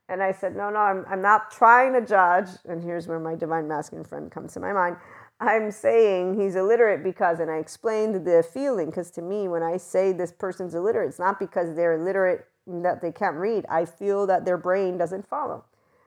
And 0.08 0.22
i 0.22 0.32
said 0.32 0.56
no 0.56 0.70
no 0.70 0.78
i'm, 0.78 1.04
I'm 1.08 1.22
not 1.22 1.50
trying 1.50 1.92
to 1.92 2.00
judge. 2.00 2.48
And 2.64 2.82
here's 2.82 3.06
where 3.06 3.20
my 3.20 3.34
divine 3.34 3.68
masculine 3.68 4.04
friend 4.06 4.30
comes 4.30 4.54
to 4.54 4.60
my 4.60 4.72
mind 4.72 4.96
I'm 5.38 5.70
saying 5.70 6.40
he's 6.40 6.56
illiterate 6.56 7.04
because, 7.04 7.40
and 7.40 7.50
I 7.50 7.56
explained 7.58 8.24
the 8.24 8.42
feeling, 8.42 8.86
because 8.86 9.10
to 9.12 9.22
me, 9.22 9.48
when 9.48 9.62
I 9.62 9.76
say 9.76 10.12
this 10.12 10.32
person's 10.32 10.74
illiterate, 10.74 11.10
it's 11.10 11.18
not 11.18 11.38
because 11.38 11.76
they're 11.76 11.94
illiterate 11.94 12.46
that 12.66 13.02
they 13.02 13.12
can't 13.12 13.36
read. 13.36 13.66
I 13.68 13.84
feel 13.84 14.26
that 14.26 14.44
their 14.44 14.56
brain 14.56 14.96
doesn't 14.96 15.28
follow. 15.28 15.64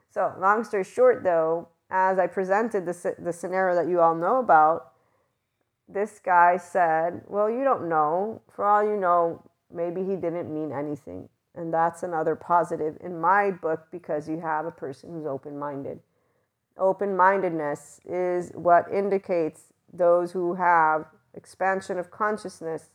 So, 0.09 0.33
long 0.39 0.63
story 0.63 0.83
short, 0.83 1.23
though, 1.23 1.67
as 1.91 2.17
I 2.17 2.25
presented 2.25 2.85
the, 2.85 3.15
the 3.19 3.31
scenario 3.31 3.75
that 3.75 3.89
you 3.89 4.01
all 4.01 4.15
know 4.15 4.39
about, 4.39 4.93
this 5.87 6.19
guy 6.19 6.57
said, 6.57 7.21
Well, 7.27 7.49
you 7.49 7.63
don't 7.63 7.87
know. 7.87 8.41
For 8.49 8.65
all 8.65 8.83
you 8.83 8.97
know, 8.97 9.43
maybe 9.71 10.03
he 10.03 10.15
didn't 10.15 10.53
mean 10.53 10.71
anything. 10.71 11.29
And 11.55 11.73
that's 11.73 12.03
another 12.03 12.35
positive 12.35 12.97
in 13.01 13.19
my 13.19 13.51
book 13.51 13.87
because 13.91 14.27
you 14.27 14.39
have 14.39 14.65
a 14.65 14.71
person 14.71 15.11
who's 15.11 15.25
open 15.25 15.57
minded 15.57 15.99
open 16.79 17.15
mindedness 17.15 17.99
is 18.05 18.51
what 18.53 18.85
indicates 18.91 19.73
those 19.93 20.31
who 20.31 20.55
have 20.55 21.05
expansion 21.33 21.99
of 21.99 22.11
consciousness 22.11 22.89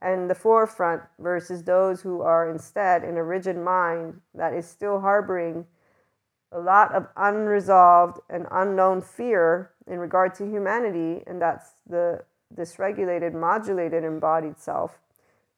and 0.00 0.28
the 0.28 0.34
forefront 0.34 1.02
versus 1.18 1.62
those 1.62 2.02
who 2.02 2.22
are 2.22 2.50
instead 2.50 3.04
in 3.04 3.16
a 3.16 3.22
rigid 3.22 3.56
mind 3.56 4.20
that 4.34 4.52
is 4.52 4.66
still 4.66 5.00
harboring 5.00 5.64
a 6.50 6.58
lot 6.58 6.94
of 6.94 7.06
unresolved 7.16 8.18
and 8.28 8.46
unknown 8.50 9.00
fear 9.00 9.70
in 9.86 9.98
regard 9.98 10.34
to 10.34 10.44
humanity 10.44 11.22
and 11.26 11.40
that's 11.40 11.72
the 11.88 12.22
dysregulated 12.54 13.32
modulated 13.32 14.04
embodied 14.04 14.58
self. 14.58 14.98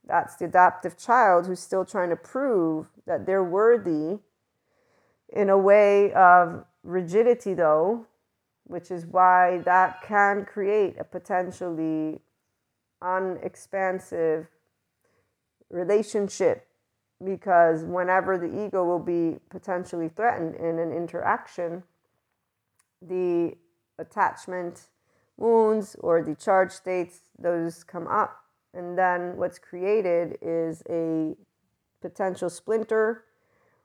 That's 0.06 0.36
the 0.36 0.44
adaptive 0.44 0.98
child 0.98 1.46
who's 1.46 1.60
still 1.60 1.84
trying 1.84 2.10
to 2.10 2.16
prove 2.16 2.86
that 3.06 3.26
they're 3.26 3.44
worthy 3.44 4.18
in 5.32 5.48
a 5.48 5.58
way 5.58 6.12
of 6.12 6.64
rigidity, 6.84 7.54
though, 7.54 8.06
which 8.64 8.90
is 8.90 9.06
why 9.06 9.58
that 9.64 10.02
can 10.02 10.44
create 10.44 10.96
a 10.98 11.04
potentially 11.04 12.20
unexpansive 13.02 14.46
relationship 15.70 16.66
because 17.24 17.84
whenever 17.84 18.38
the 18.38 18.66
ego 18.66 18.84
will 18.84 18.98
be 18.98 19.38
potentially 19.50 20.08
threatened 20.08 20.54
in 20.56 20.78
an 20.78 20.92
interaction, 20.92 21.82
the 23.00 23.54
attachment 23.98 24.88
wounds 25.36 25.96
or 26.00 26.22
the 26.22 26.34
charge 26.34 26.70
states, 26.70 27.20
those 27.38 27.84
come 27.84 28.06
up. 28.06 28.40
And 28.72 28.98
then 28.98 29.36
what's 29.36 29.58
created 29.58 30.36
is 30.42 30.82
a 30.88 31.36
potential 32.00 32.50
splinter 32.50 33.24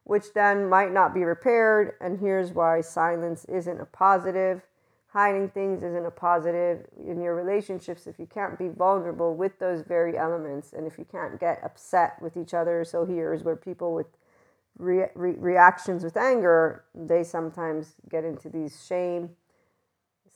which 0.04 0.34
then 0.34 0.68
might 0.68 0.91
not 0.91 1.14
be 1.14 1.24
repaired. 1.24 1.93
And 2.02 2.20
here's 2.20 2.52
why 2.52 2.82
silence 2.82 3.45
isn't 3.45 3.80
a 3.80 3.86
positive. 3.86 4.62
Hiding 5.10 5.50
things 5.50 5.84
isn't 5.84 6.06
a 6.06 6.12
positive 6.12 6.86
in 6.97 7.20
your 7.22 7.36
relationships 7.36 8.06
if 8.06 8.20
you 8.20 8.28
can't 8.28 8.60
be 8.60 8.68
vulnerable 8.68 9.36
with 9.36 9.58
those 9.60 9.82
very 9.82 10.18
elements 10.18 10.74
and 10.74 10.86
if 10.86 11.00
you 11.00 11.06
can't 11.06 11.39
get 11.39 11.64
upset 11.64 12.22
with 12.22 12.38
each 12.38 12.54
other. 12.54 12.84
So, 12.84 13.06
here's 13.06 13.43
where 13.43 13.56
people 13.56 13.95
with 13.95 14.08
re- 14.78 15.10
re- 15.16 15.36
reactions 15.38 16.04
with 16.04 16.16
anger, 16.16 16.86
they 16.93 17.24
sometimes 17.24 17.95
get 18.10 18.24
into 18.24 18.50
these 18.50 18.86
shame 18.86 19.32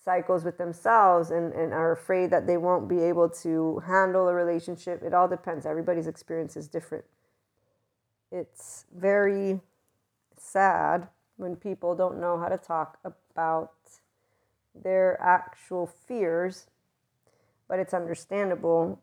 cycles 0.03 0.43
with 0.43 0.57
themselves 0.57 1.31
and, 1.31 1.53
and 1.53 1.73
are 1.73 1.91
afraid 1.91 2.29
that 2.31 2.45
they 2.45 2.57
won't 2.57 2.89
be 2.89 2.99
able 2.99 3.29
to 3.29 3.81
handle 3.85 4.27
a 4.27 4.33
relationship. 4.33 5.01
It 5.01 5.13
all 5.13 5.27
depends. 5.27 5.65
Everybody's 5.65 6.07
experience 6.07 6.57
is 6.57 6.67
different 6.67 7.05
it's 8.33 8.85
very 8.95 9.61
sad 10.35 11.07
when 11.37 11.55
people 11.55 11.95
don't 11.95 12.19
know 12.19 12.39
how 12.39 12.49
to 12.49 12.57
talk 12.57 12.97
about 13.05 13.73
their 14.73 15.21
actual 15.21 15.85
fears, 15.85 16.65
but 17.67 17.77
it's 17.77 17.93
understandable 17.93 18.99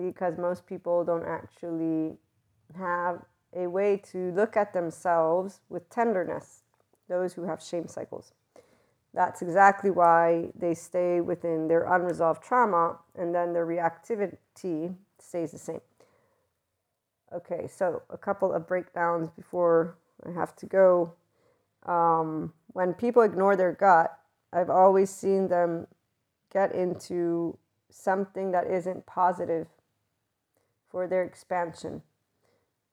because 0.00 0.36
most 0.36 0.66
people 0.66 1.04
don't 1.04 1.24
actually 1.24 2.16
have 2.76 3.22
a 3.54 3.68
way 3.68 3.96
to 3.96 4.32
look 4.32 4.56
at 4.56 4.72
themselves 4.72 5.60
with 5.68 5.88
tenderness, 5.88 6.64
those 7.08 7.34
who 7.34 7.44
have 7.44 7.62
shame 7.62 7.86
cycles. 7.86 8.32
That's 9.12 9.42
exactly 9.42 9.90
why 9.90 10.48
they 10.58 10.74
stay 10.74 11.20
within 11.20 11.68
their 11.68 11.84
unresolved 11.84 12.42
trauma 12.42 12.98
and 13.16 13.32
then 13.32 13.52
their 13.52 13.64
reactivity 13.64 14.96
stays 15.20 15.52
the 15.52 15.58
same. 15.58 15.80
Okay, 17.32 17.66
so 17.66 18.02
a 18.10 18.18
couple 18.18 18.52
of 18.52 18.66
breakdowns 18.66 19.28
before 19.30 19.96
I 20.26 20.30
have 20.32 20.54
to 20.56 20.66
go. 20.66 21.12
Um, 21.84 22.52
when 22.68 22.94
people 22.94 23.22
ignore 23.22 23.56
their 23.56 23.72
gut, 23.72 24.16
I've 24.52 24.70
always 24.70 25.10
seen 25.10 25.48
them 25.48 25.86
get 26.52 26.72
into 26.72 27.58
something 27.90 28.52
that 28.52 28.66
isn't 28.66 29.06
positive 29.06 29.66
for 30.88 31.06
their 31.06 31.24
expansion 31.24 32.02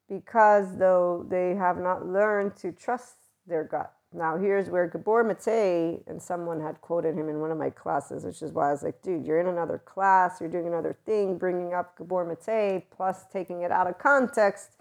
because 0.09 0.77
though 0.77 1.25
they 1.29 1.55
have 1.55 1.77
not 1.77 2.05
learned 2.05 2.55
to 2.57 2.71
trust 2.71 3.15
their 3.47 3.63
gut 3.63 3.93
now, 4.13 4.37
here's 4.37 4.69
where 4.69 4.87
Gabor 4.87 5.23
Mate, 5.23 6.03
and 6.05 6.21
someone 6.21 6.59
had 6.59 6.81
quoted 6.81 7.15
him 7.15 7.29
in 7.29 7.39
one 7.39 7.49
of 7.49 7.57
my 7.57 7.69
classes, 7.69 8.25
which 8.25 8.41
is 8.41 8.51
why 8.51 8.67
I 8.67 8.71
was 8.71 8.83
like, 8.83 9.01
dude, 9.01 9.25
you're 9.25 9.39
in 9.39 9.47
another 9.47 9.77
class, 9.77 10.41
you're 10.41 10.49
doing 10.49 10.67
another 10.67 10.97
thing, 11.05 11.37
bringing 11.37 11.73
up 11.73 11.97
Gabor 11.97 12.25
Mate, 12.25 12.83
plus 12.91 13.23
taking 13.31 13.61
it 13.61 13.71
out 13.71 13.87
of 13.87 13.97
context. 13.97 14.71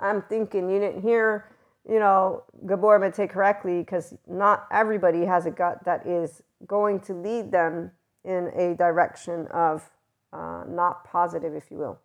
I'm 0.00 0.22
thinking 0.22 0.70
you 0.70 0.80
didn't 0.80 1.02
hear, 1.02 1.50
you 1.86 1.98
know, 1.98 2.44
Gabor 2.66 2.98
Mate 2.98 3.28
correctly 3.28 3.80
because 3.80 4.14
not 4.26 4.66
everybody 4.72 5.26
has 5.26 5.44
a 5.44 5.50
gut 5.50 5.84
that 5.84 6.06
is 6.06 6.42
going 6.66 7.00
to 7.00 7.12
lead 7.12 7.52
them 7.52 7.90
in 8.24 8.50
a 8.56 8.74
direction 8.74 9.48
of 9.48 9.90
uh, 10.32 10.64
not 10.66 11.04
positive, 11.04 11.54
if 11.54 11.70
you 11.70 11.76
will. 11.76 11.98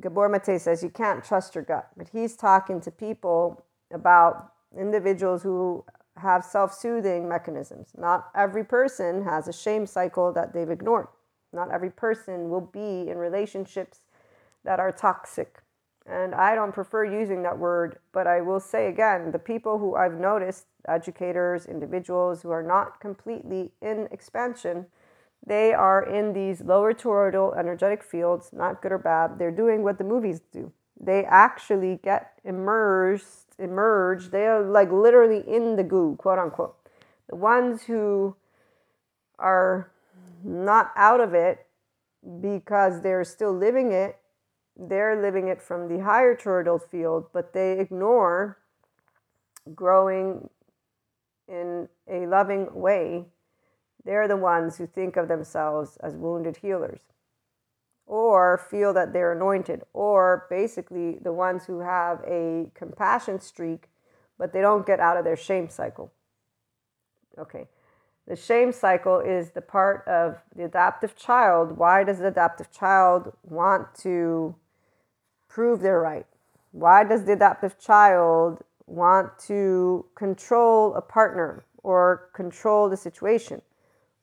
Gabor 0.00 0.28
Mate 0.28 0.60
says 0.60 0.84
you 0.84 0.90
can't 0.90 1.24
trust 1.24 1.56
your 1.56 1.64
gut, 1.64 1.88
but 1.96 2.10
he's 2.10 2.36
talking 2.36 2.80
to 2.82 2.92
people 2.92 3.64
about 3.92 4.52
individuals 4.76 5.42
who 5.42 5.84
have 6.16 6.44
self 6.44 6.74
soothing 6.74 7.28
mechanisms. 7.28 7.92
Not 7.96 8.28
every 8.34 8.64
person 8.64 9.24
has 9.24 9.48
a 9.48 9.52
shame 9.52 9.86
cycle 9.86 10.32
that 10.32 10.52
they've 10.52 10.70
ignored. 10.70 11.08
Not 11.52 11.70
every 11.70 11.90
person 11.90 12.50
will 12.50 12.60
be 12.60 13.08
in 13.08 13.16
relationships 13.18 14.00
that 14.64 14.80
are 14.80 14.92
toxic. 14.92 15.62
And 16.06 16.34
I 16.34 16.54
don't 16.54 16.72
prefer 16.72 17.04
using 17.04 17.42
that 17.42 17.58
word, 17.58 17.98
but 18.12 18.26
I 18.26 18.40
will 18.40 18.60
say 18.60 18.88
again 18.88 19.30
the 19.30 19.38
people 19.38 19.78
who 19.78 19.94
I've 19.94 20.18
noticed, 20.18 20.66
educators, 20.86 21.66
individuals 21.66 22.42
who 22.42 22.50
are 22.50 22.62
not 22.62 22.98
completely 23.00 23.72
in 23.82 24.08
expansion, 24.10 24.86
they 25.46 25.72
are 25.72 26.02
in 26.02 26.32
these 26.32 26.62
lower 26.62 26.92
toroidal 26.92 27.56
energetic 27.56 28.02
fields, 28.02 28.50
not 28.52 28.82
good 28.82 28.92
or 28.92 28.98
bad. 28.98 29.38
They're 29.38 29.50
doing 29.50 29.82
what 29.82 29.98
the 29.98 30.04
movies 30.04 30.40
do. 30.52 30.72
They 31.00 31.24
actually 31.24 32.00
get 32.02 32.32
immersed, 32.44 33.54
emerge. 33.58 34.30
They 34.30 34.46
are 34.46 34.62
like 34.62 34.90
literally 34.90 35.44
in 35.46 35.76
the 35.76 35.84
goo, 35.84 36.16
quote 36.16 36.38
unquote. 36.38 36.76
The 37.28 37.36
ones 37.36 37.82
who 37.82 38.34
are 39.38 39.90
not 40.42 40.92
out 40.96 41.20
of 41.20 41.34
it 41.34 41.66
because 42.40 43.02
they're 43.02 43.24
still 43.24 43.52
living 43.52 43.92
it, 43.92 44.18
they're 44.76 45.20
living 45.20 45.48
it 45.48 45.62
from 45.62 45.88
the 45.88 46.02
higher 46.02 46.34
toroidal 46.34 46.80
field, 46.82 47.26
but 47.32 47.52
they 47.52 47.78
ignore 47.78 48.58
growing 49.74 50.48
in 51.48 51.88
a 52.08 52.26
loving 52.26 52.68
way. 52.74 53.24
They're 54.04 54.28
the 54.28 54.36
ones 54.36 54.78
who 54.78 54.86
think 54.86 55.16
of 55.16 55.28
themselves 55.28 55.96
as 55.98 56.14
wounded 56.16 56.56
healers 56.56 57.00
or 58.08 58.58
feel 58.70 58.94
that 58.94 59.12
they're 59.12 59.32
anointed, 59.32 59.82
or 59.92 60.46
basically 60.48 61.18
the 61.22 61.32
ones 61.32 61.66
who 61.66 61.80
have 61.80 62.20
a 62.26 62.70
compassion 62.74 63.38
streak, 63.38 63.88
but 64.38 64.52
they 64.52 64.62
don't 64.62 64.86
get 64.86 64.98
out 64.98 65.18
of 65.18 65.24
their 65.24 65.36
shame 65.36 65.68
cycle. 65.68 66.10
Okay. 67.38 67.68
The 68.26 68.34
shame 68.34 68.72
cycle 68.72 69.20
is 69.20 69.50
the 69.50 69.60
part 69.60 70.06
of 70.08 70.38
the 70.56 70.64
adaptive 70.64 71.16
child. 71.16 71.76
Why 71.76 72.02
does 72.02 72.18
the 72.18 72.28
adaptive 72.28 72.70
child 72.70 73.32
want 73.42 73.94
to 73.96 74.54
prove 75.48 75.80
they're 75.80 76.00
right? 76.00 76.26
Why 76.72 77.04
does 77.04 77.24
the 77.24 77.32
adaptive 77.32 77.78
child 77.78 78.62
want 78.86 79.38
to 79.46 80.06
control 80.14 80.94
a 80.94 81.02
partner 81.02 81.64
or 81.82 82.30
control 82.34 82.88
the 82.88 82.96
situation? 82.96 83.60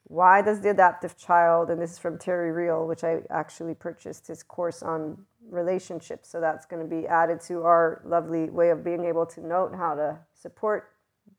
Why 0.05 0.41
does 0.41 0.61
the 0.61 0.69
adaptive 0.69 1.17
child, 1.17 1.69
and 1.69 1.81
this 1.81 1.93
is 1.93 1.99
from 1.99 2.17
Terry 2.17 2.51
Real, 2.51 2.87
which 2.87 3.03
I 3.03 3.21
actually 3.29 3.73
purchased 3.73 4.27
his 4.27 4.43
course 4.43 4.83
on 4.83 5.25
relationships, 5.49 6.29
so 6.29 6.39
that's 6.39 6.65
going 6.65 6.81
to 6.81 6.87
be 6.87 7.07
added 7.07 7.41
to 7.41 7.63
our 7.63 8.01
lovely 8.05 8.49
way 8.49 8.69
of 8.69 8.83
being 8.83 9.05
able 9.05 9.25
to 9.27 9.45
note 9.45 9.73
how 9.75 9.95
to 9.95 10.19
support 10.33 10.91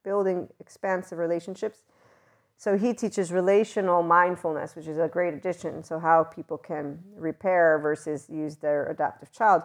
building 0.02 0.48
expansive 0.58 1.18
relationships 1.18 1.84
so 2.58 2.78
he 2.78 2.94
teaches 2.94 3.32
relational 3.32 4.02
mindfulness, 4.02 4.76
which 4.76 4.86
is 4.86 4.98
a 4.98 5.08
great 5.08 5.34
addition. 5.34 5.82
So, 5.82 5.98
how 5.98 6.24
people 6.24 6.56
can 6.56 6.98
repair 7.14 7.78
versus 7.78 8.28
use 8.30 8.56
their 8.56 8.86
adaptive 8.86 9.30
child. 9.30 9.62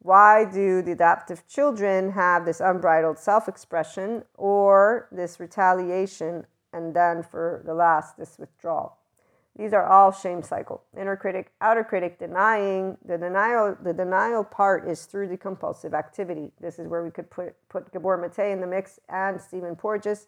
Why 0.00 0.44
do 0.44 0.82
the 0.82 0.92
adaptive 0.92 1.46
children 1.48 2.12
have 2.12 2.44
this 2.44 2.60
unbridled 2.60 3.18
self 3.18 3.48
expression 3.48 4.24
or 4.34 5.08
this 5.10 5.40
retaliation, 5.40 6.46
and 6.76 6.94
then 6.94 7.22
for 7.22 7.62
the 7.64 7.74
last, 7.74 8.16
this 8.16 8.38
withdrawal? 8.38 8.98
These 9.58 9.72
are 9.72 9.86
all 9.86 10.12
shame 10.12 10.42
cycle. 10.42 10.82
Inner 11.00 11.16
critic, 11.16 11.50
outer 11.62 11.82
critic, 11.82 12.18
denying. 12.18 12.98
The 13.06 13.16
denial, 13.16 13.76
the 13.82 13.94
denial 13.94 14.44
part 14.44 14.86
is 14.86 15.06
through 15.06 15.28
the 15.28 15.38
compulsive 15.38 15.94
activity. 15.94 16.52
This 16.60 16.78
is 16.78 16.86
where 16.88 17.02
we 17.02 17.10
could 17.10 17.30
put, 17.30 17.54
put 17.70 17.90
Gabor 17.90 18.18
Mate 18.18 18.52
in 18.52 18.60
the 18.60 18.66
mix 18.66 19.00
and 19.08 19.40
Stephen 19.40 19.74
Porges 19.74 20.26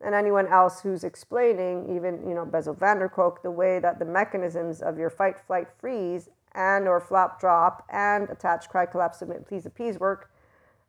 and 0.00 0.14
anyone 0.14 0.46
else 0.46 0.80
who's 0.80 1.02
explaining, 1.02 1.94
even 1.96 2.26
you 2.28 2.34
know 2.34 2.44
Bessel 2.44 2.74
van 2.74 2.98
der 2.98 3.08
Kolk, 3.08 3.42
the 3.42 3.50
way 3.50 3.80
that 3.80 3.98
the 3.98 4.04
mechanisms 4.04 4.80
of 4.80 4.96
your 4.96 5.10
fight, 5.10 5.36
flight, 5.46 5.66
freeze, 5.78 6.28
and 6.54 6.86
or 6.86 7.00
flop, 7.00 7.40
drop, 7.40 7.84
and 7.90 8.30
attach, 8.30 8.68
cry, 8.68 8.86
collapse, 8.86 9.18
submit, 9.18 9.46
please, 9.46 9.66
appease 9.66 9.98
work. 9.98 10.30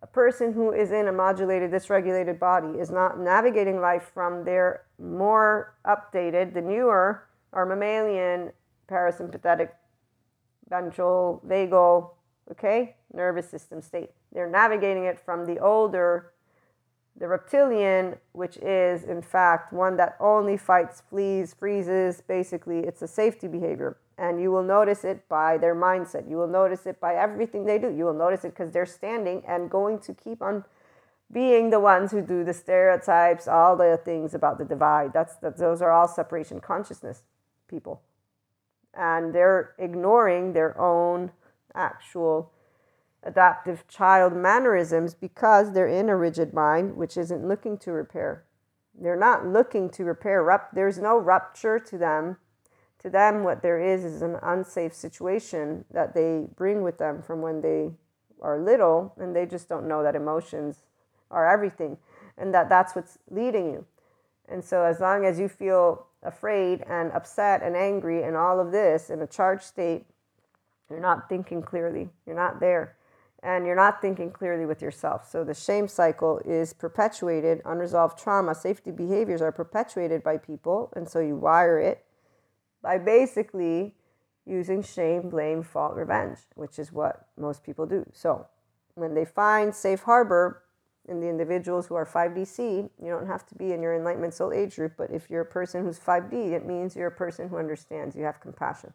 A 0.01 0.07
person 0.07 0.53
who 0.53 0.71
is 0.71 0.91
in 0.91 1.07
a 1.07 1.11
modulated, 1.11 1.71
dysregulated 1.71 2.39
body 2.39 2.79
is 2.79 2.89
not 2.89 3.19
navigating 3.19 3.81
life 3.81 4.11
from 4.13 4.45
their 4.45 4.85
more 4.97 5.75
updated, 5.85 6.53
the 6.53 6.61
newer, 6.61 7.25
or 7.51 7.65
mammalian, 7.65 8.51
parasympathetic, 8.89 9.69
ventral, 10.69 11.41
vagal, 11.45 12.11
okay, 12.51 12.95
nervous 13.13 13.49
system 13.49 13.81
state. 13.81 14.11
They're 14.31 14.49
navigating 14.49 15.05
it 15.05 15.19
from 15.19 15.45
the 15.45 15.59
older 15.59 16.31
the 17.19 17.27
reptilian, 17.27 18.15
which 18.31 18.57
is 18.57 19.03
in 19.03 19.21
fact 19.21 19.73
one 19.73 19.97
that 19.97 20.15
only 20.19 20.57
fights, 20.57 21.03
flees, 21.09 21.53
freezes, 21.53 22.21
basically, 22.21 22.79
it's 22.79 23.01
a 23.01 23.07
safety 23.07 23.47
behavior. 23.47 23.97
And 24.19 24.41
you 24.41 24.51
will 24.51 24.63
notice 24.63 25.05
it 25.05 25.29
by 25.29 25.57
their 25.57 25.73
mindset. 25.73 26.29
You 26.29 26.35
will 26.35 26.47
notice 26.47 26.85
it 26.85 26.99
by 26.99 27.15
everything 27.15 27.65
they 27.65 27.79
do. 27.79 27.89
You 27.89 28.03
will 28.03 28.13
notice 28.13 28.43
it 28.43 28.49
because 28.49 28.71
they're 28.71 28.85
standing 28.85 29.43
and 29.47 29.69
going 29.69 29.99
to 29.99 30.13
keep 30.13 30.41
on 30.41 30.65
being 31.31 31.69
the 31.69 31.79
ones 31.79 32.11
who 32.11 32.21
do 32.21 32.43
the 32.43 32.53
stereotypes, 32.53 33.47
all 33.47 33.77
the 33.77 33.99
things 34.03 34.33
about 34.33 34.57
the 34.57 34.65
divide. 34.65 35.13
That's 35.13 35.35
that 35.37 35.57
those 35.57 35.81
are 35.81 35.91
all 35.91 36.07
separation 36.07 36.59
consciousness 36.59 37.21
people. 37.69 38.01
And 38.93 39.33
they're 39.33 39.73
ignoring 39.77 40.51
their 40.51 40.77
own 40.77 41.31
actual 41.73 42.51
adaptive 43.23 43.87
child 43.87 44.33
mannerisms 44.33 45.13
because 45.13 45.71
they're 45.73 45.87
in 45.87 46.09
a 46.09 46.17
rigid 46.17 46.53
mind 46.53 46.97
which 46.97 47.15
isn't 47.15 47.47
looking 47.47 47.77
to 47.77 47.91
repair. 47.93 48.43
They're 48.99 49.15
not 49.15 49.47
looking 49.47 49.89
to 49.91 50.03
repair. 50.03 50.69
There's 50.73 50.97
no 50.97 51.17
rupture 51.17 51.79
to 51.79 51.97
them. 51.97 52.37
To 52.99 53.09
them, 53.09 53.43
what 53.43 53.61
there 53.61 53.79
is 53.79 54.03
is 54.03 54.21
an 54.21 54.37
unsafe 54.43 54.93
situation 54.93 55.85
that 55.91 56.13
they 56.13 56.47
bring 56.55 56.81
with 56.81 56.97
them 56.97 57.21
from 57.21 57.41
when 57.41 57.61
they 57.61 57.91
are 58.41 58.59
little, 58.59 59.13
and 59.17 59.35
they 59.35 59.45
just 59.45 59.69
don't 59.69 59.87
know 59.87 60.03
that 60.03 60.15
emotions 60.15 60.83
are 61.31 61.49
everything 61.49 61.97
and 62.37 62.53
that 62.53 62.69
that's 62.69 62.95
what's 62.95 63.17
leading 63.29 63.69
you. 63.69 63.85
And 64.47 64.63
so, 64.63 64.83
as 64.83 64.99
long 64.99 65.25
as 65.25 65.39
you 65.39 65.47
feel 65.47 66.07
afraid 66.23 66.83
and 66.87 67.11
upset 67.11 67.61
and 67.61 67.75
angry 67.75 68.23
and 68.23 68.35
all 68.35 68.59
of 68.59 68.71
this 68.71 69.09
in 69.09 69.21
a 69.21 69.27
charged 69.27 69.63
state, 69.63 70.05
you're 70.89 70.99
not 70.99 71.29
thinking 71.29 71.61
clearly. 71.61 72.09
You're 72.25 72.35
not 72.35 72.59
there 72.59 72.95
and 73.41 73.65
you're 73.65 73.75
not 73.75 74.01
thinking 74.01 74.31
clearly 74.31 74.65
with 74.65 74.81
yourself. 74.81 75.29
So 75.29 75.43
the 75.43 75.53
shame 75.53 75.87
cycle 75.87 76.41
is 76.45 76.73
perpetuated, 76.73 77.61
unresolved 77.65 78.17
trauma, 78.19 78.53
safety 78.53 78.91
behaviors 78.91 79.41
are 79.41 79.51
perpetuated 79.51 80.23
by 80.23 80.37
people, 80.37 80.91
and 80.95 81.07
so 81.07 81.19
you 81.19 81.35
wire 81.35 81.79
it 81.79 82.03
by 82.81 82.97
basically 82.97 83.95
using 84.45 84.81
shame, 84.81 85.29
blame, 85.29 85.61
fault, 85.63 85.95
revenge, 85.95 86.39
which 86.55 86.79
is 86.79 86.91
what 86.91 87.27
most 87.37 87.63
people 87.63 87.85
do. 87.85 88.05
So 88.13 88.47
when 88.95 89.13
they 89.13 89.25
find 89.25 89.73
safe 89.73 90.01
harbor 90.01 90.63
in 91.07 91.19
the 91.19 91.27
individuals 91.27 91.87
who 91.87 91.95
are 91.95 92.05
5D 92.05 92.47
SEE, 92.47 92.63
you 92.63 93.09
don't 93.09 93.27
have 93.27 93.45
to 93.47 93.55
be 93.55 93.73
in 93.73 93.81
your 93.81 93.95
enlightenment 93.95 94.33
soul 94.33 94.53
age 94.53 94.75
group, 94.75 94.93
but 94.97 95.11
if 95.11 95.29
you're 95.29 95.41
a 95.41 95.45
person 95.45 95.83
who's 95.83 95.99
5D, 95.99 96.51
it 96.51 96.65
means 96.65 96.95
you're 96.95 97.07
a 97.07 97.11
person 97.11 97.49
who 97.49 97.57
understands, 97.57 98.15
you 98.15 98.23
have 98.23 98.39
compassion 98.39 98.93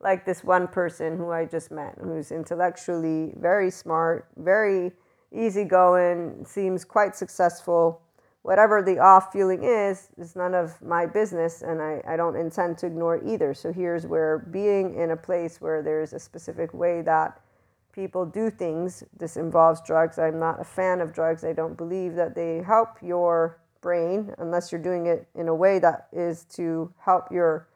like 0.00 0.24
this 0.24 0.44
one 0.44 0.68
person 0.68 1.16
who 1.16 1.30
I 1.30 1.44
just 1.44 1.70
met, 1.70 1.96
who's 2.00 2.30
intellectually 2.30 3.32
very 3.38 3.70
smart, 3.70 4.28
very 4.36 4.92
easygoing, 5.32 6.44
seems 6.46 6.84
quite 6.84 7.16
successful. 7.16 8.02
Whatever 8.46 8.80
the 8.80 9.00
off 9.00 9.32
feeling 9.32 9.64
is, 9.64 10.06
is 10.16 10.36
none 10.36 10.54
of 10.54 10.80
my 10.80 11.04
business, 11.04 11.62
and 11.62 11.82
I, 11.82 12.00
I 12.06 12.16
don't 12.16 12.36
intend 12.36 12.78
to 12.78 12.86
ignore 12.86 13.20
either. 13.26 13.52
So 13.54 13.72
here's 13.72 14.06
where 14.06 14.38
being 14.38 14.94
in 14.94 15.10
a 15.10 15.16
place 15.16 15.60
where 15.60 15.82
there's 15.82 16.12
a 16.12 16.20
specific 16.20 16.72
way 16.72 17.02
that 17.02 17.40
people 17.92 18.24
do 18.24 18.48
things, 18.48 19.02
this 19.18 19.36
involves 19.36 19.80
drugs. 19.84 20.20
I'm 20.20 20.38
not 20.38 20.60
a 20.60 20.64
fan 20.64 21.00
of 21.00 21.12
drugs. 21.12 21.42
I 21.42 21.54
don't 21.54 21.76
believe 21.76 22.14
that 22.14 22.36
they 22.36 22.62
help 22.64 22.90
your 23.02 23.58
brain 23.80 24.32
unless 24.38 24.70
you're 24.70 24.80
doing 24.80 25.06
it 25.06 25.26
in 25.34 25.48
a 25.48 25.54
way 25.54 25.80
that 25.80 26.06
is 26.12 26.44
to 26.54 26.94
help 27.04 27.32
your 27.32 27.66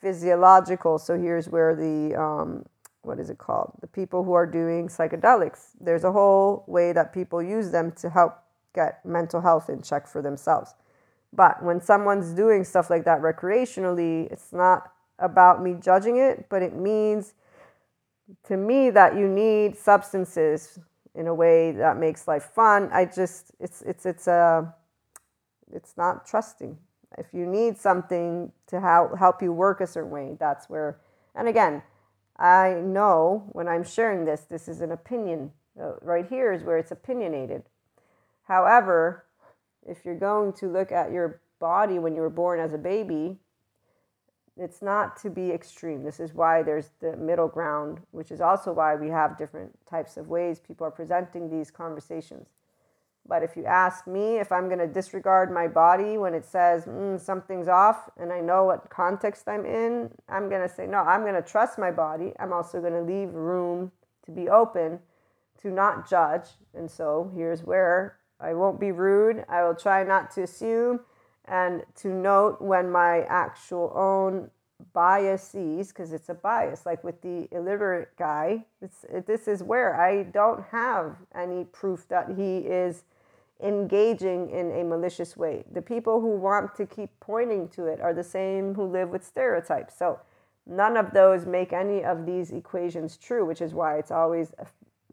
physiological. 0.00 0.98
So 0.98 1.16
here's 1.16 1.48
where 1.48 1.76
the 1.76 2.20
um, 2.20 2.66
what 3.02 3.20
is 3.20 3.30
it 3.30 3.38
called? 3.38 3.70
The 3.80 3.86
people 3.86 4.24
who 4.24 4.32
are 4.32 4.46
doing 4.46 4.88
psychedelics. 4.88 5.68
There's 5.80 6.02
a 6.02 6.10
whole 6.10 6.64
way 6.66 6.92
that 6.92 7.12
people 7.12 7.40
use 7.40 7.70
them 7.70 7.92
to 8.00 8.10
help 8.10 8.40
get 8.74 9.04
mental 9.04 9.40
health 9.40 9.68
in 9.68 9.82
check 9.82 10.06
for 10.06 10.22
themselves. 10.22 10.74
But 11.32 11.62
when 11.62 11.80
someone's 11.80 12.30
doing 12.32 12.64
stuff 12.64 12.90
like 12.90 13.04
that 13.04 13.20
recreationally, 13.20 14.30
it's 14.30 14.52
not 14.52 14.92
about 15.18 15.62
me 15.62 15.74
judging 15.80 16.16
it, 16.16 16.46
but 16.48 16.62
it 16.62 16.74
means 16.74 17.34
to 18.44 18.56
me 18.56 18.90
that 18.90 19.16
you 19.16 19.28
need 19.28 19.76
substances 19.76 20.78
in 21.14 21.26
a 21.26 21.34
way 21.34 21.72
that 21.72 21.96
makes 21.96 22.26
life 22.26 22.50
fun. 22.54 22.88
I 22.92 23.04
just 23.04 23.52
it's 23.60 23.82
it's 23.82 24.06
it's 24.06 24.26
a 24.26 24.32
uh, 24.32 24.66
it's 25.72 25.96
not 25.96 26.26
trusting 26.26 26.78
if 27.18 27.26
you 27.32 27.46
need 27.46 27.78
something 27.78 28.52
to 28.66 28.80
help 28.80 29.18
help 29.18 29.42
you 29.42 29.52
work 29.52 29.80
a 29.80 29.86
certain 29.86 30.10
way, 30.10 30.36
that's 30.38 30.68
where. 30.68 31.00
And 31.34 31.48
again, 31.48 31.82
I 32.36 32.74
know 32.84 33.48
when 33.52 33.68
I'm 33.68 33.84
sharing 33.84 34.24
this, 34.24 34.42
this 34.42 34.68
is 34.68 34.80
an 34.80 34.92
opinion. 34.92 35.52
Uh, 35.80 35.94
right 36.02 36.26
here 36.26 36.52
is 36.52 36.62
where 36.62 36.78
it's 36.78 36.92
opinionated. 36.92 37.64
However, 38.44 39.24
if 39.86 40.04
you're 40.04 40.18
going 40.18 40.52
to 40.54 40.70
look 40.70 40.92
at 40.92 41.12
your 41.12 41.40
body 41.58 41.98
when 41.98 42.14
you 42.14 42.20
were 42.20 42.30
born 42.30 42.60
as 42.60 42.72
a 42.72 42.78
baby, 42.78 43.38
it's 44.56 44.82
not 44.82 45.16
to 45.22 45.30
be 45.30 45.50
extreme. 45.50 46.04
This 46.04 46.20
is 46.20 46.32
why 46.32 46.62
there's 46.62 46.90
the 47.00 47.16
middle 47.16 47.48
ground, 47.48 48.00
which 48.12 48.30
is 48.30 48.40
also 48.40 48.72
why 48.72 48.94
we 48.94 49.08
have 49.08 49.36
different 49.36 49.72
types 49.88 50.16
of 50.16 50.28
ways 50.28 50.60
people 50.60 50.86
are 50.86 50.92
presenting 50.92 51.50
these 51.50 51.70
conversations. 51.70 52.48
But 53.26 53.42
if 53.42 53.56
you 53.56 53.64
ask 53.64 54.06
me 54.06 54.36
if 54.36 54.52
I'm 54.52 54.66
going 54.66 54.78
to 54.78 54.86
disregard 54.86 55.50
my 55.50 55.66
body 55.66 56.18
when 56.18 56.34
it 56.34 56.44
says 56.44 56.84
mm, 56.84 57.18
something's 57.18 57.68
off 57.68 58.10
and 58.18 58.32
I 58.32 58.40
know 58.40 58.64
what 58.64 58.90
context 58.90 59.48
I'm 59.48 59.64
in, 59.64 60.10
I'm 60.28 60.50
going 60.50 60.60
to 60.60 60.72
say, 60.72 60.86
no, 60.86 60.98
I'm 60.98 61.22
going 61.22 61.34
to 61.34 61.42
trust 61.42 61.78
my 61.78 61.90
body. 61.90 62.34
I'm 62.38 62.52
also 62.52 62.80
going 62.80 62.92
to 62.92 63.00
leave 63.00 63.32
room 63.32 63.90
to 64.26 64.30
be 64.30 64.50
open, 64.50 65.00
to 65.62 65.70
not 65.70 66.08
judge. 66.08 66.48
And 66.74 66.90
so 66.90 67.32
here's 67.34 67.64
where 67.64 68.18
I 68.44 68.54
won't 68.54 68.78
be 68.78 68.92
rude. 68.92 69.44
I 69.48 69.64
will 69.64 69.74
try 69.74 70.04
not 70.04 70.30
to 70.32 70.42
assume 70.42 71.00
and 71.46 71.82
to 71.96 72.08
note 72.08 72.60
when 72.60 72.90
my 72.90 73.22
actual 73.22 73.92
own 73.94 74.50
biases, 74.92 75.88
because 75.88 76.12
it's 76.12 76.28
a 76.28 76.34
bias, 76.34 76.84
like 76.84 77.02
with 77.04 77.20
the 77.22 77.48
illiterate 77.52 78.10
guy, 78.18 78.64
it, 78.80 79.26
this 79.26 79.48
is 79.48 79.62
where 79.62 80.00
I 80.00 80.24
don't 80.24 80.64
have 80.70 81.16
any 81.34 81.64
proof 81.64 82.06
that 82.08 82.30
he 82.36 82.58
is 82.58 83.04
engaging 83.62 84.50
in 84.50 84.72
a 84.72 84.84
malicious 84.84 85.36
way. 85.36 85.64
The 85.72 85.82
people 85.82 86.20
who 86.20 86.36
want 86.36 86.74
to 86.76 86.86
keep 86.86 87.10
pointing 87.20 87.68
to 87.68 87.86
it 87.86 88.00
are 88.00 88.12
the 88.12 88.24
same 88.24 88.74
who 88.74 88.84
live 88.84 89.10
with 89.10 89.24
stereotypes. 89.24 89.96
So 89.96 90.20
none 90.66 90.96
of 90.96 91.12
those 91.12 91.46
make 91.46 91.72
any 91.72 92.04
of 92.04 92.26
these 92.26 92.50
equations 92.50 93.16
true, 93.16 93.44
which 93.46 93.60
is 93.60 93.72
why 93.72 93.98
it's 93.98 94.10
always 94.10 94.52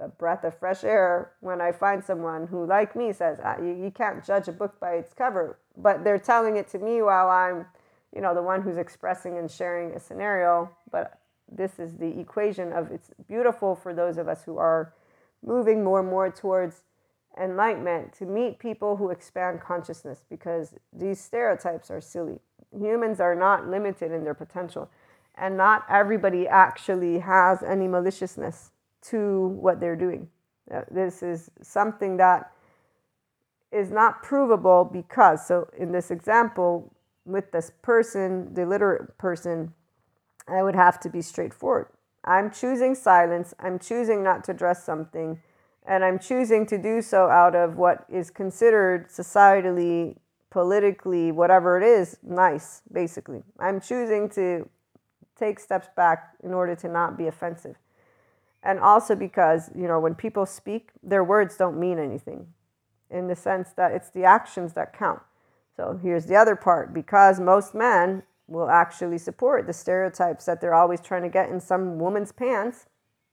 a, 0.02 0.08
breath 0.08 0.44
of 0.44 0.58
fresh 0.58 0.84
air 0.84 1.32
when 1.40 1.62
I 1.62 1.72
find 1.72 2.04
someone 2.04 2.48
who, 2.48 2.66
like 2.66 2.96
me, 2.96 3.14
says, 3.14 3.40
ah, 3.44 3.58
you, 3.60 3.74
you 3.74 3.92
can't 3.92 4.26
judge 4.26 4.48
a 4.48 4.52
book 4.52 4.80
by 4.80 4.94
its 4.94 5.14
cover. 5.14 5.58
But 5.78 6.04
they're 6.04 6.20
telling 6.20 6.58
it 6.58 6.68
to 6.70 6.80
me 6.80 7.02
while 7.02 7.30
I'm, 7.30 7.66
you 8.16 8.22
know, 8.22 8.34
the 8.34 8.42
one 8.42 8.62
who's 8.62 8.78
expressing 8.78 9.38
and 9.38 9.50
sharing 9.50 9.94
a 9.94 10.00
scenario. 10.00 10.70
But 10.92 11.20
this 11.52 11.80
is 11.80 11.98
the 11.98 12.20
equation 12.20 12.72
of 12.72 12.92
it's 12.92 13.12
beautiful 13.28 13.76
for 13.76 13.94
those 13.94 14.18
of 14.18 14.28
us 14.28 14.44
who 14.44 14.58
are 14.58 14.94
moving 15.44 15.84
more 15.84 16.00
and 16.00 16.10
more 16.10 16.30
towards 16.30 16.84
enlightenment 17.40 18.14
to 18.14 18.26
meet 18.26 18.60
people 18.60 18.98
who 18.98 19.10
expand 19.10 19.62
consciousness 19.62 20.26
because 20.30 20.76
these 20.92 21.20
stereotypes 21.20 21.90
are 21.90 22.02
silly. 22.02 22.40
Humans 22.78 23.20
are 23.20 23.36
not 23.36 23.68
limited 23.68 24.12
in 24.12 24.24
their 24.24 24.34
potential, 24.34 24.90
and 25.36 25.58
not 25.58 25.86
everybody 25.90 26.48
actually 26.48 27.20
has 27.20 27.64
any 27.64 27.88
maliciousness 27.88 28.71
to 29.04 29.48
what 29.48 29.80
they're 29.80 29.96
doing. 29.96 30.28
Uh, 30.74 30.82
this 30.92 31.24
is 31.24 31.50
something 31.62 32.18
that 32.18 32.52
is 33.72 33.92
not 33.92 34.22
provable 34.22 34.84
because, 34.86 35.46
so 35.46 35.68
in 35.78 35.92
this 35.92 36.12
example, 36.12 36.94
with 37.26 37.52
this 37.52 37.72
person, 37.82 38.54
the 38.54 38.66
literate 38.66 39.18
person, 39.18 39.74
I 40.48 40.64
would 40.64 40.76
have 40.76 41.00
to 41.02 41.10
be 41.10 41.22
straightforward. 41.22 41.88
I'm 42.24 42.52
choosing 42.52 42.96
silence. 42.96 43.54
I'm 43.60 43.80
choosing 43.80 44.24
not 44.24 44.44
to 44.46 44.52
address 44.52 44.84
something 44.84 45.40
and 45.86 46.04
I'm 46.04 46.20
choosing 46.20 46.66
to 46.68 46.78
do 46.78 47.02
so 47.02 47.28
out 47.28 47.56
of 47.56 47.78
what 47.78 48.06
is 48.08 48.30
considered 48.30 49.10
societally, 49.10 50.18
politically, 50.50 51.32
whatever 51.32 51.78
it 51.80 51.84
is, 51.84 52.18
nice, 52.24 52.82
basically. 52.92 53.44
I'm 53.60 53.82
choosing 53.82 54.30
to 54.32 54.70
take 55.36 55.60
steps 55.60 55.88
back 55.96 56.36
in 56.44 56.54
order 56.54 56.76
to 56.76 56.88
not 56.88 57.18
be 57.18 57.28
offensive. 57.28 57.78
And 58.64 58.80
also 58.80 59.16
because, 59.16 59.72
you 59.76 59.88
know, 59.88 60.00
when 60.00 60.16
people 60.16 60.46
speak, 60.46 60.92
their 61.02 61.24
words 61.24 61.58
don't 61.58 61.80
mean 61.80 61.98
anything 61.98 62.48
in 63.10 63.28
the 63.28 63.36
sense 63.36 63.74
that 63.74 63.92
it's 63.92 64.10
the 64.10 64.24
actions 64.24 64.74
that 64.74 64.98
count. 64.98 65.22
So 65.76 66.00
here's 66.02 66.26
the 66.26 66.36
other 66.36 66.56
part 66.56 66.94
because 66.94 67.40
most 67.40 67.74
men 67.74 68.24
will 68.48 68.70
actually 68.70 69.18
support 69.18 69.66
the 69.66 69.74
stereotypes 69.74 70.46
that 70.46 70.62
they're 70.62 70.74
always 70.74 71.02
trying 71.02 71.24
to 71.24 71.30
get 71.30 71.50
in 71.50 71.60
some 71.60 71.98
woman's 71.98 72.32
pants 72.32 72.86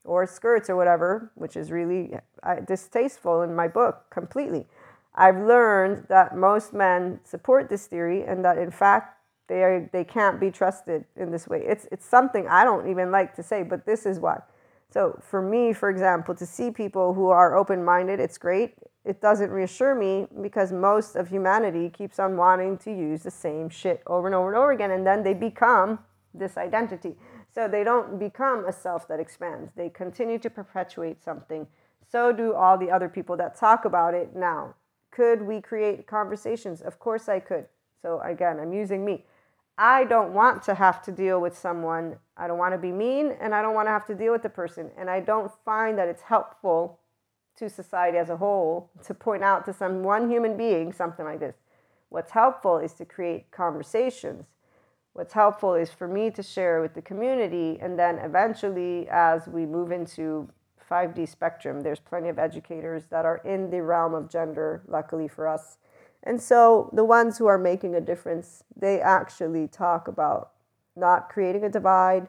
or 0.05 0.27
skirts 0.27 0.71
or 0.71 0.77
whatever, 0.77 1.31
which 1.35 1.57
is 1.57 1.71
really 1.71 2.13
uh, 2.43 2.57
distasteful 2.67 3.43
in 3.43 3.55
my 3.55 3.69
book 3.69 4.07
completely. 4.11 4.67
I've 5.15 5.37
learned 5.37 6.07
that 6.09 6.37
most 6.37 6.73
men 6.73 7.21
support 7.25 7.69
this 7.69 7.87
theory 7.87 8.23
and 8.23 8.45
that 8.45 8.57
in 8.57 8.71
fact 8.71 9.17
they 9.49 9.63
are, 9.65 9.91
they 9.93 10.05
can't 10.05 10.39
be 10.39 10.51
trusted 10.51 11.05
in 11.17 11.33
this 11.33 11.49
way. 11.49 11.63
It's 11.67 11.87
it's 11.91 12.07
something 12.07 12.47
I 12.47 12.65
don't 12.65 12.89
even 12.89 13.11
like 13.11 13.35
to 13.37 13.43
say, 13.43 13.63
but 13.63 13.85
this 13.85 14.07
is 14.07 14.21
why. 14.21 14.41
So 14.91 15.21
for 15.23 15.43
me, 15.43 15.73
for 15.73 15.91
example, 15.91 16.35
to 16.35 16.47
see 16.47 16.71
people 16.71 17.13
who 17.13 17.29
are 17.29 17.57
open-minded, 17.57 18.21
it's 18.21 18.39
great. 18.39 18.75
It 19.05 19.21
doesn't 19.21 19.51
reassure 19.51 19.95
me 19.95 20.27
because 20.43 20.73
most 20.73 21.17
of 21.17 21.29
humanity 21.29 21.91
keeps 21.91 22.19
on 22.19 22.37
wanting 22.37 22.79
to 22.79 22.91
use 22.91 23.23
the 23.23 23.31
same 23.31 23.69
shit 23.69 24.03
over 24.07 24.27
and 24.27 24.35
over 24.35 24.49
and 24.49 24.57
over 24.57 24.73
again 24.73 24.91
and 24.91 25.07
then 25.07 25.23
they 25.23 25.35
become 25.35 25.99
this 26.35 26.57
identity. 26.57 27.17
So 27.55 27.69
they 27.69 27.85
don't 27.85 28.19
become 28.19 28.67
a 28.67 28.73
self 28.73 29.09
that 29.09 29.21
expands. 29.21 29.73
They 29.75 29.89
continue 29.89 30.39
to 30.39 30.51
perpetuate 30.51 31.23
something. 31.23 31.67
So 32.11 32.33
do 32.33 32.55
all 32.55 32.79
the 32.79 32.91
other 32.91 33.09
people 33.09 33.37
that 33.37 33.57
talk 33.57 33.85
about 33.85 34.15
it 34.15 34.35
now. 34.35 34.75
Could 35.11 35.43
we 35.43 35.61
create 35.61 36.07
conversations? 36.07 36.81
Of 36.81 36.99
course 36.99 37.29
I 37.29 37.41
could. 37.41 37.67
So 38.01 38.21
again, 38.21 38.61
I'm 38.61 38.73
using 38.73 39.05
me. 39.05 39.25
I 39.79 40.05
don't 40.05 40.33
want 40.33 40.63
to 40.65 40.75
have 40.75 41.03
to 41.05 41.13
deal 41.13 41.41
with 41.41 41.57
someone. 41.57 42.17
I 42.37 42.49
don't 42.49 42.59
want 42.59 42.75
to 42.75 42.79
be 42.79 42.93
mean 42.93 43.37
and 43.41 43.55
I 43.55 43.63
don't 43.63 43.75
want 43.75 43.87
to 43.87 43.93
have 43.93 44.07
to 44.07 44.15
deal 44.15 44.33
with 44.33 44.43
the 44.43 44.49
person. 44.49 44.91
And 44.99 45.09
I 45.09 45.21
don't 45.21 45.51
find 45.65 45.97
that 45.99 46.09
it's 46.09 46.23
helpful 46.23 46.99
to 47.57 47.71
society 47.71 48.19
as 48.19 48.29
a 48.29 48.37
whole 48.37 48.91
to 49.05 49.15
point 49.15 49.45
out 49.45 49.65
to 49.67 49.73
some 49.73 50.03
one 50.03 50.29
human 50.29 50.57
being 50.57 50.93
something 50.93 51.25
like 51.25 51.41
this. 51.41 51.57
What's 52.09 52.33
helpful 52.33 52.79
is 52.79 52.93
to 52.95 53.05
create 53.05 53.51
conversations 53.51 54.47
what's 55.19 55.33
helpful 55.33 55.75
is 55.75 55.91
for 55.91 56.07
me 56.07 56.31
to 56.31 56.45
share 56.45 56.81
with 56.81 56.95
the 56.95 57.03
community 57.03 57.77
and 57.81 57.99
then 57.99 58.19
eventually 58.19 59.09
as 59.11 59.49
we 59.49 59.67
move 59.67 59.91
into 59.91 60.49
5d 60.89 61.29
spectrum 61.29 61.81
there's 61.81 61.99
plenty 61.99 62.29
of 62.29 62.39
educators 62.39 63.07
that 63.07 63.25
are 63.25 63.39
in 63.39 63.69
the 63.69 63.83
realm 63.83 64.15
of 64.15 64.31
gender 64.31 64.81
luckily 64.87 65.27
for 65.27 65.49
us 65.49 65.79
and 66.25 66.41
so 66.41 66.91
the 66.93 67.05
ones 67.05 67.39
who 67.39 67.47
are 67.47 67.59
making 67.59 67.95
a 67.95 68.01
difference 68.01 68.65
they 68.77 69.01
actually 69.01 69.69
talk 69.69 70.09
about 70.09 70.51
not 70.97 71.29
creating 71.29 71.65
a 71.65 71.69
divide 71.69 72.29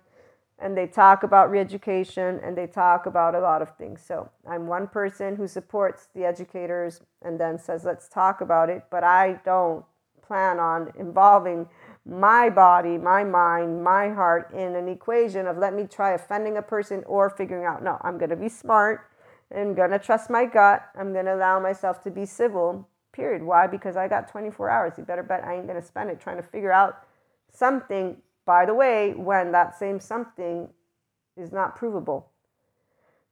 and 0.62 0.76
they 0.78 0.86
talk 0.86 1.24
about 1.24 1.50
re-education 1.50 2.40
and 2.44 2.58
they 2.58 2.68
talk 2.68 3.06
about 3.06 3.34
a 3.36 3.40
lot 3.40 3.62
of 3.62 3.76
things 3.78 4.02
so 4.06 4.30
i'm 4.48 4.68
one 4.68 4.88
person 4.88 5.36
who 5.36 5.48
supports 5.48 6.08
the 6.14 6.26
educators 6.26 7.02
and 7.24 7.40
then 7.40 7.58
says 7.58 7.84
let's 7.84 8.08
talk 8.08 8.42
about 8.42 8.70
it 8.70 8.84
but 8.90 9.04
i 9.04 9.40
don't 9.46 9.84
plan 10.30 10.60
on 10.60 10.92
involving 10.98 11.68
my 12.06 12.50
body, 12.50 12.98
my 12.98 13.24
mind, 13.24 13.84
my 13.84 14.10
heart 14.10 14.52
in 14.54 14.76
an 14.76 14.88
equation 14.88 15.48
of 15.48 15.58
let 15.58 15.74
me 15.74 15.86
try 15.86 16.12
offending 16.12 16.58
a 16.58 16.62
person 16.62 17.04
or 17.06 17.30
figuring 17.30 17.66
out, 17.66 17.84
no, 17.84 17.98
I'm 18.02 18.18
going 18.18 18.30
to 18.30 18.36
be 18.36 18.50
smart. 18.50 19.10
I'm 19.56 19.74
going 19.74 19.92
to 19.92 20.00
trust 20.00 20.30
my 20.30 20.46
gut. 20.46 20.88
I'm 20.98 21.14
going 21.14 21.26
to 21.26 21.36
allow 21.36 21.60
myself 21.60 22.02
to 22.04 22.12
be 22.12 22.26
civil, 22.26 22.88
period. 23.20 23.44
Why? 23.44 23.68
Because 23.68 23.98
I 23.98 24.08
got 24.08 24.30
24 24.30 24.70
hours. 24.70 24.94
You 24.98 25.04
better 25.04 25.24
bet 25.24 25.44
I 25.44 25.56
ain't 25.56 25.68
going 25.68 25.80
to 25.80 25.86
spend 25.86 26.10
it 26.10 26.22
trying 26.22 26.38
to 26.38 26.44
figure 26.44 26.72
out 26.72 27.04
something, 27.52 28.18
by 28.46 28.66
the 28.66 28.74
way, 28.74 29.14
when 29.14 29.52
that 29.52 29.78
same 29.78 30.00
something 30.00 30.70
is 31.36 31.52
not 31.52 31.76
provable. 31.76 32.30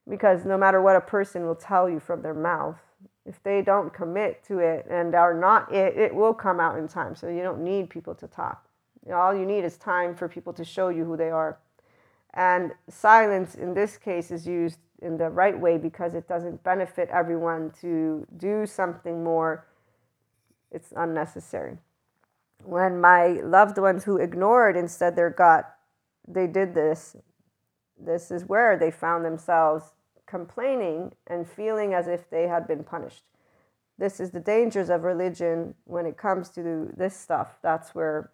Because 0.09 0.45
no 0.45 0.57
matter 0.57 0.81
what 0.81 0.95
a 0.95 1.01
person 1.01 1.45
will 1.45 1.55
tell 1.55 1.89
you 1.89 1.99
from 1.99 2.21
their 2.21 2.33
mouth, 2.33 2.77
if 3.25 3.41
they 3.43 3.61
don't 3.61 3.93
commit 3.93 4.43
to 4.45 4.59
it 4.59 4.85
and 4.89 5.15
are 5.15 5.33
not 5.33 5.73
it, 5.73 5.97
it 5.97 6.13
will 6.15 6.33
come 6.33 6.59
out 6.59 6.77
in 6.77 6.87
time. 6.87 7.15
So 7.15 7.27
you 7.27 7.43
don't 7.43 7.63
need 7.63 7.89
people 7.89 8.15
to 8.15 8.27
talk. 8.27 8.65
All 9.13 9.33
you 9.35 9.45
need 9.45 9.63
is 9.63 9.77
time 9.77 10.15
for 10.15 10.27
people 10.27 10.53
to 10.53 10.65
show 10.65 10.89
you 10.89 11.05
who 11.05 11.17
they 11.17 11.29
are. 11.29 11.59
And 12.33 12.73
silence 12.89 13.55
in 13.55 13.73
this 13.73 13.97
case 13.97 14.31
is 14.31 14.45
used 14.45 14.79
in 15.01 15.17
the 15.17 15.29
right 15.29 15.57
way 15.59 15.77
because 15.77 16.13
it 16.13 16.27
doesn't 16.27 16.63
benefit 16.63 17.09
everyone 17.09 17.71
to 17.81 18.25
do 18.37 18.65
something 18.65 19.23
more. 19.23 19.65
It's 20.71 20.93
unnecessary. 20.95 21.77
When 22.63 22.99
my 22.99 23.27
loved 23.43 23.77
ones 23.77 24.03
who 24.03 24.17
ignored 24.17 24.75
instead 24.75 25.15
their 25.15 25.29
gut, 25.29 25.73
they 26.27 26.47
did 26.47 26.73
this. 26.73 27.15
This 27.99 28.31
is 28.31 28.45
where 28.45 28.77
they 28.77 28.91
found 28.91 29.23
themselves 29.23 29.93
complaining 30.25 31.13
and 31.25 31.47
feeling 31.47 31.93
as 31.93 32.07
if 32.07 32.29
they 32.29 32.47
had 32.47 32.67
been 32.67 32.83
punished. 32.83 33.23
This 33.97 34.19
is 34.19 34.31
the 34.31 34.39
dangers 34.39 34.89
of 34.89 35.03
religion 35.03 35.73
when 35.85 36.05
it 36.05 36.17
comes 36.17 36.49
to 36.49 36.91
this 36.95 37.15
stuff. 37.15 37.57
That's 37.63 37.95
where 37.95 38.29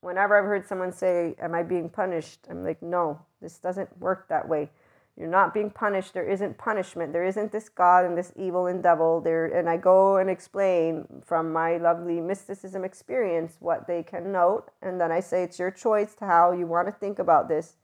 whenever 0.00 0.38
I've 0.38 0.44
heard 0.44 0.68
someone 0.68 0.92
say, 0.92 1.34
Am 1.40 1.54
I 1.54 1.62
being 1.62 1.88
punished? 1.88 2.46
I'm 2.48 2.62
like, 2.62 2.80
No, 2.82 3.20
this 3.40 3.58
doesn't 3.58 3.98
work 3.98 4.28
that 4.28 4.48
way. 4.48 4.70
You're 5.16 5.28
not 5.28 5.54
being 5.54 5.70
punished. 5.70 6.12
There 6.12 6.28
isn't 6.28 6.58
punishment. 6.58 7.12
There 7.12 7.24
isn't 7.24 7.52
this 7.52 7.68
God 7.68 8.04
and 8.04 8.18
this 8.18 8.32
evil 8.34 8.66
and 8.66 8.82
devil. 8.82 9.20
There, 9.20 9.46
and 9.46 9.68
I 9.68 9.76
go 9.76 10.16
and 10.16 10.28
explain 10.28 11.06
from 11.24 11.52
my 11.52 11.76
lovely 11.76 12.20
mysticism 12.20 12.84
experience 12.84 13.56
what 13.60 13.86
they 13.86 14.02
can 14.02 14.32
note, 14.32 14.70
and 14.82 15.00
then 15.00 15.12
I 15.12 15.20
say 15.20 15.44
it's 15.44 15.58
your 15.58 15.70
choice 15.70 16.14
to 16.16 16.24
how 16.26 16.50
you 16.52 16.66
want 16.66 16.88
to 16.88 16.92
think 16.92 17.20
about 17.20 17.48
this. 17.48 17.76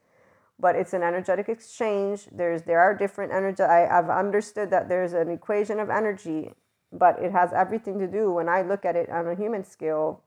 But 0.59 0.75
it's 0.75 0.93
an 0.93 1.03
energetic 1.03 1.49
exchange. 1.49 2.27
There's 2.33 2.63
there 2.63 2.81
are 2.81 2.95
different 2.95 3.33
energy. 3.33 3.63
I, 3.63 3.87
I've 3.97 4.11
understood 4.11 4.71
that 4.71 4.89
there's 4.89 5.13
an 5.13 5.31
equation 5.31 5.79
of 5.79 5.89
energy, 5.89 6.53
but 6.93 7.23
it 7.23 7.31
has 7.31 7.53
everything 7.53 8.01
to 8.01 8.09
do 8.09 8.33
when 8.33 8.49
I 8.49 8.63
look 8.63 8.85
at 8.85 8.97
it 8.97 9.09
on 9.09 9.29
a 9.29 9.37
human 9.37 9.65
scale 9.65 10.23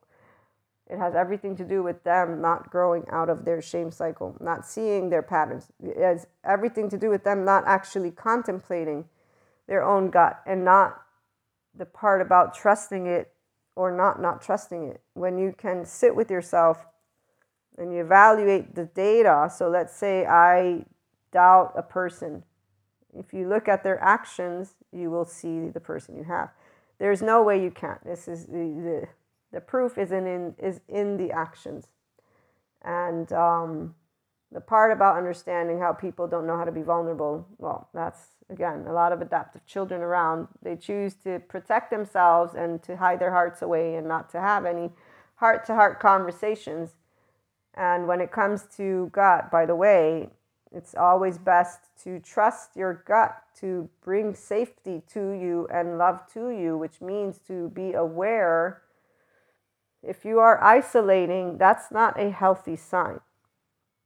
It 0.90 0.98
has 0.98 1.16
everything 1.16 1.56
to 1.58 1.64
do 1.64 1.82
with 1.82 2.04
them 2.04 2.42
not 2.42 2.70
growing 2.70 3.06
out 3.10 3.30
of 3.30 3.46
their 3.46 3.62
shame 3.62 3.92
cycle, 3.92 4.36
not 4.40 4.66
seeing 4.66 5.10
their 5.10 5.22
patterns. 5.22 5.68
It 5.82 5.98
has 5.98 6.28
everything 6.44 6.90
to 6.90 6.98
do 6.98 7.10
with 7.10 7.24
them 7.24 7.46
not 7.46 7.64
actually 7.66 8.12
contemplating 8.12 9.06
their 9.68 9.84
own 9.84 10.10
gut 10.10 10.42
and 10.46 10.66
not 10.66 11.02
the 11.76 11.86
part 11.86 12.22
about 12.22 12.54
trusting 12.54 13.08
it 13.08 13.32
or 13.76 13.92
not 13.92 14.22
not 14.22 14.42
trusting 14.42 14.84
it. 14.84 15.02
When 15.14 15.38
you 15.38 15.54
can 15.58 15.86
sit 15.86 16.16
with 16.16 16.30
yourself 16.30 16.86
and 17.78 17.94
you 17.94 18.02
evaluate 18.02 18.76
the 18.76 18.86
data, 18.86 19.50
so 19.56 19.70
let's 19.70 19.96
say 19.96 20.26
I 20.26 20.86
doubt 21.32 21.74
a 21.76 21.82
person. 21.82 22.44
If 23.18 23.34
you 23.34 23.48
look 23.48 23.68
at 23.68 23.84
their 23.84 24.02
actions, 24.04 24.76
you 24.92 25.10
will 25.10 25.26
see 25.26 25.70
the 25.70 25.80
person 25.80 26.16
you 26.16 26.24
have. 26.26 26.52
There's 27.00 27.22
no 27.22 27.42
way 27.42 27.62
you 27.62 27.72
can't. 27.72 28.04
This 28.04 28.28
is 28.28 28.46
the, 28.46 28.52
the, 28.54 29.08
the 29.54 29.62
proof 29.62 29.98
is 29.98 30.12
in, 30.12 30.28
in 30.28 30.56
is 30.58 30.82
in 30.90 31.18
the 31.18 31.32
actions. 31.32 31.88
And 32.84 33.32
um, 33.32 33.96
the 34.52 34.60
part 34.60 34.92
about 34.92 35.18
understanding 35.18 35.80
how 35.80 35.94
people 35.94 36.28
don't 36.28 36.46
know 36.46 36.58
how 36.58 36.66
to 36.66 36.72
be 36.72 36.82
vulnerable, 36.82 37.48
well, 37.58 37.88
that's 37.94 38.28
again 38.50 38.86
a 38.88 38.94
lot 38.94 39.14
of 39.14 39.22
adaptive 39.22 39.66
children 39.66 40.02
around. 40.02 40.48
They 40.62 40.76
choose 40.76 41.14
to 41.24 41.40
protect 41.40 41.92
themselves 41.92 42.54
and 42.56 42.84
to 42.84 42.98
hide 42.98 43.20
their 43.20 43.32
hearts 43.32 43.62
away 43.62 43.96
and 43.96 44.08
not 44.08 44.30
to 44.32 44.42
have 44.42 44.66
any 44.66 44.92
heart 45.36 45.66
to 45.68 45.76
heart 45.76 46.00
conversations. 46.00 46.96
And 47.76 48.08
when 48.08 48.22
it 48.22 48.32
comes 48.32 48.64
to 48.78 49.10
gut, 49.14 49.50
by 49.50 49.66
the 49.66 49.76
way, 49.76 50.30
it's 50.72 50.96
always 50.96 51.38
best 51.38 51.80
to 52.04 52.20
trust 52.20 52.76
your 52.76 53.04
gut 53.08 53.36
to 53.60 53.90
bring 54.04 54.34
safety 54.34 55.02
to 55.14 55.32
you 55.32 55.68
and 55.72 55.98
love 55.98 56.22
to 56.34 56.50
you, 56.50 56.78
which 56.78 57.02
means 57.02 57.40
to 57.48 57.70
be 57.70 57.94
aware. 57.94 58.83
If 60.04 60.26
you 60.26 60.40
are 60.40 60.62
isolating, 60.62 61.58
that's 61.58 61.92
not 61.92 62.20
a 62.20 62.30
healthy 62.30 62.76
sign. 62.76 63.22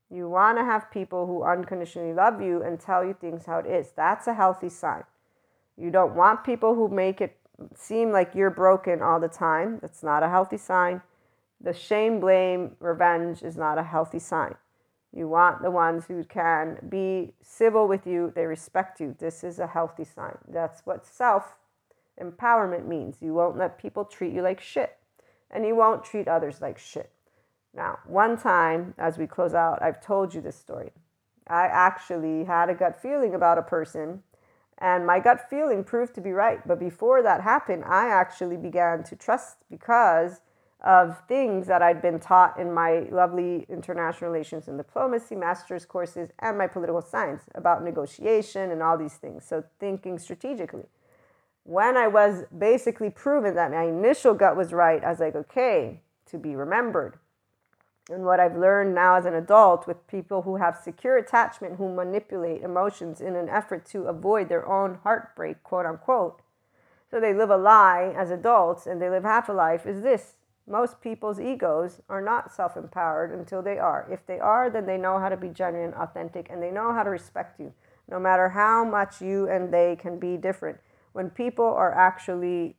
You 0.09 0.29
want 0.29 0.57
to 0.57 0.63
have 0.63 0.91
people 0.91 1.25
who 1.25 1.43
unconditionally 1.43 2.13
love 2.13 2.41
you 2.41 2.61
and 2.61 2.79
tell 2.79 3.03
you 3.03 3.13
things 3.13 3.45
how 3.45 3.59
it 3.59 3.65
is. 3.65 3.91
That's 3.95 4.27
a 4.27 4.33
healthy 4.33 4.69
sign. 4.69 5.03
You 5.75 5.91
don't 5.91 6.15
want 6.15 6.43
people 6.43 6.75
who 6.75 6.87
make 6.87 7.19
it 7.19 7.37
seem 7.75 8.11
like 8.11 8.35
you're 8.35 8.49
broken 8.49 9.01
all 9.01 9.19
the 9.19 9.27
time. 9.27 9.79
That's 9.81 10.03
not 10.03 10.23
a 10.23 10.29
healthy 10.29 10.57
sign. 10.57 11.01
The 11.59 11.73
shame, 11.73 12.19
blame, 12.19 12.75
revenge 12.79 13.41
is 13.41 13.57
not 13.57 13.77
a 13.77 13.83
healthy 13.83 14.19
sign. 14.19 14.55
You 15.13 15.27
want 15.27 15.61
the 15.61 15.71
ones 15.71 16.05
who 16.07 16.23
can 16.23 16.77
be 16.87 17.33
civil 17.41 17.87
with 17.87 18.05
you, 18.05 18.31
they 18.35 18.45
respect 18.45 18.99
you. 18.99 19.15
This 19.17 19.43
is 19.43 19.57
a 19.57 19.67
healthy 19.67 20.03
sign. 20.03 20.37
That's 20.47 20.85
what 20.85 21.05
self 21.05 21.55
empowerment 22.21 22.87
means. 22.87 23.17
You 23.21 23.33
won't 23.33 23.57
let 23.57 23.79
people 23.79 24.05
treat 24.05 24.33
you 24.33 24.41
like 24.41 24.61
shit, 24.61 24.96
and 25.51 25.65
you 25.65 25.75
won't 25.75 26.03
treat 26.03 26.27
others 26.27 26.61
like 26.61 26.77
shit. 26.77 27.11
Now, 27.73 27.99
one 28.05 28.37
time 28.37 28.93
as 28.97 29.17
we 29.17 29.27
close 29.27 29.53
out, 29.53 29.81
I've 29.81 30.01
told 30.01 30.33
you 30.33 30.41
this 30.41 30.57
story. 30.57 30.91
I 31.47 31.65
actually 31.65 32.43
had 32.43 32.69
a 32.69 32.75
gut 32.75 33.01
feeling 33.01 33.33
about 33.35 33.57
a 33.57 33.61
person, 33.61 34.23
and 34.79 35.05
my 35.05 35.19
gut 35.19 35.49
feeling 35.49 35.83
proved 35.83 36.13
to 36.15 36.21
be 36.21 36.31
right. 36.31 36.65
But 36.67 36.79
before 36.79 37.21
that 37.23 37.41
happened, 37.41 37.83
I 37.85 38.09
actually 38.09 38.57
began 38.57 39.03
to 39.05 39.15
trust 39.15 39.57
because 39.69 40.41
of 40.81 41.19
things 41.27 41.65
that 41.67 41.81
I'd 41.81 42.01
been 42.01 42.19
taught 42.19 42.59
in 42.59 42.71
my 42.71 43.07
lovely 43.11 43.65
international 43.67 44.29
relations 44.29 44.67
and 44.67 44.77
diplomacy 44.77 45.35
master's 45.35 45.85
courses 45.85 46.29
and 46.39 46.57
my 46.57 46.67
political 46.67 47.01
science 47.01 47.43
about 47.55 47.83
negotiation 47.83 48.71
and 48.71 48.83
all 48.83 48.97
these 48.97 49.15
things. 49.15 49.45
So, 49.45 49.63
thinking 49.79 50.19
strategically. 50.19 50.85
When 51.67 51.97
I 51.97 52.07
was 52.07 52.45
basically 52.57 53.09
proven 53.09 53.55
that 53.55 53.71
my 53.71 53.83
initial 53.83 54.33
gut 54.33 54.55
was 54.55 54.71
right, 54.71 55.03
I 55.03 55.09
was 55.09 55.19
like, 55.19 55.35
okay, 55.35 55.99
to 56.27 56.37
be 56.37 56.55
remembered. 56.55 57.19
And 58.09 58.23
what 58.23 58.39
I've 58.39 58.55
learned 58.55 58.95
now 58.95 59.15
as 59.15 59.25
an 59.25 59.33
adult 59.33 59.85
with 59.85 60.07
people 60.07 60.43
who 60.43 60.55
have 60.55 60.79
secure 60.81 61.17
attachment, 61.17 61.75
who 61.75 61.93
manipulate 61.93 62.61
emotions 62.61 63.19
in 63.19 63.35
an 63.35 63.49
effort 63.49 63.85
to 63.87 64.03
avoid 64.03 64.47
their 64.47 64.65
own 64.65 64.99
heartbreak, 65.03 65.61
quote 65.61 65.85
unquote. 65.85 66.41
So 67.11 67.19
they 67.19 67.33
live 67.33 67.49
a 67.49 67.57
lie 67.57 68.13
as 68.17 68.31
adults 68.31 68.87
and 68.87 69.01
they 69.01 69.09
live 69.09 69.23
half 69.23 69.49
a 69.49 69.53
life, 69.53 69.85
is 69.85 70.01
this 70.01 70.35
most 70.65 71.01
people's 71.01 71.37
egos 71.37 72.01
are 72.07 72.21
not 72.21 72.53
self 72.53 72.77
empowered 72.77 73.37
until 73.37 73.61
they 73.61 73.77
are. 73.77 74.07
If 74.09 74.25
they 74.25 74.39
are, 74.39 74.69
then 74.69 74.85
they 74.85 74.97
know 74.97 75.19
how 75.19 75.27
to 75.27 75.35
be 75.35 75.49
genuine, 75.49 75.93
authentic, 75.95 76.49
and 76.49 76.63
they 76.63 76.71
know 76.71 76.93
how 76.93 77.03
to 77.03 77.09
respect 77.09 77.59
you, 77.59 77.73
no 78.09 78.21
matter 78.21 78.47
how 78.47 78.85
much 78.85 79.21
you 79.21 79.49
and 79.49 79.73
they 79.73 79.97
can 79.97 80.17
be 80.17 80.37
different. 80.37 80.77
When 81.17 81.31
people 81.31 81.65
are 81.65 81.95
actually 81.95 82.75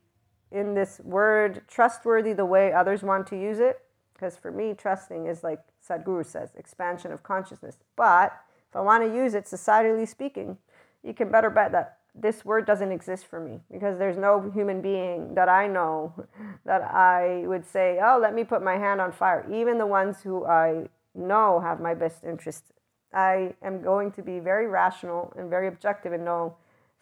in 0.49 0.73
this 0.73 1.01
word 1.03 1.63
trustworthy 1.67 2.31
the 2.31 2.45
way 2.45 2.71
others 2.71 3.03
want 3.03 3.27
to 3.27 3.35
use 3.35 3.59
it, 3.59 3.81
because 4.13 4.37
for 4.37 4.49
me, 4.49 4.73
trusting 4.73 5.25
is 5.25 5.43
like 5.43 5.59
Sadhguru 5.85 6.25
says, 6.25 6.51
expansion 6.55 7.11
of 7.11 7.21
consciousness. 7.21 7.75
But 7.97 8.31
if 8.69 8.77
I 8.77 8.79
want 8.79 9.03
to 9.03 9.13
use 9.13 9.33
it 9.33 9.43
societally 9.43 10.07
speaking, 10.07 10.57
you 11.03 11.13
can 11.13 11.29
better 11.29 11.49
bet 11.49 11.73
that 11.73 11.97
this 12.15 12.45
word 12.45 12.65
doesn't 12.65 12.93
exist 12.93 13.25
for 13.25 13.41
me 13.41 13.59
because 13.69 13.99
there's 13.99 14.15
no 14.15 14.49
human 14.51 14.79
being 14.79 15.35
that 15.35 15.49
I 15.49 15.67
know 15.67 16.13
that 16.65 16.81
I 16.81 17.43
would 17.45 17.65
say, 17.65 17.99
oh, 18.01 18.19
let 18.21 18.33
me 18.33 18.45
put 18.45 18.63
my 18.63 18.77
hand 18.77 19.01
on 19.01 19.11
fire. 19.11 19.45
Even 19.51 19.77
the 19.77 19.85
ones 19.85 20.21
who 20.21 20.45
I 20.45 20.87
know 21.13 21.59
have 21.59 21.81
my 21.81 21.93
best 21.93 22.23
interest. 22.23 22.71
I 23.13 23.55
am 23.61 23.81
going 23.81 24.13
to 24.13 24.21
be 24.21 24.39
very 24.39 24.67
rational 24.67 25.33
and 25.37 25.49
very 25.49 25.67
objective 25.67 26.13
and 26.13 26.23
know 26.23 26.55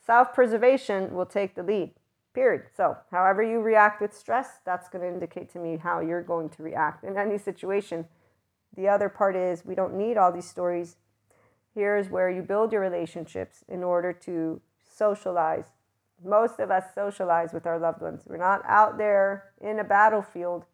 self 0.08 0.34
preservation 0.34 1.14
will 1.14 1.26
take 1.26 1.54
the 1.54 1.62
lead, 1.62 1.92
period. 2.34 2.64
So, 2.76 2.98
however 3.12 3.44
you 3.44 3.60
react 3.60 4.02
with 4.02 4.16
stress, 4.16 4.60
that's 4.66 4.88
going 4.88 5.04
to 5.04 5.14
indicate 5.14 5.52
to 5.52 5.60
me 5.60 5.78
how 5.78 6.00
you're 6.00 6.24
going 6.24 6.50
to 6.50 6.64
react 6.64 7.04
in 7.04 7.18
any 7.18 7.38
situation. 7.38 8.06
The 8.76 8.88
other 8.88 9.10
part 9.10 9.36
is 9.36 9.66
we 9.66 9.76
don't 9.76 9.96
need 9.96 10.18
all 10.18 10.32
these 10.32 10.50
stories. 10.50 10.96
Here's 11.76 12.10
where 12.10 12.30
you 12.30 12.42
build 12.42 12.72
your 12.72 12.82
relationships 12.82 13.64
in 13.68 13.84
order 13.84 14.14
to 14.14 14.62
socialize. 14.82 15.66
Most 16.24 16.60
of 16.60 16.72
us 16.72 16.86
socialize 16.96 17.54
with 17.54 17.68
our 17.68 17.78
loved 17.78 18.02
ones. 18.02 18.24
We're 18.26 18.38
not 18.38 18.64
out 18.66 18.98
there 18.98 19.52
in 19.62 19.78
a 19.80 19.84
battlefield. 19.84 20.66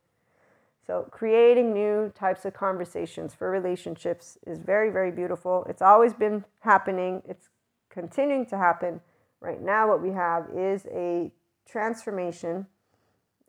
So, 0.86 1.08
creating 1.10 1.74
new 1.74 2.12
types 2.14 2.46
of 2.46 2.54
conversations 2.54 3.34
for 3.34 3.50
relationships 3.50 4.38
is 4.46 4.60
very, 4.60 4.92
very 4.92 5.12
beautiful. 5.12 5.66
It's 5.68 5.82
always 5.82 6.14
been 6.14 6.46
happening, 6.60 7.24
it's 7.28 7.50
continuing 7.90 8.46
to 8.48 8.58
happen. 8.58 9.02
Right 9.44 9.62
now, 9.62 9.88
what 9.88 10.02
we 10.02 10.10
have 10.12 10.48
is 10.56 10.88
a 10.88 11.32
transformation. 11.70 12.66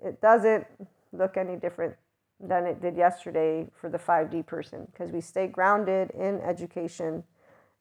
It 0.04 0.20
doesn't 0.20 0.66
look 1.12 1.36
any 1.36 1.56
different 1.56 1.94
than 2.40 2.66
it 2.66 2.82
did 2.82 2.96
yesterday 2.96 3.70
for 3.80 3.88
the 3.88 3.98
5D 3.98 4.44
person 4.44 4.86
because 4.92 5.10
we 5.10 5.20
stay 5.22 5.46
grounded 5.46 6.10
in 6.10 6.40
education 6.40 7.24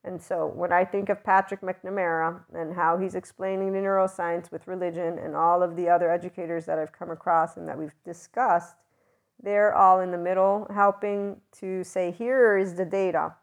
and 0.05 0.21
so 0.21 0.47
when 0.47 0.73
I 0.73 0.83
think 0.83 1.09
of 1.09 1.23
Patrick 1.23 1.61
McNamara 1.61 2.41
and 2.53 2.73
how 2.73 2.97
he's 2.97 3.15
explaining 3.15 3.71
the 3.71 3.79
neuroscience 3.79 4.51
with 4.51 4.67
religion 4.67 5.17
and 5.17 5.35
all 5.35 5.63
of 5.63 5.75
the 5.77 5.89
other 5.89 6.11
educators 6.11 6.65
that 6.65 6.77
I've 6.77 6.91
come 6.91 7.09
across 7.09 7.55
and 7.55 7.67
that 7.69 7.77
we've 7.77 7.93
discussed, 8.03 8.75
they're 9.41 9.73
all 9.73 10.01
in 10.01 10.11
the 10.11 10.17
middle 10.17 10.67
helping 10.73 11.37
to 11.59 11.83
say, 11.85 12.11
here 12.11 12.57
is 12.57 12.75
the 12.75 12.85
data. 12.85 13.35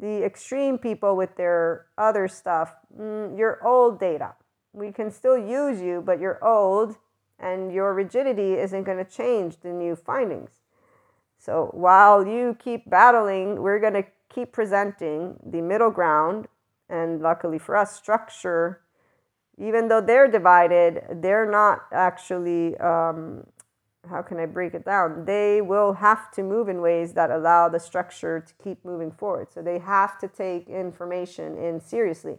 The 0.00 0.24
extreme 0.24 0.78
people 0.78 1.16
with 1.16 1.36
their 1.36 1.86
other 1.98 2.28
stuff, 2.28 2.74
mm, 2.96 3.36
you're 3.36 3.64
old 3.66 3.98
data. 3.98 4.34
We 4.72 4.92
can 4.92 5.10
still 5.10 5.36
use 5.36 5.80
you, 5.80 6.02
but 6.04 6.20
you're 6.20 6.42
old 6.44 6.96
and 7.38 7.72
your 7.72 7.94
rigidity 7.94 8.54
isn't 8.54 8.84
going 8.84 9.04
to 9.04 9.10
change 9.10 9.60
the 9.60 9.70
new 9.70 9.96
findings. 9.96 10.50
So 11.38 11.70
while 11.72 12.26
you 12.26 12.56
keep 12.58 12.88
battling, 12.90 13.62
we're 13.62 13.78
going 13.78 13.94
to 13.94 14.04
keep 14.28 14.52
presenting 14.52 15.38
the 15.44 15.60
middle 15.60 15.90
ground, 15.90 16.48
and 16.88 17.20
luckily 17.20 17.58
for 17.58 17.76
us, 17.76 17.94
structure, 17.94 18.80
even 19.56 19.88
though 19.88 20.00
they're 20.00 20.30
divided, 20.30 21.02
they're 21.22 21.50
not 21.50 21.86
actually, 21.92 22.76
um, 22.78 23.46
how 24.08 24.22
can 24.22 24.38
I 24.38 24.46
break 24.46 24.74
it 24.74 24.84
down? 24.84 25.24
They 25.24 25.60
will 25.60 25.94
have 25.94 26.30
to 26.32 26.42
move 26.42 26.68
in 26.68 26.80
ways 26.80 27.12
that 27.14 27.30
allow 27.30 27.68
the 27.68 27.80
structure 27.80 28.40
to 28.40 28.54
keep 28.62 28.84
moving 28.84 29.10
forward. 29.10 29.48
So 29.52 29.62
they 29.62 29.78
have 29.78 30.18
to 30.18 30.28
take 30.28 30.68
information 30.68 31.56
in 31.56 31.80
seriously. 31.80 32.38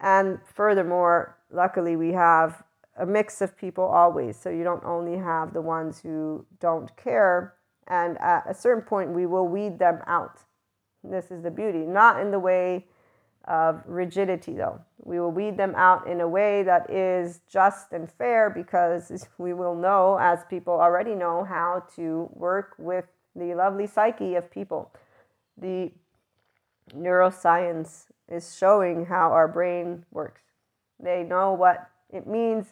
And 0.00 0.38
furthermore, 0.44 1.36
luckily, 1.50 1.96
we 1.96 2.12
have 2.12 2.62
a 2.98 3.06
mix 3.06 3.40
of 3.40 3.56
people 3.56 3.84
always. 3.84 4.38
So 4.38 4.50
you 4.50 4.64
don't 4.64 4.84
only 4.84 5.18
have 5.18 5.52
the 5.52 5.60
ones 5.60 6.00
who 6.00 6.46
don't 6.60 6.94
care. 6.96 7.54
And 7.88 8.18
at 8.18 8.44
a 8.48 8.54
certain 8.54 8.82
point, 8.82 9.10
we 9.10 9.26
will 9.26 9.46
weed 9.46 9.78
them 9.78 10.00
out. 10.06 10.40
This 11.04 11.30
is 11.30 11.42
the 11.42 11.50
beauty, 11.50 11.86
not 11.86 12.20
in 12.20 12.30
the 12.30 12.38
way 12.40 12.86
of 13.46 13.82
rigidity, 13.86 14.52
though. 14.52 14.80
We 15.04 15.20
will 15.20 15.30
weed 15.30 15.56
them 15.56 15.74
out 15.76 16.06
in 16.08 16.20
a 16.20 16.28
way 16.28 16.62
that 16.64 16.90
is 16.90 17.40
just 17.48 17.92
and 17.92 18.10
fair 18.10 18.50
because 18.50 19.28
we 19.38 19.52
will 19.52 19.74
know, 19.74 20.18
as 20.20 20.40
people 20.50 20.74
already 20.74 21.14
know, 21.14 21.44
how 21.44 21.84
to 21.96 22.28
work 22.32 22.74
with 22.78 23.06
the 23.34 23.54
lovely 23.54 23.86
psyche 23.86 24.34
of 24.34 24.50
people. 24.50 24.92
The 25.58 25.92
neuroscience 26.94 28.06
is 28.28 28.56
showing 28.56 29.06
how 29.06 29.32
our 29.32 29.48
brain 29.48 30.04
works. 30.10 30.42
They 31.00 31.22
know 31.22 31.52
what 31.52 31.88
it 32.10 32.26
means 32.26 32.66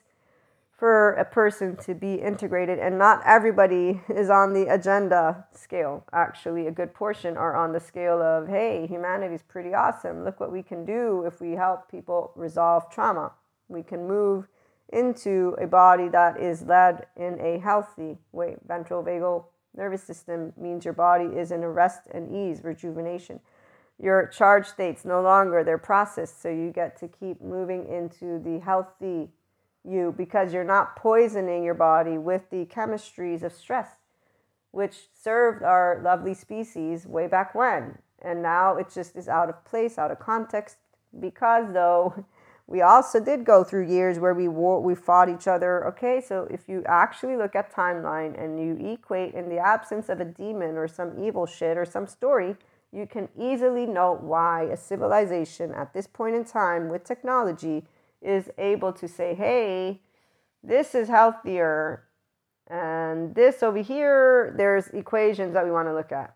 for 0.76 1.12
a 1.12 1.24
person 1.24 1.76
to 1.76 1.94
be 1.94 2.14
integrated, 2.14 2.78
and 2.78 2.98
not 2.98 3.22
everybody 3.24 4.02
is 4.08 4.28
on 4.28 4.52
the 4.52 4.66
agenda 4.66 5.46
scale. 5.52 6.04
Actually, 6.12 6.66
a 6.66 6.72
good 6.72 6.92
portion 6.92 7.36
are 7.36 7.54
on 7.54 7.72
the 7.72 7.80
scale 7.80 8.20
of, 8.20 8.48
hey, 8.48 8.86
humanity's 8.88 9.42
pretty 9.42 9.72
awesome. 9.72 10.24
Look 10.24 10.40
what 10.40 10.50
we 10.50 10.62
can 10.62 10.84
do 10.84 11.24
if 11.26 11.40
we 11.40 11.52
help 11.52 11.90
people 11.90 12.32
resolve 12.34 12.90
trauma. 12.90 13.32
We 13.68 13.82
can 13.82 14.08
move 14.08 14.48
into 14.92 15.56
a 15.60 15.66
body 15.66 16.08
that 16.08 16.40
is 16.40 16.62
led 16.62 17.06
in 17.16 17.40
a 17.40 17.58
healthy 17.58 18.18
way. 18.32 18.56
Ventral 18.66 19.02
vagal 19.02 19.44
nervous 19.76 20.02
system 20.02 20.52
means 20.56 20.84
your 20.84 20.94
body 20.94 21.36
is 21.36 21.50
in 21.50 21.62
a 21.62 21.70
rest 21.70 22.02
and 22.12 22.34
ease, 22.34 22.62
rejuvenation. 22.62 23.40
Your 23.98 24.26
charge 24.26 24.66
states 24.66 25.04
no 25.04 25.22
longer, 25.22 25.62
they're 25.62 25.78
processed, 25.78 26.42
so 26.42 26.48
you 26.48 26.72
get 26.72 26.98
to 26.98 27.08
keep 27.08 27.40
moving 27.40 27.86
into 27.88 28.40
the 28.40 28.58
healthy 28.58 29.30
you 29.84 30.14
because 30.16 30.52
you're 30.52 30.64
not 30.64 30.96
poisoning 30.96 31.62
your 31.62 31.74
body 31.74 32.18
with 32.18 32.50
the 32.50 32.64
chemistries 32.66 33.42
of 33.42 33.52
stress, 33.52 33.88
which 34.70 35.08
served 35.14 35.62
our 35.62 36.00
lovely 36.02 36.34
species 36.34 37.06
way 37.06 37.26
back 37.26 37.54
when. 37.54 37.98
And 38.22 38.42
now 38.42 38.76
it 38.76 38.90
just 38.92 39.16
is 39.16 39.28
out 39.28 39.48
of 39.48 39.64
place, 39.64 39.98
out 39.98 40.10
of 40.10 40.18
context, 40.18 40.78
because 41.20 41.72
though 41.72 42.24
we 42.66 42.80
also 42.80 43.20
did 43.20 43.44
go 43.44 43.62
through 43.62 43.88
years 43.88 44.18
where 44.18 44.34
we 44.34 44.48
war, 44.48 44.80
we 44.80 44.94
fought 44.94 45.28
each 45.28 45.46
other. 45.46 45.86
Okay, 45.88 46.20
so 46.20 46.48
if 46.50 46.68
you 46.68 46.82
actually 46.86 47.36
look 47.36 47.54
at 47.54 47.72
timeline 47.72 48.42
and 48.42 48.58
you 48.58 48.92
equate 48.92 49.34
in 49.34 49.48
the 49.50 49.58
absence 49.58 50.08
of 50.08 50.20
a 50.20 50.24
demon 50.24 50.76
or 50.76 50.88
some 50.88 51.22
evil 51.22 51.44
shit 51.44 51.76
or 51.76 51.84
some 51.84 52.06
story, 52.06 52.56
you 52.90 53.06
can 53.06 53.28
easily 53.38 53.86
note 53.86 54.22
why 54.22 54.62
a 54.62 54.76
civilization 54.76 55.72
at 55.72 55.92
this 55.92 56.06
point 56.06 56.36
in 56.36 56.44
time 56.44 56.88
with 56.88 57.04
technology 57.04 57.84
is 58.24 58.48
able 58.58 58.92
to 58.94 59.06
say, 59.06 59.34
hey, 59.34 60.00
this 60.62 60.94
is 60.94 61.08
healthier. 61.08 62.04
And 62.66 63.34
this 63.34 63.62
over 63.62 63.82
here, 63.82 64.54
there's 64.56 64.88
equations 64.88 65.52
that 65.54 65.64
we 65.64 65.70
want 65.70 65.88
to 65.88 65.94
look 65.94 66.10
at. 66.10 66.34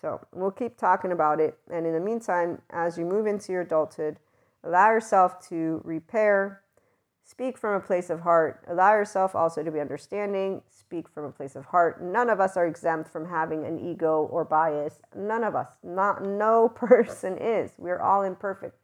So 0.00 0.20
we'll 0.32 0.50
keep 0.50 0.76
talking 0.76 1.12
about 1.12 1.40
it. 1.40 1.56
And 1.70 1.86
in 1.86 1.94
the 1.94 2.00
meantime, 2.00 2.60
as 2.70 2.98
you 2.98 3.04
move 3.04 3.26
into 3.26 3.52
your 3.52 3.62
adulthood, 3.62 4.18
allow 4.64 4.90
yourself 4.90 5.46
to 5.48 5.80
repair, 5.84 6.62
speak 7.24 7.56
from 7.56 7.74
a 7.74 7.80
place 7.80 8.10
of 8.10 8.20
heart, 8.20 8.64
allow 8.68 8.92
yourself 8.92 9.34
also 9.34 9.62
to 9.62 9.70
be 9.70 9.80
understanding, 9.80 10.60
speak 10.68 11.08
from 11.08 11.24
a 11.24 11.32
place 11.32 11.56
of 11.56 11.64
heart. 11.66 12.02
None 12.02 12.28
of 12.28 12.40
us 12.40 12.56
are 12.56 12.66
exempt 12.66 13.08
from 13.08 13.28
having 13.28 13.64
an 13.64 13.78
ego 13.78 14.28
or 14.30 14.44
bias. 14.44 15.00
None 15.14 15.44
of 15.44 15.54
us, 15.54 15.68
not 15.82 16.22
no 16.22 16.68
person 16.74 17.38
is. 17.38 17.72
We're 17.78 18.00
all 18.00 18.22
imperfect. 18.22 18.76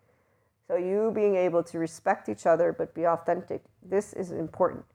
So, 0.73 0.79
you 0.79 1.12
being 1.14 1.37
able 1.37 1.62
to 1.64 1.79
respect 1.79 2.31
each 2.31 2.47
other 2.47 2.73
but 2.73 2.95
be 2.95 3.07
authentic, 3.07 3.61
this 3.83 4.14
is 4.14 4.31
important. 4.31 4.87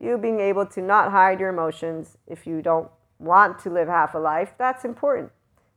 You 0.00 0.16
being 0.16 0.40
able 0.40 0.64
to 0.64 0.80
not 0.80 1.10
hide 1.10 1.40
your 1.40 1.50
emotions 1.50 2.16
if 2.26 2.46
you 2.46 2.62
don't 2.62 2.88
want 3.18 3.58
to 3.58 3.68
live 3.68 3.86
half 3.86 4.14
a 4.14 4.18
life, 4.18 4.54
that's 4.56 4.86
important. 4.86 5.30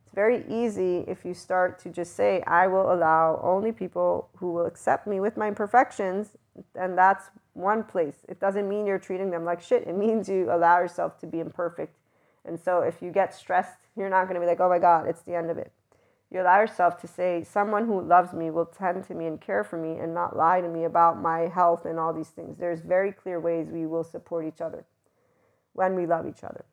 It's 0.05 0.16
very 0.16 0.45
easy 0.47 1.03
if 1.10 1.26
you 1.26 1.34
start 1.34 1.78
to 1.80 1.89
just 1.89 2.16
say, 2.16 2.41
I 2.47 2.68
will 2.68 2.89
allow 2.89 3.38
only 3.43 3.74
people 3.74 4.30
who 4.38 4.53
will 4.53 4.66
accept 4.66 5.05
me 5.05 5.20
with 5.20 5.36
my 5.36 5.49
imperfections, 5.49 6.38
and 6.76 6.97
that's 6.97 7.26
one 7.51 7.84
place. 7.84 8.24
It 8.30 8.39
doesn't 8.39 8.70
mean 8.70 8.86
you're 8.86 8.97
treating 8.97 9.30
them 9.30 9.43
like 9.43 9.62
shit. 9.62 9.86
It 9.86 9.97
means 9.97 10.30
you 10.30 10.49
allow 10.49 10.80
yourself 10.80 11.20
to 11.20 11.28
be 11.28 11.41
imperfect. 11.41 11.97
And 12.45 12.57
so 12.57 12.80
if 12.80 13.01
you 13.01 13.12
get 13.12 13.34
stressed, 13.34 13.80
you're 13.97 14.10
not 14.10 14.24
going 14.24 14.36
to 14.36 14.39
be 14.39 14.47
like, 14.47 14.62
oh 14.62 14.70
my 14.70 14.80
God, 14.80 15.05
it's 15.05 15.24
the 15.24 15.36
end 15.36 15.51
of 15.51 15.57
it. 15.57 15.74
You 16.32 16.41
allow 16.41 16.59
yourself 16.59 16.99
to 17.01 17.07
say, 17.07 17.43
someone 17.43 17.88
who 17.88 18.01
loves 18.01 18.34
me 18.34 18.51
will 18.51 18.65
tend 18.65 19.03
to 19.05 19.15
me 19.15 19.25
and 19.25 19.41
care 19.41 19.63
for 19.63 19.77
me 19.77 19.99
and 19.99 20.13
not 20.13 20.38
lie 20.38 20.61
to 20.61 20.67
me 20.67 20.84
about 20.84 21.19
my 21.19 21.47
health 21.47 21.86
and 21.86 21.97
all 21.97 22.13
these 22.13 22.30
things. 22.30 22.57
There's 22.59 22.82
very 22.82 23.11
clear 23.11 23.39
ways 23.39 23.67
we 23.71 23.88
will 23.88 24.03
support 24.03 24.45
each 24.45 24.61
other 24.61 24.86
when 25.73 25.95
we 25.95 26.05
love 26.05 26.27
each 26.27 26.43
other. 26.43 26.65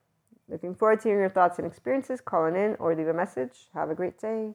Looking 0.48 0.74
forward 0.74 1.00
to 1.00 1.08
hearing 1.08 1.22
your 1.22 1.30
thoughts 1.30 1.58
and 1.58 1.66
experiences. 1.66 2.20
Calling 2.20 2.54
in 2.54 2.76
or 2.78 2.94
leave 2.94 3.08
a 3.08 3.14
message. 3.14 3.68
Have 3.74 3.90
a 3.90 3.94
great 3.94 4.18
day. 4.18 4.54